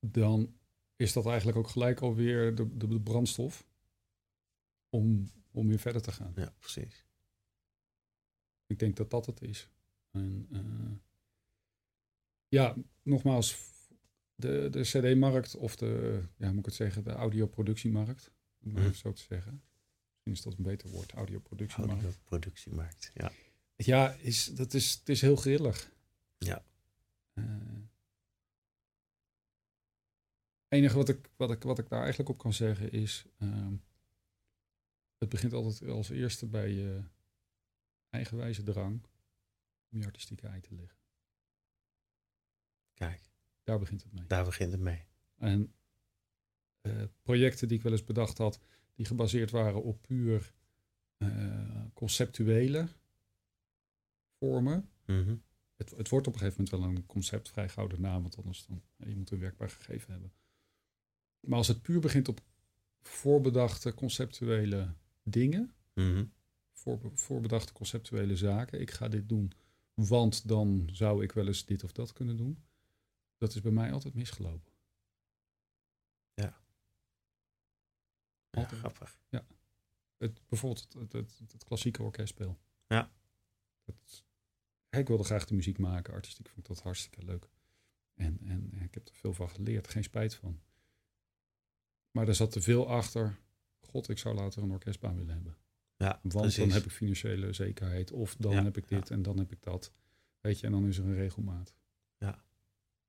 [0.00, 0.56] dan
[0.96, 3.68] is dat eigenlijk ook gelijk alweer de, de, de brandstof
[4.88, 6.32] om, om weer verder te gaan.
[6.36, 7.04] ja, precies.
[8.66, 9.70] Ik denk dat dat het is.
[10.10, 10.92] En, eh,
[12.48, 13.71] ja, nogmaals,
[14.42, 18.30] de, de CD-markt of de, ja, moet ik het zeggen, de audioproductiemarkt,
[18.60, 18.82] om het Mhm.
[18.86, 19.62] even zo te zeggen.
[20.12, 22.02] Misschien is dat een beter woord, audioproductiemarkt.
[22.02, 23.32] Audioproductiemarkt, ja.
[23.76, 25.92] Ja, is, dat is, het is heel grillig.
[26.38, 26.64] Ja.
[27.32, 27.44] Eh,
[30.68, 33.74] enige wat ik, wat, ik, wat ik daar eigenlijk op kan zeggen is, ehm,
[35.18, 37.02] het begint altijd als eerste bij je
[38.10, 39.02] eigenwijze drang
[39.90, 40.98] om je artistieke ei te leggen.
[42.94, 43.31] Kijk,
[43.64, 44.26] Daar begint het mee.
[44.26, 45.04] daar begint het mee.
[45.36, 45.74] En
[46.80, 48.60] eh, projecten die ik wel eens bedacht had,
[48.94, 50.54] die gebaseerd waren op puur
[51.16, 52.88] eh, conceptuele
[54.38, 54.88] vormen.
[55.06, 55.36] Mhm.
[55.76, 58.66] Het, het wordt op een gegeven moment wel een concept, vrij gouden naam, want anders
[58.66, 60.32] dan, je moet een werkbaar gegeven hebben.
[61.40, 62.40] Maar als het puur begint op
[63.00, 66.24] voorbedachte conceptuele dingen, Mhm.
[66.72, 69.52] voor, voorbedachte conceptuele zaken, ik ga dit doen,
[69.94, 72.58] want dan zou ik wel eens dit of dat kunnen doen,
[73.42, 74.72] dat is bij mij altijd misgelopen.
[76.34, 76.60] Ja,
[78.50, 78.80] Altijd.
[78.80, 79.20] grappig.
[80.16, 82.58] Het, bijvoorbeeld het, het, het, klassieke orkestspel.
[82.86, 83.12] Ja.
[83.84, 84.24] Dat,
[84.90, 86.14] ik wilde graag de muziek maken.
[86.14, 87.48] Artistiek vond ik dat hartstikke leuk.
[88.14, 89.88] En, en ik heb er veel van geleerd.
[89.88, 90.60] Geen spijt van.
[92.10, 93.38] Maar er zat te veel achter.
[93.80, 95.56] God, ik zou later een orkestbaan willen hebben.
[95.96, 96.56] Ja, Want precies.
[96.56, 98.12] dan heb ik financiële zekerheid.
[98.12, 99.92] Of dan Ja, heb ik dit en dan heb ik dat.
[100.40, 101.74] Weet je, en dan is er een regelmaat.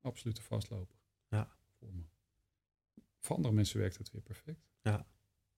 [0.04, 0.10] Ja.
[0.10, 0.96] Absolute vastloper.
[1.30, 1.50] Ja.
[1.80, 2.02] Voor me.
[3.20, 4.60] Voor andere mensen werkt het weer perfect.
[4.82, 5.00] Ja.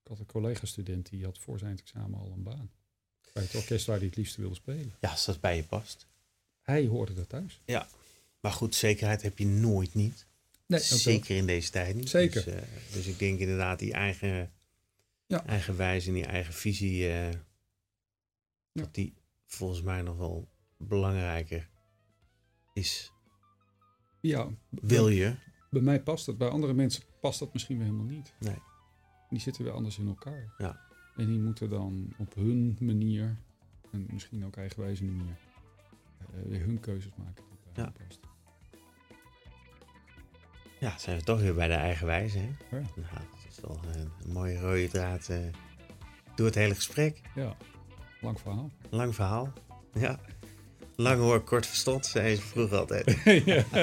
[0.01, 2.71] Ik had een collega-student die had voor zijn examen al een baan.
[3.33, 4.95] Bij het orkest waar hij het liefst wilde spelen.
[4.99, 6.07] Ja, als dat bij je past.
[6.61, 7.61] Hij hoorde dat thuis.
[8.39, 10.27] Maar goed, zekerheid heb je nooit niet.
[10.67, 12.09] Nee, Zeker in deze tijd niet.
[12.09, 12.43] Zeker.
[12.45, 12.61] Dus, eh,
[12.91, 14.53] dus ik denk inderdaad die eigen,
[15.25, 15.45] Ja.
[15.45, 17.29] eigen wijze en die eigen visie, eh,
[18.73, 19.13] dat die
[19.45, 20.47] volgens mij nog wel
[20.77, 21.69] belangrijker
[22.73, 23.11] is.
[24.27, 25.35] Ja, Wil je?
[25.69, 26.37] bij mij past het.
[26.37, 28.33] Bij andere mensen past dat misschien weer helemaal niet.
[28.39, 28.57] Nee.
[29.29, 30.53] Die zitten weer anders in elkaar.
[30.57, 30.79] Ja.
[31.15, 33.37] En die moeten dan op hun manier,
[33.91, 35.37] en misschien ook eigenwijze manier,
[36.19, 37.93] eh, weer hun keuzes maken die bij Ja.
[38.07, 38.19] past.
[40.79, 42.37] Ja, zijn we toch weer bij de eigen wijze.
[42.37, 42.77] Hè?
[42.77, 42.83] Ja.
[42.95, 45.37] Nou, dat is wel een, een mooie rode draad eh,
[46.35, 47.21] door het hele gesprek.
[47.35, 47.57] Ja,
[48.21, 48.71] lang verhaal.
[48.89, 49.53] Lang verhaal.
[49.93, 50.19] Ja.
[50.95, 53.17] Lang hoor, kort verstond, zei ze vroeger altijd.
[53.45, 53.63] ja.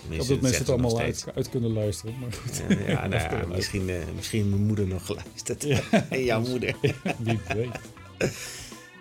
[0.00, 2.18] Tenminste, hoop dat mensen het allemaal uit, uit kunnen luisteren.
[2.18, 5.62] Maar goed, Eh, ja, nou ja, misschien, eh, misschien mijn moeder nog geluisterd.
[5.62, 5.80] Ja.
[6.08, 6.74] en jouw moeder.
[7.18, 7.68] wie weet.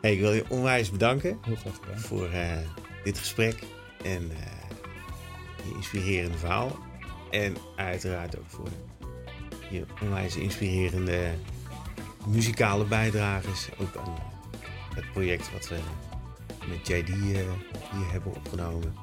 [0.02, 2.00] Hey, ik wil je onwijs bedanken Heel graag gedaan.
[2.00, 2.58] voor eh,
[3.04, 3.56] dit gesprek
[4.04, 4.38] en eh,
[5.64, 6.78] je inspirerende verhaal.
[7.32, 8.70] En uiteraard ook voor
[9.72, 11.32] je onwijs inspirerende
[12.28, 13.70] muzikale bijdrages.
[13.78, 14.18] Ook aan
[14.96, 15.78] het project wat we
[16.68, 17.46] met JD hier
[18.12, 18.94] hebben opgenomen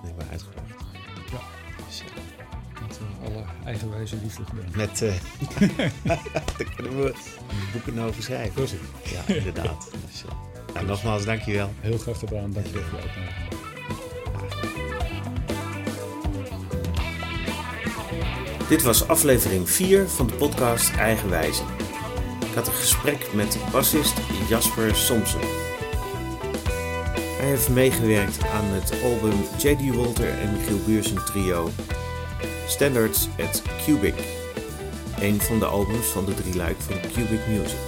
[0.00, 0.68] en hebben uitgebracht.
[1.30, 1.40] Ja.
[1.86, 2.08] Dus, uh,
[2.86, 4.70] met uh, alle eigenwijze liefde gedaan.
[4.76, 4.98] Met,
[6.58, 7.14] daar kunnen we
[7.72, 8.66] boeken over schrijven.
[9.04, 9.90] Ja, inderdaad.
[10.06, 10.24] Dus,
[10.74, 11.72] nou, nogmaals, dankjewel.
[11.80, 12.52] Heel graag gedaan.
[12.52, 13.60] Dankjewel voor je.
[18.68, 21.62] Dit was aflevering 4 van de podcast Eigenwijze.
[22.48, 25.61] Ik had een gesprek met bassist Jasper Somsen.
[27.42, 29.94] Hij heeft meegewerkt aan het album J.D.
[29.94, 31.70] Walter en Michiel Buursen trio
[32.66, 34.14] Standards at Cubic.
[35.20, 37.78] Een van de albums van de drie luik van Cubic Music.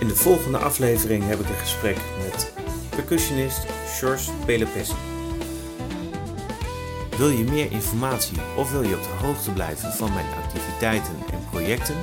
[0.00, 2.52] In de volgende aflevering heb ik een gesprek met
[2.88, 3.66] percussionist
[3.98, 4.94] George Pelepessi.
[7.16, 11.44] Wil je meer informatie of wil je op de hoogte blijven van mijn activiteiten en
[11.50, 11.96] projecten?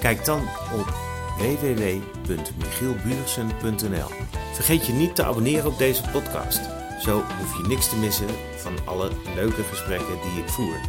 [0.00, 0.42] Kijk dan
[0.72, 0.94] op
[1.38, 4.29] www.michielbuursen.nl.
[4.60, 6.60] Vergeet je niet te abonneren op deze podcast.
[7.02, 8.26] Zo hoef je niks te missen
[8.56, 10.80] van alle leuke gesprekken die ik voer.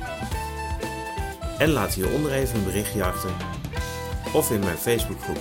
[1.57, 3.31] En laat hieronder even een berichtje achter
[4.33, 5.39] of in mijn Facebookgroep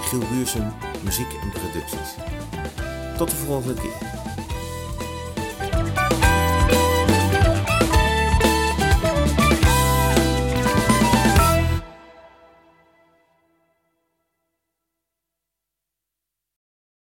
[0.00, 0.74] Michiel Buursen
[1.04, 2.14] Muziek en Producties.
[3.16, 4.07] Tot de volgende keer.